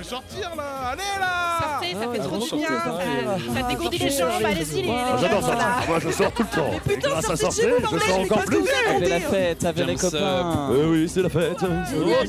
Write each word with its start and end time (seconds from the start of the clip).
peut 0.00 0.08
sortir 0.08 0.50
là 0.56 0.90
Allez 0.92 1.02
là 1.20 1.58
Sortez, 1.60 1.92
ça 1.94 2.00
fait 2.00 2.18
Ah, 2.20 2.24
trop 2.24 2.38
bon, 2.38 2.44
du 2.46 2.56
bien. 2.56 2.68
Ça, 2.68 2.84
ça, 2.84 3.60
ça 3.60 3.68
dégourdit 3.68 3.98
les 3.98 4.10
jambes. 4.10 4.28
Allez-y, 4.44 4.82
les 4.82 4.90
Ah, 4.90 5.16
J'adore 5.20 5.42
ça. 5.42 5.54
là. 5.54 5.66
Moi, 5.88 5.98
je 6.00 6.10
sors 6.10 6.32
tout 6.32 6.42
le 6.42 6.56
temps. 6.56 6.70
Et 6.74 6.80
putain, 6.88 7.20
sortir, 7.22 7.52
chez 7.52 7.70
vous, 7.70 7.76
je 7.80 7.98
sors 7.98 8.18
mais 8.18 8.24
encore 8.24 8.44
plus. 8.44 8.58
racontez 8.86 9.08
la 9.08 9.20
fête, 9.20 9.64
avec 9.64 9.86
les 9.86 9.96
ça. 9.96 10.10
copains. 10.10 10.68
Oui, 10.70 11.08
c'est 11.12 11.22
la 11.22 11.28
fête. 11.28 11.58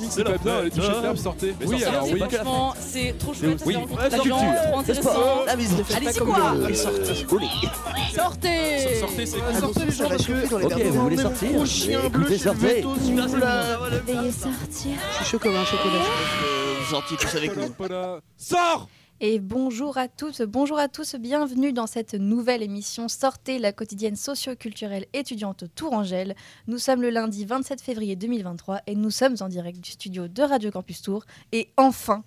C'est 0.09 0.23
pas 0.23 0.37
peur, 0.37 0.61
les 0.63 0.69
touches 0.71 0.87
de 0.89 0.93
table, 1.01 1.17
sortez. 1.17 1.55
Mais 1.59 1.65
Oui, 1.65 1.79
sortez, 1.79 1.85
alors 1.95 2.05
c'est 2.07 2.13
oui. 2.13 2.19
Franchement, 2.19 2.73
c'est 2.79 3.17
trop 3.17 3.33
chouette. 3.33 3.63
Oui, 3.65 3.77
c'est 3.77 4.09
la 4.09 4.19
culture, 4.19 5.01
trop 5.01 5.45
la 5.45 5.55
musique. 5.55 5.85
Allez-y, 5.95 6.19
quoi 6.19 6.35
Sortez. 6.73 7.37
Sortez 8.15 8.99
Sortez, 8.99 9.25
c'est 9.25 9.59
Sortez 9.59 9.85
les 9.85 9.91
gens 9.91 10.09
parce 10.09 10.25
que 10.25 10.65
Ok, 10.65 10.81
vous 10.83 11.01
voulez 11.01 11.17
sortir 11.17 11.49
Écoutez, 12.05 12.37
sortez. 12.37 12.81
Veuillez 12.81 14.31
sortir. 14.31 14.97
Je 15.11 15.15
suis 15.15 15.25
chaud 15.25 15.39
comme 15.39 15.55
un 15.55 15.65
chocolat. 15.65 16.60
Sortiez 16.91 17.15
tous 17.15 17.35
avec 17.37 17.55
nous. 17.55 17.73
Sors 18.35 18.89
Et 19.21 19.39
bonjour 19.39 19.97
à 19.97 20.09
toutes, 20.09 20.41
bonjour 20.41 20.77
à 20.77 20.89
tous, 20.89 21.15
bienvenue 21.15 21.71
dans 21.71 21.87
cette 21.87 22.15
nouvelle 22.15 22.61
émission 22.61 23.07
Sortez 23.07 23.59
la 23.59 23.71
quotidienne 23.71 24.17
socio-culturelle 24.17 25.05
étudiante 25.13 25.63
Tourangelle. 25.73 26.35
Nous 26.67 26.79
sommes 26.79 27.01
le 27.01 27.09
lundi 27.09 27.45
27 27.45 27.79
février 27.79 28.17
2023 28.17 28.81
et 28.87 28.95
nous 28.95 29.09
sommes 29.09 29.37
en 29.39 29.47
direct 29.47 29.79
du 29.79 29.91
studio 29.91 30.27
de 30.27 30.43
Radio 30.43 30.69
Campus 30.69 31.01
Tour. 31.01 31.23
Et 31.53 31.69
enfin, 31.77 32.25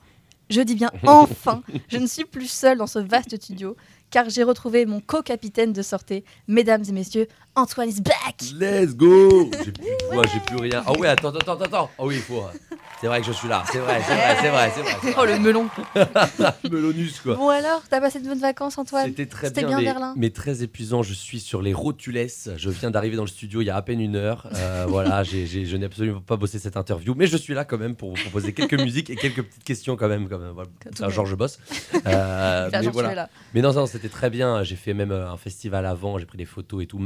je 0.49 0.63
dis 0.63 0.77
bien 0.77 0.91
enfin, 1.07 1.63
je 1.89 1.99
ne 1.99 2.07
suis 2.07 2.25
plus 2.25 2.51
seule 2.51 2.79
dans 2.79 2.87
ce 2.87 3.01
vaste 3.01 3.37
studio 3.37 3.77
car 4.11 4.31
j'ai 4.31 4.45
retrouvé 4.45 4.87
mon 4.87 5.01
co-capitaine 5.01 5.75
de 5.75 5.83
Sortez, 5.83 6.25
mesdames 6.49 6.85
et 6.89 6.93
messieurs, 6.93 7.29
Antoine 7.57 7.89
is 7.89 8.01
back 8.01 8.43
Let's 8.59 8.95
go 8.97 9.49
J'ai 9.65 9.71
plus 9.71 9.85
de 9.85 10.13
voix, 10.15 10.25
j'ai 10.33 10.41
plus 10.41 10.57
rien. 10.57 10.83
Ah 10.87 10.93
ouais, 10.99 11.07
attends, 11.07 11.29
attends, 11.29 11.53
attends, 11.53 11.65
attends. 11.65 11.91
Ah 11.99 12.05
oui, 12.05 12.17
il 12.17 12.21
faut. 12.21 12.39
euh, 12.41 12.77
C'est 13.01 13.07
vrai 13.07 13.21
que 13.21 13.27
je 13.29 13.33
suis 13.33 13.47
là, 13.49 13.63
c'est 13.71 13.79
vrai, 13.79 14.01
c'est 14.05 14.13
vrai, 14.15 14.37
c'est 14.43 14.49
vrai, 14.51 14.73
c'est 14.75 14.81
vrai. 14.83 14.93
c'est 15.03 15.15
Oh 15.17 15.25
le 15.25 15.39
melon 15.39 15.69
vrai. 15.95 16.07
Melonus, 16.71 17.21
quoi. 17.21 17.37
Bon 17.37 17.49
alors, 17.51 17.83
t'as 17.89 18.01
passé 18.01 18.19
de 18.19 18.27
bonnes 18.27 18.41
vacances 18.41 18.77
Antoine 18.77 19.07
C'était 19.07 19.27
très 19.27 19.49
C'était 19.49 19.61
bien, 19.61 19.69
bien 19.69 19.79
mais, 19.79 19.85
Berlin 19.85 20.15
mais 20.17 20.31
très 20.31 20.65
épuisant. 20.65 21.03
Je 21.05 21.15
suis 21.15 21.39
sur 21.39 21.63
les 21.63 21.73
rotules. 21.73 22.27
Je 22.57 22.71
viens 22.71 22.91
d'arriver 22.91 23.15
dans 23.17 23.23
le 23.23 23.29
studio 23.29 23.61
il 23.61 23.67
y 23.67 23.71
a 23.71 23.77
à 23.77 23.83
peine 23.83 24.01
une 24.01 24.17
heure. 24.17 24.49
Euh, 24.55 24.87
voilà, 24.89 25.23
j'ai- 25.25 25.47
j'ai- 25.47 25.65
je 25.65 25.77
n'ai 25.77 25.87
absolument 25.87 26.21
pas 26.21 26.37
bossé 26.37 26.59
cette 26.59 26.77
interview, 26.77 27.15
mais 27.17 27.29
je 27.29 27.37
suis 27.37 27.55
là 27.55 27.65
quand 27.65 27.79
même 27.79 27.95
pour 27.95 28.11
vous 28.11 28.21
proposer 28.21 28.53
quelques 28.53 28.81
musiques 28.81 29.11
et 29.11 29.17
quelques 29.17 29.43
petites 29.43 29.65
questions 29.65 29.95
quand 29.97 30.09
même. 30.09 30.29
Comme, 30.29 30.43
euh, 30.43 30.53
voilà, 30.53 30.71
ça, 30.97 31.09
je 31.09 31.35
bosse. 31.37 31.61
Euh, 32.07 32.69
mais 32.73 32.89
voilà. 32.89 33.29
Mais 33.55 33.61
non, 33.63 33.73
non, 33.73 33.87
c'était 33.87 34.09
très 34.09 34.29
bien. 34.31 34.65
J'ai 34.65 34.77
fait 34.77 34.93
même 34.95 35.13
un 35.13 35.37
festival 35.37 35.87
avant. 35.87 36.19
J'ai 36.19 36.27
pris 36.27 36.39
des 36.39 36.45
photos 36.47 36.83
et 36.83 36.87
tout. 36.87 36.99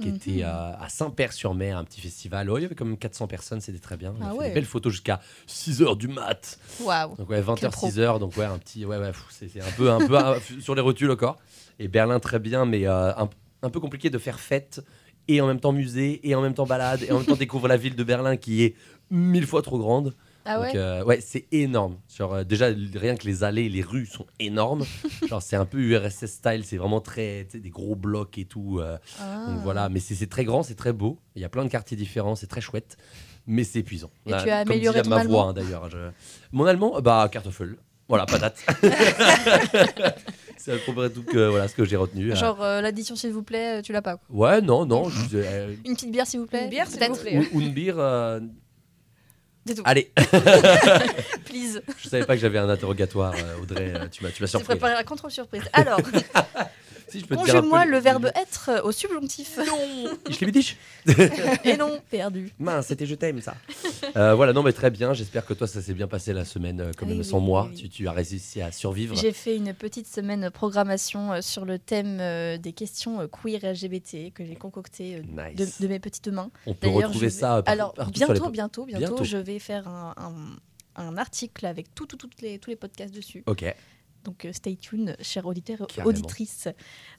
Qui 0.00 0.08
Mhm. 0.08 0.14
était 0.16 0.42
euh, 0.42 0.72
à 0.80 0.88
Saint-Père-sur-Mer, 0.88 1.76
un 1.78 1.84
petit 1.84 2.00
festival. 2.00 2.48
Oh, 2.50 2.56
il 2.58 2.62
y 2.62 2.64
avait 2.64 2.74
comme 2.74 2.96
400 2.96 3.26
personnes. 3.26 3.60
C'était 3.60 3.78
très 3.78 3.96
bien. 3.96 4.14
On 4.18 4.22
a 4.24 4.28
Ah 4.28 4.32
fait 4.32 4.38
ouais. 4.38 4.48
des 4.48 4.54
belles 4.54 4.64
photos 4.64 4.92
jusqu'à 4.92 5.20
6h 5.46 5.96
du 5.96 6.08
mat. 6.08 6.58
Waouh 6.80 7.14
Donc 7.16 7.28
ouais, 7.30 7.40
20h, 7.42 7.56
Quel 7.60 7.70
pro. 7.70 7.88
6h. 7.88 8.18
Donc 8.18 8.36
ouais, 8.36 8.46
un 8.46 8.58
petit. 8.58 8.84
Ouais, 8.86 8.96
ouais, 8.98 9.12
c'est 9.30 9.60
un 9.60 9.70
peu, 9.76 9.90
un 9.90 9.98
peu 10.06 10.16
sur 10.60 10.74
les 10.74 10.80
rotules 10.80 11.10
encore. 11.10 11.36
Et 11.78 11.88
Berlin, 11.88 12.20
très 12.20 12.38
bien, 12.38 12.64
mais 12.64 12.86
euh, 12.86 13.12
un, 13.16 13.28
un 13.62 13.70
peu 13.70 13.80
compliqué 13.80 14.08
de 14.10 14.18
faire 14.18 14.40
fête 14.40 14.80
et 15.28 15.40
en 15.40 15.46
même 15.46 15.60
temps 15.60 15.72
musée 15.72 16.26
et 16.28 16.34
en 16.34 16.40
même 16.42 16.54
temps 16.54 16.66
balade 16.66 17.02
et 17.02 17.12
en 17.12 17.18
même 17.18 17.26
temps 17.26 17.36
découvrir 17.36 17.68
la 17.68 17.76
ville 17.76 17.94
de 17.94 18.02
Berlin 18.04 18.36
qui 18.36 18.64
est 18.64 18.74
mille 19.10 19.46
fois 19.46 19.62
trop 19.62 19.78
grande. 19.78 20.14
Ah 20.44 20.60
ouais 20.60 20.66
Donc, 20.68 20.76
euh, 20.76 21.04
ouais, 21.04 21.20
c'est 21.20 21.46
énorme. 21.52 21.96
Genre, 22.16 22.34
euh, 22.34 22.44
déjà, 22.44 22.66
rien 22.94 23.16
que 23.16 23.26
les 23.26 23.44
allées, 23.44 23.68
les 23.68 23.82
rues 23.82 24.06
sont 24.06 24.26
énormes. 24.40 24.84
Genre, 25.28 25.40
c'est 25.42 25.56
un 25.56 25.64
peu 25.66 25.78
URSS 25.78 26.26
style, 26.26 26.64
c'est 26.64 26.76
vraiment 26.76 27.00
très. 27.00 27.46
Tu 27.48 27.58
sais, 27.58 27.60
des 27.62 27.70
gros 27.70 27.94
blocs 27.96 28.38
et 28.38 28.44
tout. 28.44 28.78
euh, 28.80 28.98
Ah. 29.20 29.46
Donc 29.48 29.60
voilà, 29.62 29.88
mais 29.88 30.00
c'est 30.00 30.14
c'est 30.14 30.26
très 30.28 30.44
grand, 30.44 30.62
c'est 30.62 30.74
très 30.74 30.92
beau. 30.92 31.18
Il 31.36 31.42
y 31.42 31.44
a 31.44 31.48
plein 31.48 31.64
de 31.64 31.68
quartiers 31.70 31.96
différents, 31.96 32.34
c'est 32.34 32.46
très 32.48 32.60
chouette. 32.60 32.96
Mais 33.46 33.64
c'est 33.64 33.80
épuisant. 33.80 34.10
Et 34.26 34.30
Voilà, 34.30 34.42
tu 34.44 34.50
as 34.50 34.62
comme 34.64 34.72
amélioré 34.72 35.02
ton 35.02 35.10
ma 35.10 35.16
voix 35.16 35.22
allemand 35.22 35.48
hein, 35.48 35.52
d'ailleurs. 35.52 35.90
je- 35.90 36.10
Mon 36.52 36.64
allemand, 36.64 36.96
euh, 36.96 37.00
bah, 37.00 37.28
kartoffel. 37.30 37.76
Voilà, 38.08 38.26
patate. 38.26 38.58
c'est 40.56 40.72
à 40.72 40.76
peu 40.84 40.92
près 40.92 41.10
tout 41.10 41.22
que, 41.22 41.48
voilà, 41.48 41.66
ce 41.68 41.74
que 41.74 41.84
j'ai 41.84 41.96
retenu. 41.96 42.34
Genre 42.36 42.62
euh, 42.62 42.80
l'addition 42.80 43.16
s'il 43.16 43.32
vous 43.32 43.42
plaît, 43.42 43.78
euh, 43.78 43.82
tu 43.82 43.92
l'as 43.92 44.02
pas 44.02 44.16
quoi. 44.16 44.26
Ouais, 44.30 44.60
non, 44.60 44.84
non. 44.86 45.08
je- 45.30 45.38
euh, 45.38 45.74
Une 45.84 45.94
petite 45.94 46.10
bière 46.12 46.26
s'il 46.26 46.40
vous 46.40 46.46
plaît 46.46 46.64
Une 46.64 46.70
bière, 46.70 46.86
s'il 46.88 47.02
vous 47.08 47.16
plaît. 47.16 47.48
une 47.52 47.72
bière. 47.72 47.98
euh, 47.98 48.40
C'est 49.66 49.74
tout. 49.76 49.82
Allez, 49.84 50.10
Please. 51.44 51.80
je 52.02 52.08
savais 52.08 52.24
pas 52.26 52.34
que 52.34 52.40
j'avais 52.40 52.58
un 52.58 52.68
interrogatoire, 52.68 53.32
euh, 53.36 53.62
Audrey. 53.62 53.92
euh, 53.94 54.06
Tu 54.10 54.24
m'as, 54.24 54.30
tu 54.30 54.42
m'as 54.42 54.46
surpris. 54.48 54.66
préparé 54.66 54.94
la 54.94 55.04
contrôle 55.04 55.30
surprise. 55.30 55.62
Alors, 55.72 56.00
Si 57.12 57.20
je 57.20 57.26
peux 57.26 57.36
te 57.36 57.44
dire 57.44 57.54
un 57.56 57.60
peu 57.62 57.68
conjugue-moi 57.68 57.84
les- 57.84 57.90
le 57.92 57.98
verbe 57.98 58.26
être 58.34 58.70
euh, 58.70 58.82
au 58.82 58.90
subjonctif. 58.92 59.58
Ich 60.28 60.40
liebe 60.40 60.50
dich. 60.52 60.76
Et 61.64 61.76
non, 61.76 62.00
perdu. 62.10 62.52
Mince, 62.58 62.86
c'était 62.86 63.06
je 63.06 63.14
t'aime 63.14 63.40
ça. 63.40 63.54
Euh, 64.16 64.34
voilà, 64.34 64.52
non 64.52 64.62
mais 64.62 64.72
très 64.72 64.90
bien. 64.90 65.14
J'espère 65.14 65.46
que 65.46 65.54
toi 65.54 65.66
ça 65.66 65.80
s'est 65.80 65.94
bien 65.94 66.06
passé 66.08 66.32
la 66.34 66.44
semaine 66.44 66.80
euh, 66.80 66.90
quand 66.96 67.06
Oui, 67.06 67.12
même 67.12 67.20
oui, 67.20 67.24
sans 67.24 67.38
oui, 67.38 67.46
moi. 67.46 67.68
oui. 67.70 67.76
Tu, 67.76 67.88
tu 67.88 68.08
as 68.08 68.12
réussi 68.12 68.60
à 68.60 68.70
survivre. 68.72 69.14
J'ai 69.16 69.32
fait 69.32 69.56
une 69.56 69.72
petite 69.72 70.06
semaine 70.06 70.50
programmation 70.50 71.32
euh, 71.32 71.40
sur 71.40 71.64
le 71.64 71.78
thème 71.78 72.18
euh, 72.20 72.58
des 72.58 72.72
questions 72.72 73.20
euh, 73.20 73.26
queer 73.28 73.64
et 73.64 73.72
LGBT 73.72 74.32
que 74.34 74.44
j'ai 74.44 74.56
concocté 74.56 75.16
euh, 75.16 75.54
de, 75.80 75.86
mes 75.86 75.98
petites 76.00 76.28
mains. 76.28 76.50
On 76.66 76.74
peut 76.74 76.88
retrouver 76.88 77.14
je 77.14 77.20
vais- 77.20 77.30
ça. 77.30 77.56
euh, 77.58 77.62
par- 77.62 77.72
Alors, 77.72 77.94
partout 77.94 78.18
sur 78.18 78.32
les 78.32 78.40
bientôt, 78.40 78.50
bientôt, 78.50 78.84
bientôt, 78.86 79.06
Bientôt. 79.06 79.24
je 79.24 79.36
vais 79.38 79.58
faire 79.58 79.86
un, 79.88 80.14
un- 80.16 81.02
un 81.04 81.16
article 81.16 81.64
avec 81.64 81.94
tout, 81.94 82.04
tout, 82.06 82.16
toutes 82.16 82.42
les, 82.42 82.58
tous 82.58 82.68
les 82.70 82.76
podcasts 82.76 83.14
dessus. 83.14 83.44
Ok. 83.46 83.64
Donc 84.24 84.44
euh, 84.44 84.52
stay 84.52 84.76
tuned, 84.76 85.16
chers 85.20 85.46
auditeurs 85.46 85.78
et 85.82 85.86
Carrément. 85.86 86.08
auditrices. 86.10 86.68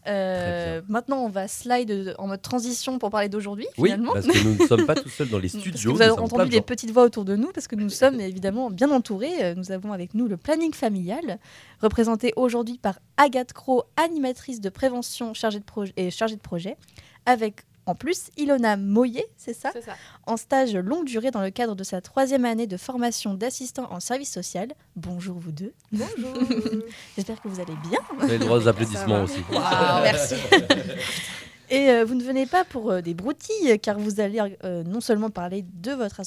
Euh, 0.08 0.82
maintenant, 0.88 1.20
on 1.24 1.30
va 1.30 1.48
slide 1.48 2.16
en 2.18 2.28
mode 2.28 2.42
transition 2.42 3.00
pour 3.00 3.10
parler 3.10 3.30
d'aujourd'hui, 3.30 3.68
Oui, 3.78 3.90
finalement. 3.90 4.14
parce 4.14 4.28
que 4.28 4.44
nous 4.44 4.56
ne 4.62 4.68
sommes 4.68 4.86
pas 4.86 4.96
tout 4.96 5.10
seuls 5.10 5.30
dans 5.30 5.40
les 5.40 5.50
studios. 5.50 5.94
vous 5.94 6.02
avez 6.02 6.12
entendu 6.12 6.46
de 6.46 6.50
des 6.52 6.62
petites 6.62 6.92
voix 6.92 7.04
autour 7.04 7.26
de 7.26 7.36
nous, 7.36 7.52
parce 7.52 7.68
que 7.68 7.76
nous 7.76 7.90
sommes 7.90 8.20
évidemment 8.20 8.70
bien 8.70 8.92
entourés. 8.92 9.44
Euh, 9.44 9.56
Nous 9.56 9.72
avons 9.72 9.92
avec 9.94 10.14
nous 10.14 10.28
le 10.28 10.38
planning 10.38 10.74
familial, 10.74 11.40
représenté 11.82 12.34
aujourd'hui 12.36 12.78
par 12.78 13.00
Agathe 13.18 13.54
Cro, 13.54 13.84
animatrice 13.98 14.62
de 14.62 14.70
prévention 14.70 15.34
chargée 15.34 15.60
de 15.60 15.66
et 15.98 16.12
chargée 16.12 16.36
de 16.36 16.42
projet, 16.42 16.78
avec 17.26 17.64
en 17.86 17.96
plus 17.96 18.30
Ilona 18.38 18.78
Moyer, 18.78 19.26
c'est 19.38 19.54
ça 19.54 19.70
C'est 19.74 19.84
ça. 19.84 19.94
en 20.26 20.38
stage 20.38 20.76
longue 20.76 21.06
durée 21.06 21.32
dans 21.32 21.42
le 21.42 21.50
cadre 21.50 21.76
de 21.76 21.84
sa 21.84 22.02
troisième 22.02 22.46
année 22.46 22.68
de 22.68 22.78
formation 22.78 23.34
d'assistant 23.34 23.88
en 23.92 24.00
service 24.00 24.32
social. 24.32 24.70
Bonjour 24.96 25.38
vous 25.40 25.52
deux. 25.52 25.74
Bonjour. 25.92 26.34
J'espère 27.16 27.42
que 27.42 27.48
vous 27.48 27.60
allez 27.60 27.76
bien. 27.90 28.00
Vous 28.18 28.24
avez 28.26 28.38
le 28.38 28.46
droit 28.46 28.58
aux 28.58 28.68
applaudissements 28.68 29.24
aussi. 29.24 29.42
Merci. 29.52 30.36
Et 31.70 31.90
euh, 31.90 32.06
vous 32.06 32.16
ne 32.16 32.24
venez 32.24 32.46
pas 32.46 32.64
pour 32.64 32.92
euh, 32.92 33.02
des 33.02 33.14
broutilles, 33.14 33.80
car 33.80 33.98
vous 33.98 34.20
allez 34.20 34.40
euh, 34.64 34.84
non 34.84 35.02
seulement 35.02 35.30
parler 35.30 35.64
de, 35.74 35.92
votre 35.92 36.22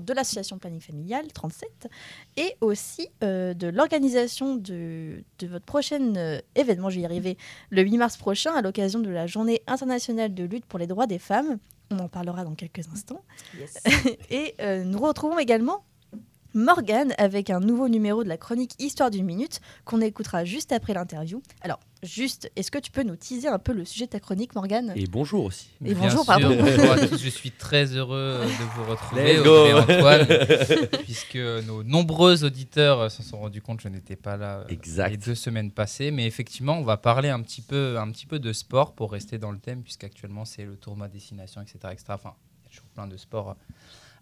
de 0.00 0.12
l'association 0.12 0.58
Planning 0.58 0.80
Familial 0.80 1.26
37, 1.32 1.88
et 2.36 2.56
aussi 2.60 3.08
de 3.20 3.68
l'organisation 3.68 4.56
de, 4.56 5.22
de 5.38 5.46
votre 5.46 5.64
prochain 5.64 6.12
événement, 6.54 6.90
je 6.90 6.96
vais 6.96 7.02
y 7.02 7.04
arriver, 7.04 7.36
le 7.70 7.82
8 7.82 7.98
mars 7.98 8.16
prochain, 8.16 8.54
à 8.54 8.62
l'occasion 8.62 9.00
de 9.00 9.10
la 9.10 9.26
Journée 9.26 9.62
internationale 9.66 10.34
de 10.34 10.44
lutte 10.44 10.66
pour 10.66 10.78
les 10.78 10.86
droits 10.86 11.06
des 11.06 11.18
femmes. 11.18 11.58
On 11.90 11.98
en 11.98 12.08
parlera 12.08 12.44
dans 12.44 12.54
quelques 12.54 12.88
instants. 12.92 13.24
Et 14.30 14.54
nous 14.84 14.98
retrouvons 14.98 15.38
également 15.38 15.84
Morgane 16.54 17.14
avec 17.18 17.48
un 17.50 17.60
nouveau 17.60 17.88
numéro 17.88 18.22
de 18.24 18.28
la 18.28 18.36
chronique 18.36 18.72
Histoire 18.78 19.10
d'une 19.10 19.24
minute 19.24 19.60
qu'on 19.84 20.00
écoutera 20.00 20.44
juste 20.44 20.70
après 20.72 20.92
l'interview. 20.92 21.42
Alors, 21.62 21.80
juste, 22.02 22.50
est-ce 22.56 22.70
que 22.70 22.78
tu 22.78 22.90
peux 22.90 23.02
nous 23.04 23.16
teaser 23.16 23.48
un 23.48 23.58
peu 23.58 23.72
le 23.72 23.84
sujet 23.86 24.04
de 24.06 24.10
ta 24.10 24.20
chronique, 24.20 24.54
Morgane 24.54 24.92
Et 24.94 25.06
bonjour 25.06 25.44
aussi. 25.46 25.70
Et 25.84 25.94
Bien 25.94 26.02
bonjour, 26.02 26.24
sûr, 26.24 26.26
pardon. 26.26 26.54
bonjour 26.58 26.90
à 26.92 26.98
tous, 27.06 27.16
je 27.22 27.28
suis 27.30 27.52
très 27.52 27.86
heureux 27.96 28.40
de 28.44 28.64
vous 28.76 28.84
retrouver, 28.90 29.32
Let's 29.34 29.40
Audrey 29.46 29.68
et 29.68 29.72
go. 29.72 29.78
Antoine, 29.78 30.88
puisque 31.04 31.36
nos 31.36 31.82
nombreux 31.82 32.44
auditeurs 32.44 33.10
s'en 33.10 33.22
sont 33.22 33.38
rendus 33.40 33.62
compte 33.62 33.78
que 33.78 33.84
je 33.84 33.88
n'étais 33.88 34.16
pas 34.16 34.36
là 34.36 34.58
euh, 34.58 34.64
Exact. 34.68 35.10
les 35.10 35.16
deux 35.16 35.34
semaines 35.34 35.70
passées. 35.70 36.10
Mais 36.10 36.26
effectivement, 36.26 36.76
on 36.78 36.82
va 36.82 36.98
parler 36.98 37.30
un 37.30 37.40
petit 37.40 37.62
peu, 37.62 37.98
un 37.98 38.10
petit 38.10 38.26
peu 38.26 38.38
de 38.38 38.52
sport 38.52 38.92
pour 38.94 39.12
rester 39.12 39.38
dans 39.38 39.52
le 39.52 39.58
thème, 39.58 39.82
puisqu'actuellement 39.82 40.44
c'est 40.44 40.64
le 40.64 40.76
tournoi 40.76 41.08
destination, 41.08 41.62
etc. 41.62 41.78
etc. 41.92 42.04
Enfin, 42.10 42.34
il 42.60 42.64
y 42.64 42.66
a 42.66 42.70
toujours 42.70 42.88
plein 42.94 43.06
de 43.06 43.16
sports 43.16 43.50
euh, 43.50 43.54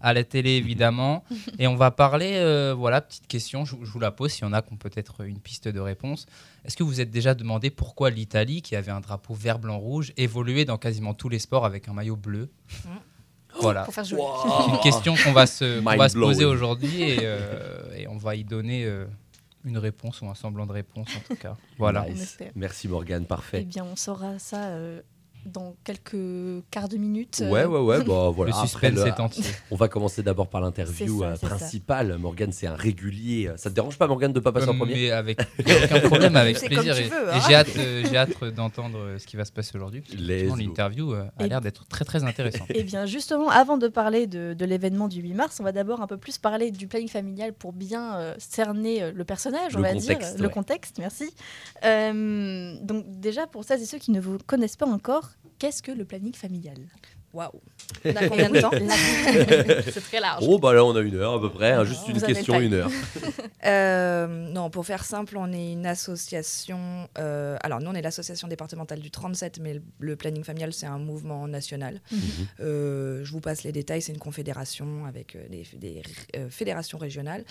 à 0.01 0.13
la 0.13 0.25
télé, 0.25 0.51
évidemment. 0.53 1.25
et 1.59 1.67
on 1.67 1.77
va 1.77 1.91
parler, 1.91 2.33
euh, 2.37 2.75
voilà, 2.77 3.01
petite 3.01 3.27
question, 3.27 3.65
je, 3.65 3.77
je 3.83 3.91
vous 3.91 4.01
la 4.01 4.11
pose, 4.11 4.33
s'il 4.33 4.45
y 4.45 4.47
en 4.49 4.53
a 4.53 4.63
qui 4.63 4.73
ont 4.73 4.77
peut-être 4.77 5.23
une 5.25 5.39
piste 5.39 5.69
de 5.69 5.81
réponse. 5.81 6.27
Est-ce 6.65 6.77
que 6.77 6.83
vous 6.83 6.91
vous 6.91 7.01
êtes 7.01 7.11
déjà 7.11 7.35
demandé 7.35 7.71
pourquoi 7.71 8.11
l'Italie, 8.11 8.63
qui 8.63 8.77
avait 8.77 8.93
un 8.93 9.01
drapeau 9.01 9.35
vert, 9.35 9.59
blanc, 9.59 9.79
rouge, 9.79 10.13
évoluait 10.17 10.65
dans 10.65 10.79
quasiment 10.79 11.15
tous 11.15 11.29
les 11.29 11.39
sports 11.39 11.65
avec 11.65 11.89
un 11.89 11.93
maillot 11.93 12.17
bleu 12.17 12.51
Voilà. 13.61 13.85
Faire 13.87 14.05
joli. 14.05 14.23
C'est 14.65 14.71
une 14.73 14.81
question 14.81 15.15
qu'on 15.23 15.33
va 15.33 15.47
se, 15.47 15.81
qu'on 15.81 15.97
va 15.97 16.09
se 16.09 16.19
poser 16.19 16.45
aujourd'hui 16.45 17.03
et, 17.03 17.19
euh, 17.23 17.95
et 17.97 18.07
on 18.09 18.17
va 18.17 18.37
y 18.37 18.45
donner 18.45 18.85
euh, 18.85 19.07
une 19.65 19.79
réponse 19.79 20.21
ou 20.23 20.29
un 20.29 20.35
semblant 20.35 20.67
de 20.67 20.73
réponse 20.73 21.09
en 21.17 21.21
tout 21.29 21.37
cas. 21.37 21.57
Voilà. 21.79 22.05
On 22.09 22.13
Nice. 22.13 22.39
Merci 22.55 22.89
Morgane, 22.89 23.23
Eh 23.25 23.27
parfait. 23.27 23.63
bien, 23.63 23.85
on 23.85 23.97
saura 23.97 24.39
ça 24.39 24.69
euh, 24.69 25.01
dans 25.47 25.75
quelques 25.85 26.65
quarts 26.71 26.89
de 26.89 26.97
minute. 26.97 27.43
Ouais, 27.49 27.65
ouais, 27.65 27.81
ouais. 27.81 28.03
Bon, 28.05 28.31
voilà. 28.33 28.51
le 28.51 28.57
Après, 28.57 28.69
suspense 28.69 28.93
le- 28.95 29.07
est 29.07 29.21
entier. 29.21 29.45
on 29.71 29.77
va 29.77 29.89
commencer 29.89 30.23
d'abord 30.23 30.49
par 30.49 30.61
l'interview 30.61 31.21
ça, 31.21 31.27
euh, 31.27 31.37
principale. 31.37 32.17
Morgane, 32.19 32.53
c'est 32.53 32.67
un 32.67 32.75
régulier. 32.77 33.51
Ça 33.57 33.71
te 33.71 33.75
dérange 33.75 33.99
pas, 33.99 34.07
Morgane, 34.07 34.33
de 34.33 34.41
pas 34.41 34.53
passer 34.53 34.69
en 34.69 34.77
premier 34.77 34.95
Mais 34.95 35.11
avec 35.11 35.41
aucun 35.59 36.01
problème, 36.01 36.37
avec 36.37 36.59
plaisir. 36.61 36.95
hein. 36.95 37.41
j'ai 37.49 37.55
hâte, 37.55 37.69
euh, 37.79 38.05
euh, 38.43 38.51
d'entendre 38.51 38.99
euh, 38.99 39.19
ce 39.19 39.27
qui 39.27 39.37
va 39.37 39.45
se 39.45 39.53
passer 39.53 39.73
aujourd'hui. 39.77 40.03
L'interview 40.19 41.13
euh, 41.13 41.25
a 41.39 41.47
l'air 41.47 41.61
d'être 41.61 41.87
très 41.87 42.05
très 42.05 42.25
intéressante. 42.25 42.69
Eh 42.75 42.83
bien, 42.83 43.05
justement, 43.07 43.49
avant 43.51 43.77
de 43.79 43.89
parler 43.89 44.27
de, 44.27 44.55
de 44.55 44.65
l'événement 44.65 45.09
du 45.09 45.21
8 45.21 45.35
mars, 45.35 45.59
on 45.61 45.65
va 45.65 45.73
d'abord 45.73 46.01
un 46.01 46.07
peu 46.07 46.17
plus 46.17 46.39
parler 46.39 46.71
du 46.71 46.87
planning 46.87 47.09
familial 47.09 47.53
pour 47.53 47.73
bien 47.73 48.15
euh, 48.17 48.35
cerner 48.39 49.03
euh, 49.03 49.13
le 49.15 49.25
personnage, 49.25 49.75
on 49.75 49.79
Le 49.79 49.83
va 49.85 49.93
contexte, 49.95 50.35
dire, 50.37 50.43
le 50.43 50.49
contexte, 50.49 50.97
merci. 50.99 51.31
Euh, 51.85 52.75
donc 52.83 53.05
déjà, 53.21 53.47
pour 53.47 53.65
celles 53.65 53.83
et 53.83 53.87
ceux 53.87 53.99
qui 53.99 54.11
ne 54.11 54.21
vous 54.21 54.39
connaissent 54.47 54.77
pas 54.77 54.87
encore, 54.87 55.31
qu'est-ce 55.61 55.83
que 55.83 55.93
le 55.93 56.05
planning 56.05 56.35
familial? 56.35 56.79
Waouh. 57.33 57.61
On 58.05 58.17
a 58.17 58.29
combien 58.29 58.51
de 58.51 58.61
temps? 58.61 58.73
C'est 59.93 60.01
très 60.01 60.19
large. 60.19 60.43
Oh, 60.49 60.59
bah 60.59 60.75
là, 60.75 60.85
on 60.85 60.97
a 60.97 61.01
une 61.01 61.15
heure 61.15 61.35
à 61.35 61.41
peu 61.41 61.49
près. 61.49 61.71
hein, 61.71 61.85
juste 61.85 62.01
Vous 62.09 62.13
une 62.15 62.21
question, 62.21 62.59
une 62.61 62.75
heure. 62.75 62.91
Euh, 63.67 64.27
non, 64.27 64.71
pour 64.71 64.87
faire 64.87 65.05
simple, 65.05 65.37
on 65.37 65.53
est 65.53 65.73
une 65.73 65.85
association. 65.85 67.07
euh, 67.19 67.59
alors, 67.63 67.79
nous, 67.81 67.91
on 67.91 67.95
est 67.95 68.01
l'association 68.01 68.49
départementale 68.49 69.01
du 69.01 69.11
37, 69.11 69.61
mais 69.61 69.75
le, 69.75 69.83
le 69.99 70.17
planning 70.17 70.43
familial, 70.45 70.73
c'est 70.73 70.87
un 70.87 70.99
mouvement 70.99 71.47
national. 71.47 72.01
Mhm. 72.11 72.21
Euh, 72.61 73.23
je 73.23 73.31
vous 73.31 73.41
passe 73.43 73.63
les 73.63 73.71
détails. 73.73 74.01
C'est 74.01 74.13
une 74.13 74.19
confédération 74.19 75.05
avec 75.05 75.37
euh, 75.37 75.47
des, 75.51 75.67
des, 75.75 76.03
euh, 76.37 76.49
fédérations 76.49 76.97
régionales. 76.99 77.45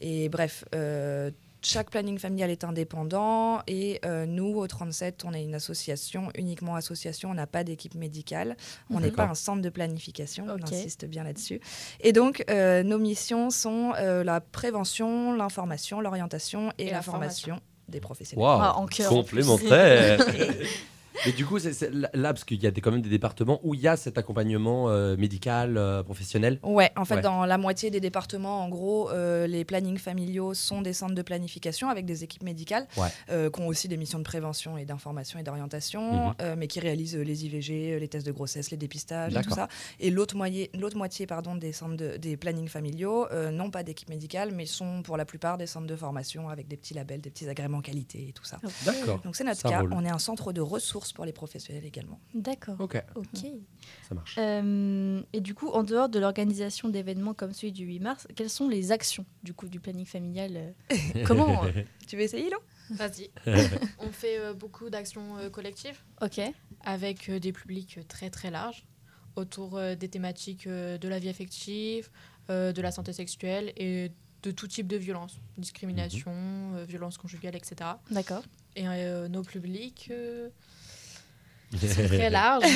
Et 0.00 0.28
bref. 0.28 0.64
Chaque 1.62 1.90
planning 1.90 2.18
familial 2.18 2.50
est 2.50 2.64
indépendant 2.64 3.60
et 3.66 4.00
euh, 4.04 4.26
nous, 4.26 4.56
au 4.56 4.66
37, 4.66 5.24
on 5.24 5.32
est 5.32 5.42
une 5.42 5.54
association, 5.54 6.28
uniquement 6.36 6.76
association, 6.76 7.30
on 7.30 7.34
n'a 7.34 7.46
pas 7.46 7.64
d'équipe 7.64 7.94
médicale, 7.94 8.56
on 8.90 9.00
n'est 9.00 9.10
pas 9.10 9.24
un 9.24 9.34
centre 9.34 9.62
de 9.62 9.68
planification, 9.68 10.46
on 10.48 10.62
insiste 10.62 11.06
bien 11.06 11.24
là-dessus. 11.24 11.60
Et 12.00 12.12
donc, 12.12 12.44
euh, 12.50 12.82
nos 12.82 12.98
missions 12.98 13.50
sont 13.50 13.92
euh, 13.98 14.22
la 14.22 14.40
prévention, 14.40 15.34
l'information, 15.34 16.00
l'orientation 16.00 16.72
et, 16.78 16.84
Et 16.84 16.90
la 16.90 16.96
la 16.96 17.02
formation 17.02 17.60
des 17.88 18.00
professionnels. 18.00 18.44
Waouh, 18.44 18.60
Ah, 18.62 18.76
en 18.76 18.86
cœur, 18.86 19.08
complémentaire. 19.08 20.24
Mais 21.24 21.32
du 21.32 21.46
coup, 21.46 21.58
c'est 21.58 21.90
là, 21.92 22.08
parce 22.32 22.44
qu'il 22.44 22.62
y 22.62 22.66
a 22.66 22.70
des, 22.70 22.80
quand 22.80 22.90
même 22.90 23.02
des 23.02 23.08
départements 23.08 23.60
où 23.62 23.74
il 23.74 23.80
y 23.80 23.88
a 23.88 23.96
cet 23.96 24.18
accompagnement 24.18 24.88
euh, 24.90 25.16
médical, 25.16 25.76
euh, 25.78 26.02
professionnel. 26.02 26.58
Ouais, 26.62 26.90
en 26.96 27.04
fait, 27.04 27.16
Ouais. 27.16 27.20
dans 27.22 27.46
la 27.46 27.56
moitié 27.58 27.90
des 27.90 28.00
départements, 28.00 28.62
en 28.62 28.68
gros, 28.68 29.10
euh, 29.10 29.46
les 29.46 29.64
plannings 29.64 29.98
familiaux 29.98 30.52
sont 30.54 30.82
des 30.82 30.92
centres 30.92 31.14
de 31.14 31.22
planification 31.22 31.88
avec 31.88 32.04
des 32.04 32.24
équipes 32.24 32.42
médicales 32.42 32.86
Ouais. 32.96 33.50
qui 33.50 33.60
ont 33.60 33.66
aussi 33.68 33.88
des 33.88 33.96
missions 33.96 34.18
de 34.18 34.24
prévention 34.24 34.76
et 34.76 34.84
d'information 34.84 35.38
et 35.38 35.42
d'orientation, 35.42 36.28
Mhm. 36.40 36.54
mais 36.58 36.66
qui 36.66 36.80
réalisent 36.80 37.16
les 37.16 37.44
IVG, 37.46 37.98
les 37.98 38.08
tests 38.08 38.26
de 38.26 38.32
grossesse, 38.32 38.70
les 38.70 38.76
dépistages 38.76 39.34
et 39.36 39.40
tout 39.42 39.50
ça. 39.50 39.68
Et 40.00 40.10
l'autre 40.10 40.36
moitié, 40.36 40.70
l'autre 40.78 40.96
moitié 40.96 41.26
pardon, 41.26 41.54
des 41.54 41.72
centres 41.72 41.96
de- 41.96 42.16
des 42.16 42.36
plannings 42.36 42.68
familiaux 42.68 43.26
n'ont 43.52 43.70
pas 43.70 43.82
d'équipe 43.82 44.08
médicale, 44.10 44.50
mais 44.54 44.66
sont 44.66 45.02
pour 45.02 45.16
la 45.16 45.24
plupart 45.24 45.56
des 45.58 45.66
centres 45.66 45.86
de 45.86 45.96
formation 45.96 46.48
avec 46.48 46.68
des 46.68 46.76
petits 46.76 46.94
labels, 46.94 47.20
des 47.20 47.30
petits 47.30 47.48
agréments 47.48 47.80
qualité 47.80 48.26
et 48.28 48.32
tout 48.32 48.44
ça. 48.44 48.58
D'accord. 48.84 49.20
Donc 49.24 49.36
c'est 49.36 49.44
notre 49.44 49.60
Ça 49.60 49.68
cas. 49.68 49.80
roule. 49.80 49.92
On 49.94 50.04
est 50.04 50.10
un 50.10 50.18
centre 50.18 50.52
de 50.52 50.60
ressources 50.60 51.05
pour 51.12 51.24
les 51.24 51.32
professionnels 51.32 51.84
également. 51.84 52.20
D'accord. 52.34 52.76
Ok, 52.80 53.02
Ok. 53.14 53.46
ça 54.08 54.14
marche. 54.14 54.36
Euh, 54.38 55.22
et 55.32 55.40
du 55.40 55.54
coup, 55.54 55.68
en 55.68 55.82
dehors 55.82 56.08
de 56.08 56.18
l'organisation 56.18 56.88
d'événements 56.88 57.34
comme 57.34 57.52
celui 57.52 57.72
du 57.72 57.84
8 57.84 58.00
mars, 58.00 58.28
quelles 58.34 58.50
sont 58.50 58.68
les 58.68 58.92
actions 58.92 59.26
du 59.42 59.54
coup 59.54 59.68
du 59.68 59.80
planning 59.80 60.06
familial 60.06 60.52
euh, 60.56 61.24
Comment 61.26 61.64
euh, 61.64 61.70
Tu 62.06 62.16
veux 62.16 62.22
essayer, 62.22 62.50
Lo 62.50 62.58
Vas-y. 62.90 63.30
On 63.98 64.10
fait 64.10 64.38
euh, 64.38 64.54
beaucoup 64.54 64.90
d'actions 64.90 65.36
euh, 65.38 65.50
collectives 65.50 65.98
Ok. 66.22 66.40
avec 66.84 67.28
euh, 67.28 67.40
des 67.40 67.52
publics 67.52 67.98
très 68.08 68.30
très 68.30 68.50
larges 68.50 68.84
autour 69.34 69.76
euh, 69.76 69.94
des 69.96 70.08
thématiques 70.08 70.66
euh, 70.66 70.96
de 70.96 71.08
la 71.08 71.18
vie 71.18 71.28
affective, 71.28 72.10
euh, 72.48 72.72
de 72.72 72.80
la 72.80 72.90
santé 72.92 73.12
sexuelle 73.12 73.72
et 73.76 74.12
de 74.42 74.50
tout 74.52 74.68
type 74.68 74.86
de 74.86 74.96
violence, 74.96 75.40
discrimination, 75.58 76.30
euh, 76.76 76.84
violence 76.84 77.18
conjugale, 77.18 77.56
etc. 77.56 77.90
D'accord. 78.10 78.42
Et 78.76 78.86
euh, 78.86 79.26
nos 79.28 79.42
publics 79.42 80.08
euh, 80.10 80.48
sont 81.74 82.04
très 82.06 82.30
larges. 82.30 82.64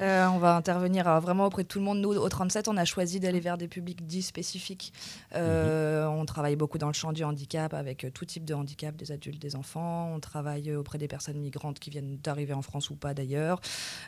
Euh, 0.00 0.26
on 0.26 0.38
va 0.38 0.56
intervenir 0.56 1.06
euh, 1.06 1.20
vraiment 1.20 1.46
auprès 1.46 1.62
de 1.62 1.68
tout 1.68 1.78
le 1.78 1.84
monde. 1.84 2.00
Nous, 2.00 2.10
au 2.10 2.28
37, 2.28 2.66
on 2.66 2.76
a 2.76 2.84
choisi 2.84 3.20
d'aller 3.20 3.38
vers 3.38 3.56
des 3.56 3.68
publics 3.68 4.04
dits 4.04 4.22
spécifiques. 4.22 4.92
Euh, 5.36 6.06
On 6.06 6.24
travaille 6.26 6.56
beaucoup 6.56 6.76
dans 6.76 6.88
le 6.88 6.92
champ 6.92 7.12
du 7.12 7.22
handicap 7.22 7.72
avec 7.72 8.02
euh, 8.02 8.10
tout 8.10 8.24
type 8.24 8.44
de 8.44 8.52
handicap, 8.52 8.96
des 8.96 9.12
adultes, 9.12 9.40
des 9.40 9.54
enfants. 9.54 10.10
On 10.12 10.18
travaille 10.18 10.70
euh, 10.70 10.80
auprès 10.80 10.98
des 10.98 11.06
personnes 11.06 11.36
migrantes 11.38 11.78
qui 11.78 11.90
viennent 11.90 12.16
d'arriver 12.20 12.52
en 12.52 12.62
France 12.62 12.90
ou 12.90 12.96
pas 12.96 13.14
d'ailleurs. 13.14 13.60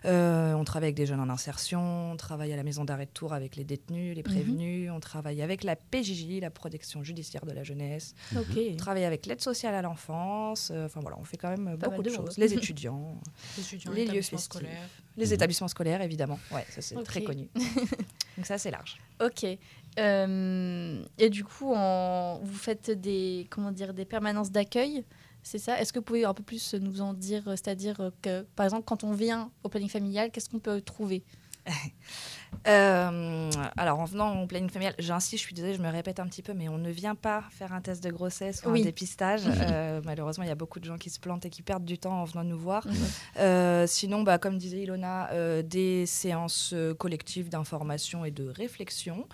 Euh, 0.05 0.55
on 0.55 0.64
travaille 0.64 0.88
avec 0.88 0.96
des 0.96 1.06
jeunes 1.06 1.20
en 1.20 1.29
insertion. 1.31 2.11
On 2.12 2.17
travaille 2.17 2.52
à 2.52 2.56
la 2.56 2.64
maison 2.64 2.85
d'arrêt 2.85 3.06
de 3.06 3.12
Tours 3.12 3.32
avec 3.32 3.55
les 3.55 3.62
détenus, 3.64 4.17
les 4.17 4.25
prévenus. 4.25 4.91
On 4.93 4.99
travaille 4.99 5.43
avec 5.43 5.62
la 5.62 5.76
PJJ, 5.76 6.41
la 6.41 6.50
protection 6.50 7.05
judiciaire 7.05 7.46
de 7.46 7.52
la 7.52 7.62
jeunesse. 7.62 8.14
Ok. 8.37 8.58
On 8.73 8.76
travaille 8.76 9.05
avec 9.05 9.26
l'aide 9.26 9.43
sociale 9.43 9.76
à 9.76 9.82
l'enfance. 9.82 10.73
Euh, 10.75 10.87
Enfin 10.87 10.99
voilà, 11.00 11.19
on 11.20 11.25
fait 11.25 11.37
quand 11.37 11.50
même 11.50 11.79
Pas 11.79 11.88
beaucoup 11.88 12.02
de 12.02 12.11
choses. 12.11 12.37
Les 12.37 12.52
étudiants. 12.55 13.20
Les 13.56 13.62
étudiants, 13.62 13.83
Les 13.92 13.96
lieux 13.96 14.02
établissements 14.04 14.38
festifs. 14.38 14.54
scolaires. 14.60 14.88
Les 15.16 15.26
Mhm. 15.26 15.32
établissements 15.34 15.69
scolaires, 15.69 16.02
évidemment. 16.02 16.38
Ouais, 16.50 16.66
ça 16.70 16.81
c'est 16.82 17.00
très 17.04 17.22
connu. 17.22 17.48
Donc 18.36 18.46
ça 18.46 18.58
c'est 18.58 18.70
large. 18.70 18.98
Ok. 19.25 19.46
Euh, 19.98 21.04
et 21.19 21.31
du 21.31 21.44
coup, 21.44 21.72
en... 21.75 22.40
vous 22.42 22.54
faites 22.56 22.90
des 22.90 23.46
comment 23.50 23.70
dire 23.70 23.94
des 23.94 24.04
permanences 24.04 24.50
d'accueil, 24.50 25.04
c'est 25.42 25.58
ça? 25.58 25.81
Est-ce 25.81 25.92
que 25.92 25.98
vous 26.00 26.04
pouvez 26.04 26.25
un 26.25 26.34
peu 26.34 26.42
plus 26.42 26.75
nous 26.75 27.00
en 27.00 27.14
dire 27.14 27.42
C'est-à-dire 27.46 28.10
que 28.22 28.42
par 28.56 28.64
exemple, 28.66 28.84
quand 28.86 29.04
on 29.04 29.12
vient 29.12 29.50
au 29.62 29.69
planning 29.69 29.88
familial, 29.88 30.31
qu'est-ce 30.31 30.48
qu'on 30.48 30.58
peut 30.58 30.81
trouver? 30.81 31.22
Euh, 32.69 33.50
alors 33.76 33.99
en 33.99 34.05
venant 34.05 34.40
au 34.40 34.46
planning 34.46 34.70
familial, 34.70 34.94
j'insiste, 34.99 35.43
je 35.43 35.46
suis 35.46 35.55
désolée, 35.55 35.75
je 35.75 35.82
me 35.82 35.90
répète 35.90 36.20
un 36.20 36.26
petit 36.26 36.40
peu, 36.40 36.55
mais 36.55 36.69
on 36.69 36.78
ne 36.78 36.90
vient 36.90 37.14
pas 37.14 37.44
faire 37.50 37.72
un 37.72 37.81
test 37.81 38.02
de 38.02 38.11
grossesse 38.11 38.62
ou 38.64 38.70
Oui. 38.70 38.81
un 38.81 38.84
dépistage. 38.84 39.43
Euh, 39.75 40.00
malheureusement, 40.05 40.44
il 40.44 40.49
y 40.49 40.52
a 40.52 40.55
beaucoup 40.56 40.78
de 40.78 40.84
gens 40.84 40.99
qui 40.99 41.08
se 41.11 41.19
plantent 41.19 41.46
et 41.46 41.50
qui 41.50 41.62
perdent 41.62 41.84
du 41.84 41.99
temps 41.99 42.20
en 42.20 42.25
venant 42.25 42.44
nous 42.44 42.58
voir. 42.58 42.87
Mhm. 42.87 42.94
Euh, 43.38 43.87
sinon, 43.87 44.22
bah, 44.22 44.38
comme 44.38 44.58
disait 44.58 44.82
Ilona, 44.82 45.31
des 45.62 46.06
séances 46.06 46.75
collectives 46.99 47.49
d'information 47.49 48.25
et 48.25 48.31
de 48.31 48.49
réflexion. 48.49 49.26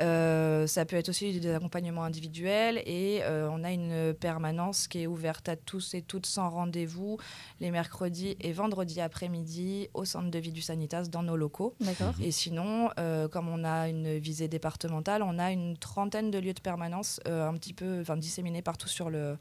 Euh, 0.00 0.66
ça 0.66 0.84
peut 0.84 0.96
être 0.96 1.08
aussi 1.08 1.38
des 1.38 1.54
accompagnements 1.54 2.02
individuels 2.04 2.82
et 2.84 3.22
on 3.28 3.62
a 3.64 3.70
une 3.72 4.12
permanence 4.14 4.88
qui 4.88 5.02
est 5.02 5.06
ouverte 5.06 5.48
à 5.48 5.56
tous 5.56 5.94
et 5.94 6.02
toutes 6.02 6.26
sans 6.26 6.50
rendez-vous 6.50 7.16
les 7.60 7.70
mercredis 7.70 8.36
et 8.40 8.52
vendredis 8.52 9.00
après-midi 9.00 9.88
au 9.94 10.04
centre 10.04 10.30
de 10.30 10.38
vie 10.38 10.52
du 10.52 10.60
Sanitas 10.62 11.04
dans 11.04 11.22
nos 11.22 11.36
locaux. 11.36 11.74
Et 12.20 12.30
sinon, 12.30 12.90
euh, 12.98 13.28
comme 13.28 13.48
on 13.48 13.64
a 13.64 13.88
une 13.88 14.18
visée 14.18 14.48
départementale, 14.48 15.22
on 15.22 15.38
a 15.38 15.52
une 15.52 15.76
trentaine 15.76 16.30
de 16.30 16.38
lieux 16.38 16.54
de 16.54 16.60
permanence 16.60 17.20
euh, 17.26 17.48
un 17.48 17.54
petit 17.54 17.72
peu 17.72 18.02
disséminés 18.16 18.62
partout 18.62 18.88
sur 18.88 19.10
le, 19.10 19.36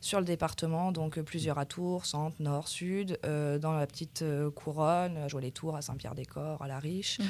sur 0.00 0.18
le 0.18 0.24
département. 0.24 0.92
Donc 0.92 1.18
euh, 1.18 1.22
plusieurs 1.22 1.58
à 1.58 1.64
Tours, 1.64 2.06
centre, 2.06 2.36
nord, 2.40 2.68
sud, 2.68 3.18
dans 3.22 3.72
la 3.72 3.86
petite 3.86 4.24
couronne, 4.54 5.16
à 5.16 5.28
Joie-les-Tours, 5.28 5.76
à 5.76 5.82
Saint-Pierre-des-Corps, 5.82 6.62
à 6.62 6.68
La 6.68 6.78
Riche. 6.78 7.18
Mhm. 7.18 7.26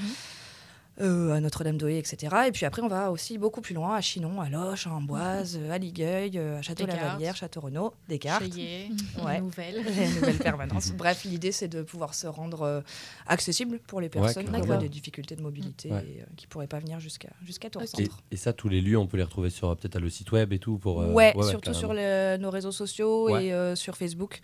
Euh, 1.01 1.33
à 1.33 1.41
Notre-Dame-d'Oé, 1.41 1.99
etc. 1.99 2.35
Et 2.49 2.53
puis 2.53 2.67
après, 2.67 2.83
on 2.83 2.89
va 2.89 3.11
aussi 3.11 3.39
beaucoup 3.39 3.61
plus 3.61 3.75
loin, 3.75 3.95
à 3.95 4.01
Chinon, 4.01 4.41
à 4.41 4.49
Loche, 4.49 4.87
à 4.87 4.91
Amboise, 4.93 5.59
euh, 5.61 5.71
à 5.71 5.79
Ligueuil, 5.79 6.33
euh, 6.39 6.59
à 6.59 6.63
Château-Lavalière, 6.63 7.37
Château-Renaud, 7.37 7.93
Descartes. 8.09 8.45
Cheyé, 8.53 8.91
Ouais. 9.25 9.41
Nouvelle. 9.41 9.77
Les 9.99 10.09
nouvelles 10.15 10.39
permanences. 10.39 10.93
Bref, 10.97 11.25
l'idée, 11.25 11.53
c'est 11.53 11.69
de 11.69 11.83
pouvoir 11.83 12.15
se 12.15 12.27
rendre 12.27 12.63
euh, 12.63 12.81
accessible 13.27 13.79
pour 13.87 14.01
les 14.01 14.09
personnes 14.09 14.51
qui 14.51 14.61
auraient 14.61 14.79
des 14.79 14.89
difficultés 14.89 15.37
de 15.37 15.43
mobilité 15.43 15.91
Ouais. 15.91 16.05
et 16.05 16.21
euh, 16.23 16.25
qui 16.37 16.47
ne 16.47 16.51
pourraient 16.51 16.67
pas 16.67 16.79
venir 16.81 17.01
jusqu'à 17.01 17.29
jusqu'à. 17.45 17.69
Et, 17.69 17.87
Centre. 17.87 18.23
et 18.31 18.37
ça, 18.37 18.53
tous 18.53 18.69
les 18.69 18.81
lieux, 18.81 18.99
on 18.99 19.07
peut 19.07 19.17
les 19.17 19.23
retrouver 19.23 19.51
sur 19.51 19.77
peut-être 19.77 19.97
à 19.97 20.01
le 20.01 20.11
site 20.11 20.33
web 20.33 20.53
et 20.53 20.59
tout 20.59 20.79
pour. 20.79 21.01
euh, 21.03 21.13
ouais, 21.13 21.33
surtout 21.49 21.75
sur 21.75 21.93
le- 21.95 22.37
nos 22.39 22.51
réseaux 22.51 22.73
sociaux 22.73 23.27
Ouais. 23.31 23.47
et 23.47 23.53
euh, 23.53 23.75
sur 23.77 23.97
Facebook. 23.97 24.41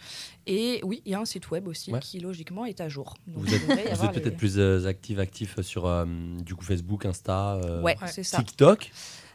Et 0.47 0.81
oui, 0.85 1.03
il 1.05 1.13
y 1.13 1.15
a 1.15 1.21
un 1.21 1.25
site 1.25 1.51
web 1.51 1.67
aussi 1.69 1.93
Ouais. 1.93 2.01
qui, 2.01 2.21
logiquement, 2.21 2.65
est 2.65 2.81
à 2.81 2.89
jour. 2.89 3.15
Donc, 3.27 3.45
Vous 3.45 3.55
êtes, 3.55 3.67
peut-être 3.67 4.25
les- 4.25 4.31
plus 4.31 4.59
euh, 4.59 4.87
actif, 4.87 5.19
actif 5.19 5.61
sur 5.63 5.87
euh, 5.87 6.05
du 6.45 6.55
coup 6.55 6.65
Facebook, 6.65 7.07
Insta, 7.07 7.55
euh, 7.55 7.81
Ouais. 7.83 7.97
TikTok. 8.23 8.91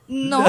Non, 0.09 0.43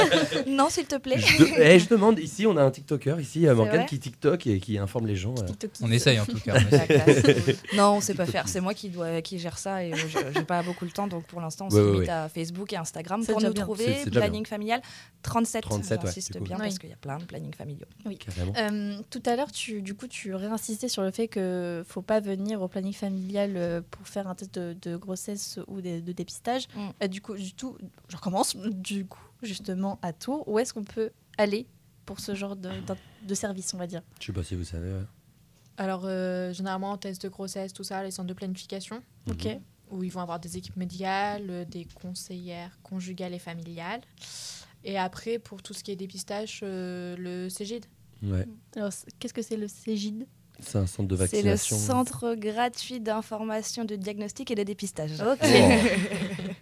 non, 0.46 0.68
s'il 0.70 0.86
te 0.86 0.96
plaît. 0.96 1.18
Je, 1.18 1.38
de- 1.38 1.48
eh, 1.60 1.78
je 1.78 1.88
demande 1.88 2.18
ici, 2.18 2.46
on 2.46 2.56
a 2.56 2.62
un 2.62 2.70
TikToker 2.70 3.18
ici, 3.20 3.46
euh, 3.46 3.54
Morgane 3.54 3.86
qui 3.86 3.98
TikTok 3.98 4.46
et 4.46 4.60
qui 4.60 4.78
informe 4.78 5.06
les 5.06 5.16
gens. 5.16 5.34
euh. 5.38 5.66
On 5.82 5.90
essaye 5.90 6.20
en 6.20 6.26
tout 6.26 6.38
cas. 6.40 6.54
non, 7.76 7.94
on 7.96 8.00
sait 8.00 8.14
pas 8.14 8.26
faire. 8.26 8.48
C'est 8.48 8.60
moi 8.60 8.74
qui 8.74 8.88
dois, 8.88 9.20
qui 9.22 9.38
gère 9.38 9.58
ça 9.58 9.84
et 9.84 9.92
euh, 9.92 9.96
je- 9.96 10.18
j'ai 10.34 10.44
pas 10.44 10.62
beaucoup 10.62 10.84
le 10.84 10.90
temps. 10.90 11.06
Donc 11.06 11.24
pour 11.24 11.40
l'instant, 11.40 11.66
on 11.70 11.74
Ouais, 11.74 11.80
se 11.80 11.84
ouais, 11.84 11.92
limite 11.92 12.08
ouais. 12.08 12.14
à 12.14 12.28
Facebook 12.28 12.72
et 12.72 12.76
Instagram 12.76 13.24
pour 13.24 13.40
nous 13.42 13.52
bien. 13.52 13.64
trouver. 13.64 13.96
Planning 14.10 14.46
familial 14.46 14.80
37. 15.22 15.62
37, 15.64 15.98
ouais, 16.00 16.06
J'insiste 16.06 16.38
bien 16.40 16.56
Oui. 16.56 16.62
parce 16.64 16.78
qu'il 16.78 16.90
y 16.90 16.92
a 16.92 16.96
plein 16.96 17.18
de 17.18 17.24
plannings 17.24 17.54
familiaux. 17.54 17.86
Euh, 18.56 18.96
tout 19.10 19.22
à 19.26 19.36
l'heure, 19.36 19.50
tu, 19.52 19.82
du 19.82 19.94
coup, 19.94 20.06
tu 20.06 20.34
réinsistais 20.34 20.88
sur 20.88 21.02
le 21.02 21.10
fait 21.10 21.28
que 21.28 21.82
faut 21.86 22.02
pas 22.02 22.20
venir 22.20 22.62
au 22.62 22.68
planning 22.68 22.92
familial 22.94 23.82
pour 23.90 24.06
faire 24.06 24.28
un 24.28 24.34
test 24.34 24.54
de, 24.54 24.76
de 24.80 24.96
grossesse 24.96 25.58
ou 25.66 25.80
de, 25.80 26.00
de 26.00 26.12
dépistage. 26.12 26.68
Mm. 26.74 26.80
Euh, 27.02 27.06
du 27.08 27.20
coup, 27.20 27.34
du 27.34 27.52
tout, 27.54 27.76
je 28.08 28.16
recommence. 28.16 28.56
Du 28.56 28.99
coup, 29.06 29.22
justement, 29.42 29.98
à 30.02 30.12
Tours, 30.12 30.46
où 30.48 30.58
est-ce 30.58 30.72
qu'on 30.74 30.84
peut 30.84 31.10
aller 31.38 31.66
pour 32.06 32.20
ce 32.20 32.34
genre 32.34 32.56
de, 32.56 32.70
de 33.22 33.34
service, 33.34 33.72
on 33.74 33.78
va 33.78 33.86
dire? 33.86 34.02
Je 34.20 34.26
sais 34.26 34.32
pas 34.32 34.42
si 34.42 34.54
vous 34.54 34.64
savez. 34.64 34.90
ouais. 34.92 35.04
Alors, 35.76 36.02
euh, 36.04 36.52
généralement, 36.52 36.96
test 36.98 37.22
de 37.22 37.28
grossesse, 37.28 37.72
tout 37.72 37.84
ça, 37.84 38.02
les 38.02 38.10
centres 38.10 38.28
de 38.28 38.34
planification, 38.34 39.02
Ok. 39.30 39.48
où 39.90 40.02
ils 40.04 40.10
vont 40.12 40.20
avoir 40.20 40.38
des 40.38 40.56
équipes 40.58 40.76
médicales, 40.76 41.46
euh, 41.48 41.64
des 41.64 41.86
conseillères 41.94 42.78
conjugales 42.82 43.32
et 43.34 43.38
familiales. 43.38 44.02
Et 44.84 44.98
après, 44.98 45.38
pour 45.38 45.62
tout 45.62 45.72
ce 45.74 45.82
qui 45.82 45.90
est 45.92 45.96
dépistage, 45.96 46.60
euh, 46.62 47.16
le 47.18 47.48
CGID. 47.48 47.86
Ouais. 48.22 48.46
Alors, 48.76 48.90
qu'est-ce 49.18 49.32
que 49.34 49.42
c'est 49.42 49.56
le 49.56 49.66
CGID 49.68 50.26
C'est 50.62 50.78
un 50.78 50.86
centre 50.86 51.08
de 51.08 51.16
C'est 51.16 51.42
le 51.42 51.50
vaccination. 51.50 51.76
centre 51.76 52.34
gratuit 52.34 53.00
d'information, 53.00 53.84
de 53.84 53.96
diagnostic 53.96 54.50
et 54.50 54.54
de 54.54 54.62
dépistage. 54.62 55.12
Ok. 55.20 55.38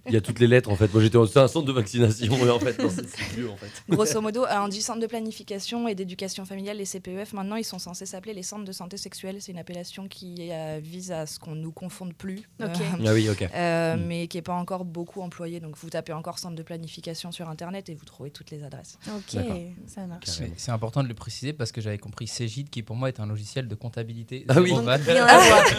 Il 0.07 0.15
y 0.15 0.17
a 0.17 0.21
toutes 0.21 0.39
les 0.41 0.47
lettres 0.47 0.71
en 0.71 0.77
fait. 0.77 0.93
Moi 0.93 1.03
j'étais 1.03 1.19
c'est 1.27 1.39
un 1.39 1.49
centre 1.49 1.67
de 1.67 1.73
vaccination 1.73 2.33
mais 2.43 2.51
en 2.51 2.59
fait 2.59 2.79
non, 2.83 2.89
c'est 2.91 3.45
en 3.45 3.57
fait. 3.57 3.71
Grosso 3.89 4.21
modo, 4.21 4.45
euh, 4.45 4.61
on 4.61 4.69
dit 4.69 4.81
centre 4.83 5.01
de 5.01 5.07
planification 5.07 5.87
et 5.89 5.95
d'éducation 5.95 6.45
familiale, 6.45 6.79
les 6.79 6.85
CPEF. 6.87 7.33
Maintenant, 7.33 7.57
ils 7.57 7.65
sont 7.65 7.79
censés 7.79 8.07
s'appeler 8.07 8.35
les 8.35 8.43
centres 8.43 8.65
de 8.65 8.73
santé 8.73 8.97
sexuelle. 8.97 9.37
C'est 9.41 9.53
une 9.53 9.59
appellation 9.59 10.09
qui 10.09 10.49
euh, 10.51 10.81
vise 10.83 11.13
à 11.13 11.27
ce 11.27 11.39
qu'on 11.39 11.55
nous 11.55 11.73
confonde 11.73 12.15
plus. 12.15 12.49
Ok. 12.63 12.69
Euh, 12.81 13.05
Ah 13.07 13.13
oui 13.13 13.29
ok. 13.29 13.43
euh, 13.55 13.97
Mm. 13.97 14.05
mais 14.07 14.27
qui 14.29 14.37
n'est 14.37 14.43
pas 14.43 14.55
encore 14.55 14.85
beaucoup 14.85 15.21
employé. 15.23 15.61
Donc, 15.61 15.77
vous 15.79 15.91
tapez 15.91 16.13
encore 16.13 16.39
centre 16.39 16.55
de 16.57 16.63
planification 16.63 17.33
sur 17.33 17.49
Internet 17.49 17.89
et 17.89 17.95
vous 17.95 18.05
trouvez 18.05 18.31
toutes 18.31 18.51
les 18.51 18.63
adresses. 18.63 18.99
Ok, 19.09 19.35
D'accord. 19.35 19.57
ça 19.87 20.07
marche. 20.07 20.25
Carrément. 20.27 20.55
C'est 20.57 20.61
c'est 20.61 20.71
important 20.73 21.03
de 21.03 21.09
le 21.09 21.15
préciser 21.15 21.53
parce 21.53 21.73
que 21.73 21.81
j'avais 21.81 21.99
compris 21.99 22.27
Cégide 22.27 22.69
qui 22.71 22.83
pour 22.83 22.97
moi 22.97 23.09
est 23.09 23.21
un 23.21 23.27
logiciel 23.27 23.69
de 23.69 23.75
comptabilité. 23.89 24.45
Ah 24.49 24.61
oui. 24.61 24.73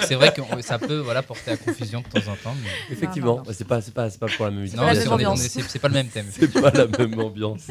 C'est 0.08 0.16
vrai 0.16 0.34
que 0.34 0.42
ça 0.62 0.80
peut 0.80 0.98
voilà, 1.00 1.22
porter 1.22 1.52
à 1.52 1.58
confusion 1.58 2.02
de 2.02 2.20
temps 2.20 2.32
en 2.32 2.36
temps. 2.36 2.56
Mais... 2.64 2.70
Effectivement, 2.94 3.38
non. 3.46 3.54
C'est 3.54 3.68
pas 3.68 3.82
c'est 3.82 3.94
pas 3.94 4.10
c'est 4.10 4.20
pas 4.20 4.28
pour 4.28 4.46
la 4.46 4.52
même 4.52 4.60
Non, 4.62 4.66
histoire. 4.66 4.86
la 4.88 4.94
mais 4.94 5.00
même 5.00 5.04
c'est- 5.08 5.10
on 5.14 5.20
est- 5.20 5.26
on 5.26 5.30
ambiance. 5.32 5.46
est- 5.46 5.50
c'est 5.50 5.62
c'est 5.64 5.80
pas 5.80 5.88
le 5.90 5.94
même 5.94 6.08
thème. 6.08 6.26
C'est 6.32 6.52
pas 6.52 6.72
la 6.72 6.88
même 6.88 7.20
ambiance. 7.20 7.68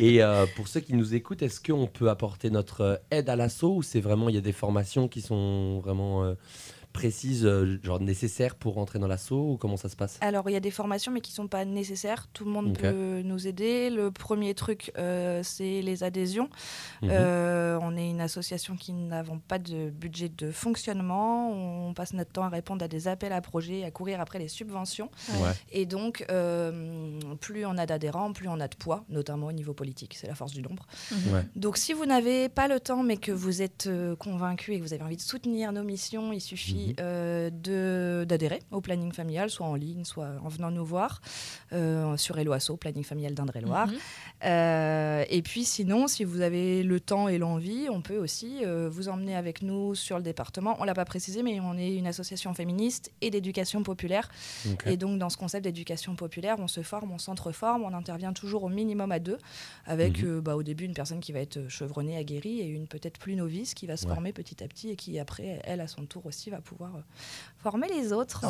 Et 0.00 0.22
euh, 0.22 0.46
pour 0.56 0.68
ceux 0.68 0.80
qui 0.80 0.94
nous 0.94 1.14
écoutent, 1.14 1.42
est-ce 1.42 1.60
qu'on 1.60 1.86
peut 1.86 2.08
apporter 2.10 2.50
notre 2.50 2.80
euh, 2.82 2.96
aide 3.10 3.28
à 3.28 3.36
l'assaut 3.36 3.76
ou 3.76 3.82
c'est 3.82 4.00
vraiment 4.00 4.28
il 4.28 4.34
y 4.34 4.38
a 4.38 4.42
des 4.42 4.52
formations 4.52 5.08
qui 5.08 5.20
sont 5.20 5.80
vraiment 5.80 6.24
euh, 6.24 6.34
précises, 6.92 7.44
euh, 7.44 7.78
genre 7.82 8.00
nécessaires 8.00 8.54
pour 8.54 8.74
rentrer 8.74 8.98
dans 8.98 9.06
l'assaut 9.06 9.52
ou 9.52 9.56
comment 9.56 9.76
ça 9.76 9.88
se 9.88 9.96
passe? 9.96 10.18
Alors, 10.20 10.48
il 10.50 10.52
y 10.52 10.56
a 10.56 10.60
des 10.60 10.70
formations, 10.70 11.12
mais 11.12 11.20
qui 11.20 11.32
ne 11.32 11.36
sont 11.36 11.48
pas 11.48 11.64
nécessaires. 11.64 12.26
Tout 12.32 12.44
le 12.44 12.50
monde 12.50 12.76
peut 12.76 13.22
nous 13.22 13.46
aider. 13.46 13.90
Le 13.90 14.10
premier 14.10 14.54
truc, 14.54 14.92
euh, 14.98 15.40
c'est 15.42 15.82
les 15.82 16.02
adhésions. 16.02 16.48
Mhm. 17.02 17.10
Euh, 17.12 17.78
on 17.82 17.96
est 17.96 18.08
une 18.08 18.20
association 18.20 18.76
qui 18.76 18.92
n'avons 18.92 19.38
pas 19.38 19.58
de 19.58 19.90
budget 19.90 20.28
de 20.28 20.50
fonctionnement. 20.50 21.52
On 21.88 21.94
passe 21.94 22.14
notre 22.14 22.32
temps 22.32 22.44
à 22.44 22.48
répondre 22.48 22.84
à 22.84 22.88
des 22.88 23.08
appels 23.08 23.32
à 23.32 23.40
projets, 23.40 23.84
à 23.84 23.90
courir 23.90 24.20
après 24.20 24.38
les 24.38 24.48
subventions. 24.48 25.10
Ouais. 25.40 25.52
Et 25.70 25.86
donc, 25.86 26.24
euh, 26.30 27.20
plus 27.40 27.66
on 27.66 27.76
a 27.78 27.86
d'adhérents, 27.86 28.32
plus 28.32 28.48
on 28.48 28.60
a 28.60 28.68
de 28.68 28.76
poids, 28.76 29.04
notamment 29.08 29.46
au 29.46 29.52
niveau 29.52 29.74
politique. 29.74 30.16
C'est 30.18 30.26
la 30.26 30.34
force 30.34 30.52
du 30.52 30.62
nombre. 30.62 30.86
Ouais. 31.32 31.44
Donc, 31.54 31.76
si 31.76 31.92
vous 31.92 32.06
n'avez 32.06 32.48
pas 32.48 32.68
le 32.68 32.80
temps, 32.80 33.02
mais 33.02 33.16
que 33.16 33.32
vous 33.32 33.62
êtes 33.62 33.88
convaincu 34.18 34.74
et 34.74 34.78
que 34.78 34.82
vous 34.82 34.94
avez 34.94 35.02
envie 35.02 35.16
de 35.16 35.22
soutenir 35.22 35.72
nos 35.72 35.84
missions, 35.84 36.32
il 36.32 36.40
suffit 36.40 36.77
Mhm. 36.86 36.94
euh, 37.00 38.24
d'adhérer 38.24 38.60
au 38.70 38.80
planning 38.80 39.12
familial, 39.12 39.50
soit 39.50 39.66
en 39.66 39.74
ligne, 39.74 40.04
soit 40.04 40.30
en 40.42 40.48
venant 40.48 40.70
nous 40.70 40.84
voir 40.84 41.20
euh, 41.72 42.16
sur 42.16 42.38
Eloasso, 42.38 42.76
planning 42.76 43.04
familial 43.04 43.34
d'Indre-et-Loire. 43.34 43.88
Mhm. 43.88 43.96
Euh, 44.44 45.24
et 45.28 45.42
puis 45.42 45.64
sinon, 45.64 46.06
si 46.08 46.24
vous 46.24 46.40
avez 46.40 46.82
le 46.82 47.00
temps 47.00 47.28
et 47.28 47.38
l'envie, 47.38 47.88
on 47.90 48.00
peut 48.02 48.16
aussi 48.18 48.62
vous 48.90 49.08
emmener 49.08 49.34
avec 49.36 49.62
nous 49.62 49.94
sur 49.94 50.16
le 50.16 50.22
département. 50.22 50.76
On 50.80 50.84
l'a 50.84 50.94
pas 50.94 51.04
précisé, 51.04 51.42
mais 51.42 51.60
on 51.60 51.76
est 51.76 51.94
une 51.94 52.06
association 52.06 52.54
féministe 52.54 53.10
et 53.20 53.30
d'éducation 53.30 53.82
populaire. 53.82 54.28
Et 54.86 54.96
donc 54.96 55.18
dans 55.18 55.28
ce 55.30 55.36
concept 55.36 55.64
d'éducation 55.64 56.14
populaire, 56.14 56.56
on 56.58 56.68
se 56.68 56.82
forme, 56.82 57.10
on 57.12 57.18
s'entreforme, 57.18 57.82
on 57.84 57.92
intervient 57.94 58.32
toujours 58.32 58.64
au 58.64 58.68
minimum 58.68 59.10
à 59.12 59.18
deux, 59.18 59.38
avec 59.86 60.22
Mhm. 60.22 60.40
bah, 60.40 60.56
au 60.56 60.62
début 60.62 60.84
une 60.84 60.94
personne 60.94 61.20
qui 61.20 61.32
va 61.32 61.40
être 61.40 61.68
chevronnée, 61.68 62.16
aguerrie, 62.16 62.60
et 62.60 62.66
une 62.66 62.86
peut-être 62.86 63.18
plus 63.18 63.34
novice 63.36 63.74
qui 63.74 63.86
va 63.86 63.96
se 63.96 64.06
Ouais. 64.06 64.14
former 64.14 64.32
petit 64.32 64.62
à 64.62 64.68
petit 64.68 64.90
et 64.90 64.96
qui 64.96 65.18
après, 65.18 65.60
elle 65.64 65.80
à 65.80 65.88
son 65.88 66.04
tour 66.06 66.24
aussi, 66.26 66.50
va 66.50 66.60
pouvoir 66.60 66.67
euh, 66.80 67.00
former 67.58 67.88
les 67.88 68.12
autres. 68.12 68.44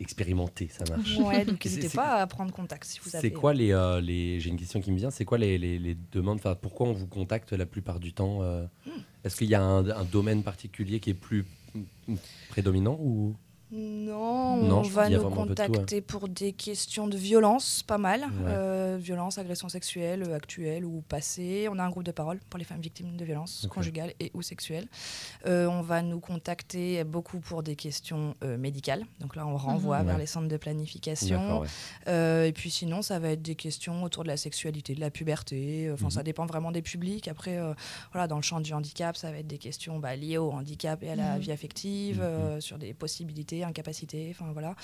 Expérimenté, 0.00 0.68
ça 0.68 0.84
marche. 0.88 1.16
Ouais, 1.18 1.44
donc 1.44 1.64
n'hésitez 1.64 1.88
pas 1.88 2.16
à 2.16 2.26
prendre 2.26 2.52
contact 2.52 2.84
si 2.84 3.00
vous 3.02 3.14
avez. 3.14 3.28
C'est 3.28 3.34
quoi 3.34 3.54
les, 3.54 3.72
euh, 3.72 4.00
les 4.00 4.40
j'ai 4.40 4.50
une 4.50 4.56
question 4.58 4.80
qui 4.80 4.92
me 4.92 4.96
vient, 4.96 5.10
c'est 5.10 5.24
quoi 5.24 5.38
les, 5.38 5.58
les, 5.58 5.78
les 5.78 5.96
demandes 6.12 6.38
enfin, 6.38 6.54
Pourquoi 6.54 6.88
on 6.88 6.92
vous 6.92 7.06
contacte 7.06 7.52
la 7.52 7.66
plupart 7.66 8.00
du 8.00 8.12
temps 8.12 8.42
euh, 8.42 8.66
Hmm. 8.86 9.00
Est-ce 9.24 9.36
qu'il 9.36 9.48
y 9.48 9.54
a 9.54 9.62
un, 9.62 9.88
un 9.90 10.04
domaine 10.04 10.42
particulier 10.44 11.00
qui 11.00 11.10
est 11.10 11.14
plus 11.14 11.44
mm, 11.74 12.14
prédominant 12.50 12.96
ou? 13.00 13.34
Non, 13.72 14.58
Non, 14.58 14.78
on 14.78 14.82
va 14.82 15.08
nous 15.08 15.20
tout, 15.20 15.26
hein. 15.26 15.30
contacter 15.30 16.00
pour 16.00 16.28
des 16.28 16.52
questions 16.52 17.08
de 17.08 17.16
violence, 17.16 17.82
pas 17.82 17.98
mal. 17.98 18.20
Ouais. 18.20 18.28
Euh, 18.46 18.96
violence, 19.00 19.38
agression 19.38 19.68
sexuelle, 19.68 20.22
euh, 20.22 20.36
actuelle 20.36 20.84
ou 20.84 21.02
passée. 21.08 21.66
On 21.68 21.78
a 21.80 21.82
un 21.84 21.90
groupe 21.90 22.04
de 22.04 22.12
parole 22.12 22.38
pour 22.48 22.58
les 22.58 22.64
femmes 22.64 22.80
victimes 22.80 23.16
de 23.16 23.24
violences 23.24 23.66
conjugales 23.68 24.12
et 24.20 24.30
ou 24.34 24.42
sexuelles. 24.42 24.86
Euh, 25.46 25.66
on 25.66 25.82
va 25.82 26.02
nous 26.02 26.20
contacter 26.20 27.02
beaucoup 27.02 27.40
pour 27.40 27.64
des 27.64 27.74
questions 27.74 28.36
euh, 28.44 28.56
médicales. 28.56 29.04
Donc 29.18 29.34
là, 29.34 29.44
on 29.46 29.56
renvoie 29.56 29.98
Mhm. 29.98 30.06
vers 30.06 30.14
Ouais. 30.14 30.20
les 30.20 30.26
centres 30.26 30.48
de 30.48 30.56
planification. 30.56 31.60
Ouais. 32.06 32.48
Et 32.48 32.52
puis 32.52 32.70
sinon, 32.70 33.02
ça 33.02 33.18
va 33.18 33.30
être 33.30 33.42
des 33.42 33.56
questions 33.56 34.04
autour 34.04 34.22
de 34.22 34.28
la 34.28 34.36
sexualité, 34.36 34.94
de 34.94 35.00
la 35.00 35.10
puberté. 35.10 35.90
Enfin, 35.92 36.04
Mhm. 36.04 36.10
ça 36.12 36.22
dépend 36.22 36.46
vraiment 36.46 36.70
des 36.70 36.82
publics. 36.82 37.26
Après, 37.26 37.58
voilà, 38.12 38.28
dans 38.28 38.36
le 38.36 38.42
champ 38.42 38.60
du 38.60 38.72
handicap, 38.74 39.16
ça 39.16 39.32
va 39.32 39.38
être 39.38 39.46
des 39.48 39.58
questions 39.58 39.98
bah, 39.98 40.14
liées 40.14 40.38
au 40.38 40.52
handicap 40.52 41.02
et 41.02 41.10
à 41.10 41.16
la 41.16 41.34
Mhm. 41.34 41.40
vie 41.40 41.52
affective, 41.52 42.22
Mhm. 42.22 42.60
sur 42.60 42.78
des 42.78 42.94
possibilités, 42.94 43.55
incapacités. 43.64 44.28
Enfin 44.30 44.52
voilà. 44.52 44.74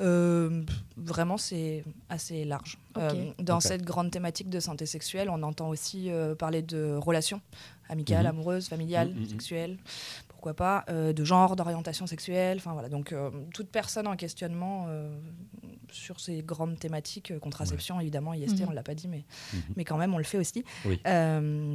Euh, 0.00 0.62
vraiment, 0.96 1.36
c'est 1.38 1.84
assez 2.08 2.44
large. 2.44 2.78
Euh, 2.98 3.32
dans 3.38 3.60
cette 3.60 3.82
grande 3.82 4.10
thématique 4.10 4.48
de 4.50 4.60
santé 4.60 4.86
sexuelle, 4.86 5.28
on 5.30 5.42
entend 5.42 5.68
aussi 5.68 6.10
euh, 6.10 6.34
parler 6.34 6.62
de 6.62 6.94
relations 6.96 7.40
amicales, 7.88 8.24
Mhm. 8.24 8.30
amoureuses, 8.30 8.68
familiales, 8.68 9.10
Mhm, 9.10 9.20
mhm. 9.20 9.28
sexuelles 9.28 9.76
pourquoi 10.42 10.54
pas, 10.54 10.84
euh, 10.88 11.12
de 11.12 11.22
genre, 11.22 11.54
d'orientation 11.54 12.08
sexuelle, 12.08 12.56
enfin 12.58 12.72
voilà. 12.72 12.88
Donc 12.88 13.12
euh, 13.12 13.30
toute 13.54 13.68
personne 13.68 14.08
en 14.08 14.16
questionnement 14.16 14.86
euh, 14.88 15.16
sur 15.92 16.18
ces 16.18 16.42
grandes 16.42 16.80
thématiques, 16.80 17.38
contraception 17.38 18.00
évidemment, 18.00 18.34
IST, 18.34 18.62
Mhm. 18.62 18.66
on 18.70 18.72
l'a 18.72 18.82
pas 18.82 18.94
dit, 18.96 19.06
mais, 19.06 19.24
Mhm. 19.52 19.60
mais 19.76 19.84
quand 19.84 19.96
même 19.98 20.12
on 20.14 20.18
le 20.18 20.24
fait 20.24 20.38
aussi. 20.38 20.64
Oui. 20.84 21.00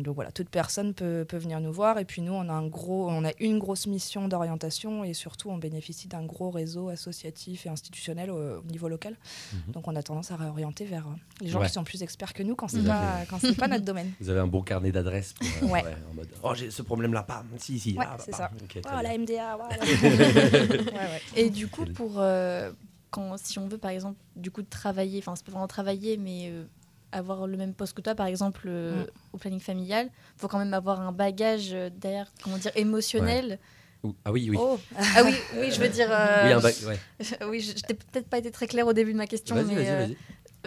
Donc 0.03 0.15
voilà, 0.15 0.33
toute 0.33 0.49
personne 0.49 0.93
peut, 0.93 1.23
peut 1.25 1.37
venir 1.37 1.61
nous 1.61 1.71
voir 1.71 1.97
et 1.97 2.03
puis 2.03 2.21
nous 2.21 2.33
on 2.33 2.49
a 2.49 2.51
un 2.51 2.67
gros, 2.67 3.09
on 3.09 3.23
a 3.23 3.31
une 3.39 3.57
grosse 3.57 3.87
mission 3.87 4.27
d'orientation 4.27 5.05
et 5.05 5.13
surtout 5.13 5.49
on 5.49 5.57
bénéficie 5.57 6.09
d'un 6.09 6.25
gros 6.25 6.49
réseau 6.51 6.89
associatif 6.89 7.65
et 7.67 7.69
institutionnel 7.69 8.29
au, 8.31 8.59
au 8.59 8.63
niveau 8.63 8.89
local. 8.89 9.15
Mhm. 9.53 9.71
Donc 9.71 9.87
on 9.87 9.95
a 9.95 10.03
tendance 10.03 10.29
à 10.31 10.35
réorienter 10.35 10.83
vers 10.83 11.05
les 11.39 11.47
gens 11.47 11.61
Ouais. 11.61 11.67
qui 11.67 11.71
sont 11.73 11.85
plus 11.85 12.03
experts 12.03 12.33
que 12.33 12.43
nous 12.43 12.55
quand 12.55 12.67
c'est 12.67 12.79
Vous 12.79 12.87
pas, 12.87 13.23
pas 13.57 13.67
notre 13.69 13.85
domaine. 13.85 14.11
Vous 14.19 14.29
avez 14.29 14.41
un 14.41 14.47
bon 14.47 14.61
carnet 14.61 14.91
d'adresses 14.91 15.35
Ouais. 15.61 15.85
en 16.11 16.13
mode 16.15 16.27
oh 16.43 16.53
j'ai 16.53 16.69
ce 16.69 16.81
problème 16.81 17.13
là 17.13 17.23
pas 17.23 17.45
si 17.59 17.79
si 17.79 17.93
Ouais, 17.97 18.03
ah, 18.05 18.15
bah, 18.17 18.23
c'est 18.25 18.33
ça. 18.35 18.51
Ok, 18.63 18.81
très 18.81 18.91
Oh, 18.97 19.01
la. 19.01 19.17
MDA, 19.17 19.57
voilà. 19.57 19.83
Ouais, 20.91 20.91
ouais. 20.93 21.21
Et 21.35 21.49
du 21.49 21.67
coup, 21.67 21.85
pour 21.85 22.19
euh, 22.19 22.71
quand, 23.11 23.37
si 23.37 23.59
on 23.59 23.67
veut 23.67 23.77
par 23.77 23.91
exemple, 23.91 24.19
du 24.35 24.51
coup, 24.51 24.63
travailler, 24.63 25.19
enfin, 25.19 25.35
c'est 25.35 25.45
pas 25.45 25.51
vraiment 25.51 25.67
travailler, 25.67 26.17
mais 26.17 26.49
euh, 26.49 26.63
avoir 27.11 27.47
le 27.47 27.57
même 27.57 27.73
poste 27.73 27.93
que 27.95 28.01
toi, 28.01 28.15
par 28.15 28.27
exemple, 28.27 28.63
euh, 28.67 29.03
Mm. 29.03 29.07
au 29.33 29.37
planning 29.37 29.59
familial, 29.59 30.09
faut 30.37 30.47
quand 30.47 30.59
même 30.59 30.73
avoir 30.73 30.99
un 31.01 31.11
bagage 31.11 31.69
euh, 31.73 31.89
derrière, 31.89 32.31
comment 32.43 32.57
dire, 32.57 32.71
émotionnel. 32.75 33.59
Ou- 34.03 34.13
ah 34.25 34.31
oui 34.31 34.47
oui 34.51 34.57
Oh. 34.59 34.77
Ah 34.95 35.23
oui, 35.25 35.33
oui, 35.59 35.71
je 35.71 35.79
veux 35.79 35.89
dire. 35.89 36.07
euh, 36.11 36.45
oui 36.45 36.51
un 36.53 36.59
bac 36.59 36.75
ouais. 36.85 36.99
oui, 37.49 37.61
je 37.61 37.69
je 37.77 37.81
t'ai 37.81 37.95
peut-être 37.95 38.27
pas 38.27 38.37
été 38.37 38.51
très 38.51 38.67
claire 38.67 38.85
au 38.87 38.93
début 38.93 39.11
de 39.13 39.17
ma 39.17 39.25
question, 39.27 39.55
mais 39.55 39.89
euh, 39.89 40.07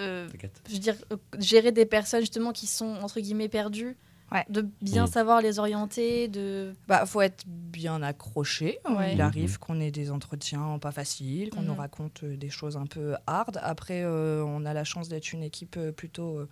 euh, 0.00 0.28
je 0.68 0.72
veux 0.74 0.78
dire, 0.80 0.96
gérer 1.38 1.70
des 1.72 1.86
personnes 1.86 2.20
justement 2.20 2.52
qui 2.52 2.66
sont 2.66 2.96
entre 3.02 3.20
guillemets 3.20 3.48
perdues, 3.48 3.96
Ouais. 4.32 4.44
de 4.48 4.68
bien 4.80 5.04
Mm. 5.04 5.10
savoir 5.10 5.40
les 5.40 5.58
orienter, 5.58 6.28
de. 6.28 6.72
Bah, 6.88 7.04
faut 7.06 7.20
être 7.20 7.44
bien 7.46 8.02
accroché. 8.02 8.78
Ouais. 8.88 9.12
Il 9.12 9.16
Mhm. 9.16 9.20
arrive 9.22 9.58
qu'on 9.58 9.80
ait 9.80 9.90
des 9.90 10.10
entretiens 10.10 10.78
pas 10.80 10.92
faciles, 10.92 11.50
qu'on 11.50 11.62
nous 11.62 11.72
Mhm. 11.72 11.80
raconte 11.80 12.22
euh, 12.24 12.36
des 12.36 12.48
choses 12.50 12.76
un 12.76 12.86
peu 12.86 13.14
hard. 13.26 13.58
Après, 13.62 14.02
euh, 14.04 14.44
on 14.44 14.64
a 14.64 14.72
la 14.72 14.84
chance 14.84 15.08
d'être 15.08 15.32
une 15.32 15.42
équipe 15.42 15.76
euh, 15.76 15.90
plutôt 15.92 16.38
euh, 16.38 16.48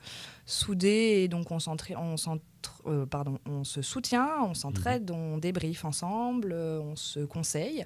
soudée 0.46 1.22
et 1.22 1.28
donc 1.28 1.50
on, 1.50 1.58
s'entra- 1.58 1.96
on, 2.00 2.16
s'entre- 2.16 2.42
euh, 2.86 3.06
pardon, 3.06 3.38
on 3.46 3.64
se 3.64 3.82
soutient, 3.82 4.28
on 4.42 4.54
s'entraide, 4.54 5.10
on 5.10 5.38
débriefe 5.38 5.84
ensemble, 5.84 6.52
euh, 6.52 6.80
on 6.80 6.96
se 6.96 7.20
conseille. 7.20 7.84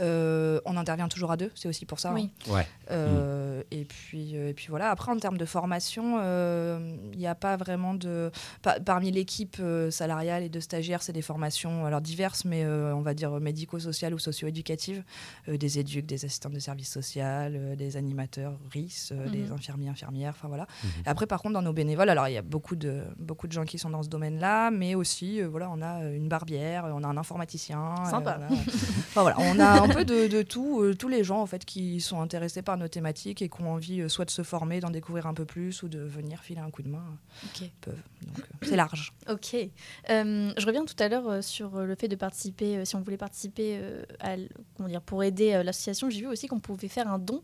Euh, 0.00 0.60
on 0.64 0.76
intervient 0.76 1.08
toujours 1.08 1.30
à 1.32 1.36
deux, 1.36 1.50
c'est 1.54 1.68
aussi 1.68 1.86
pour 1.86 1.98
ça. 2.00 2.10
hein. 2.10 2.14
Oui. 2.14 2.30
ouais 2.48 2.66
Euh, 2.90 3.62
et, 3.70 3.84
puis, 3.84 4.34
et 4.34 4.54
puis 4.54 4.66
voilà, 4.68 4.90
après 4.90 5.10
en 5.12 5.16
termes 5.18 5.38
de 5.38 5.44
formation, 5.44 6.18
euh, 6.20 6.94
il 7.12 7.18
n'y 7.18 7.26
a 7.26 7.34
pas 7.34 7.56
vraiment 7.56 7.94
de... 7.94 8.30
pa- 8.62 8.80
parmi 8.80 9.10
l'équipe 9.10 9.56
euh, 9.60 9.90
salariale 9.90 10.42
et 10.42 10.48
de 10.48 10.60
stagiaires, 10.60 11.02
c'est 11.02 11.12
des 11.12 11.22
formations 11.22 11.86
alors 11.86 12.00
diverses, 12.00 12.44
mais 12.44 12.64
euh, 12.64 12.94
on 12.94 13.00
va 13.02 13.14
dire 13.14 13.30
médico-sociales 13.40 14.14
ou 14.14 14.18
socio-éducatives, 14.18 15.02
euh, 15.48 15.56
des 15.56 15.78
éduques, 15.78 16.06
des 16.06 16.24
assistants 16.24 16.50
de 16.50 16.58
service 16.58 16.90
social, 16.90 17.54
euh, 17.56 17.76
des 17.76 17.96
animateurs 17.96 18.58
RIS, 18.72 19.10
euh, 19.12 19.28
des 19.28 19.44
Mhm. 19.44 19.52
infirmiers, 19.52 19.88
infirmières, 19.88 20.34
enfin 20.36 20.48
voilà. 20.48 20.66
Mhm. 20.82 20.90
Après 21.06 21.26
par 21.26 21.40
contre 21.42 21.54
dans 21.54 21.62
nos 21.62 21.72
bénévoles, 21.72 22.08
alors 22.08 22.28
il 22.28 22.34
y 22.34 22.38
a 22.38 22.42
beaucoup 22.42 22.76
de, 22.76 23.02
beaucoup 23.18 23.46
de 23.46 23.52
gens 23.52 23.64
qui 23.64 23.78
sont 23.78 23.90
dans 23.90 24.02
ce 24.02 24.08
domaine-là, 24.14 24.70
mais 24.70 24.94
aussi 24.94 25.40
euh, 25.42 25.48
voilà, 25.48 25.68
on 25.70 25.82
a 25.82 26.04
une 26.04 26.28
barbière, 26.28 26.84
on 26.86 27.02
a 27.02 27.08
un 27.08 27.16
informaticien. 27.16 27.94
euh, 28.00 28.10
Sympa. 28.10 28.38
voilà. 28.38 28.48
Enfin, 28.52 29.22
voilà, 29.22 29.36
on 29.40 29.58
a 29.60 29.80
un 29.82 29.88
peu 29.88 30.04
de, 30.04 30.28
de 30.28 30.42
tout, 30.42 30.80
euh, 30.82 30.94
tous 30.94 31.08
les 31.08 31.24
gens 31.24 31.40
en 31.40 31.46
fait 31.46 31.64
qui 31.64 32.00
sont 32.00 32.20
intéressés 32.20 32.62
par 32.62 32.76
nos 32.76 32.88
thématiques 32.88 33.42
et 33.42 33.48
qui 33.48 33.62
ont 33.62 33.72
envie 33.72 34.00
euh, 34.00 34.08
soit 34.08 34.24
de 34.24 34.30
se 34.30 34.42
former, 34.42 34.80
d'en 34.80 34.90
découvrir 34.90 35.26
un 35.26 35.34
peu 35.34 35.44
plus 35.44 35.82
ou 35.82 35.88
de 35.88 35.98
venir 35.98 36.40
filer 36.40 36.60
un 36.60 36.70
coup 36.70 36.82
de 36.82 36.88
main, 36.88 37.04
euh, 37.04 37.46
Ok. 37.62 37.70
peuvent. 37.80 37.94
Donc, 38.26 38.38
euh, 38.38 38.42
c'est 38.62 38.76
large. 38.76 39.12
Ok. 39.28 39.54
Euh, 39.54 40.52
je 40.56 40.66
reviens 40.66 40.84
tout 40.84 40.94
à 40.98 41.08
l'heure 41.08 41.28
euh, 41.28 41.42
sur 41.42 41.76
euh, 41.76 41.84
le 41.84 41.94
fait 41.96 42.08
de 42.08 42.16
participer, 42.16 42.78
euh, 42.78 42.84
si 42.84 42.96
on 42.96 43.00
voulait 43.02 43.16
participer 43.16 43.78
euh, 43.80 44.04
à, 44.20 44.36
comment 44.76 44.88
dire, 44.88 45.02
pour 45.02 45.22
aider 45.24 45.52
euh, 45.54 45.62
l'association, 45.62 46.08
j'ai 46.10 46.20
vu 46.20 46.26
aussi 46.28 46.46
qu'on 46.46 46.60
pouvait 46.60 46.88
faire 46.88 47.08
un 47.10 47.18
don. 47.18 47.42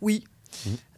Oui. 0.00 0.24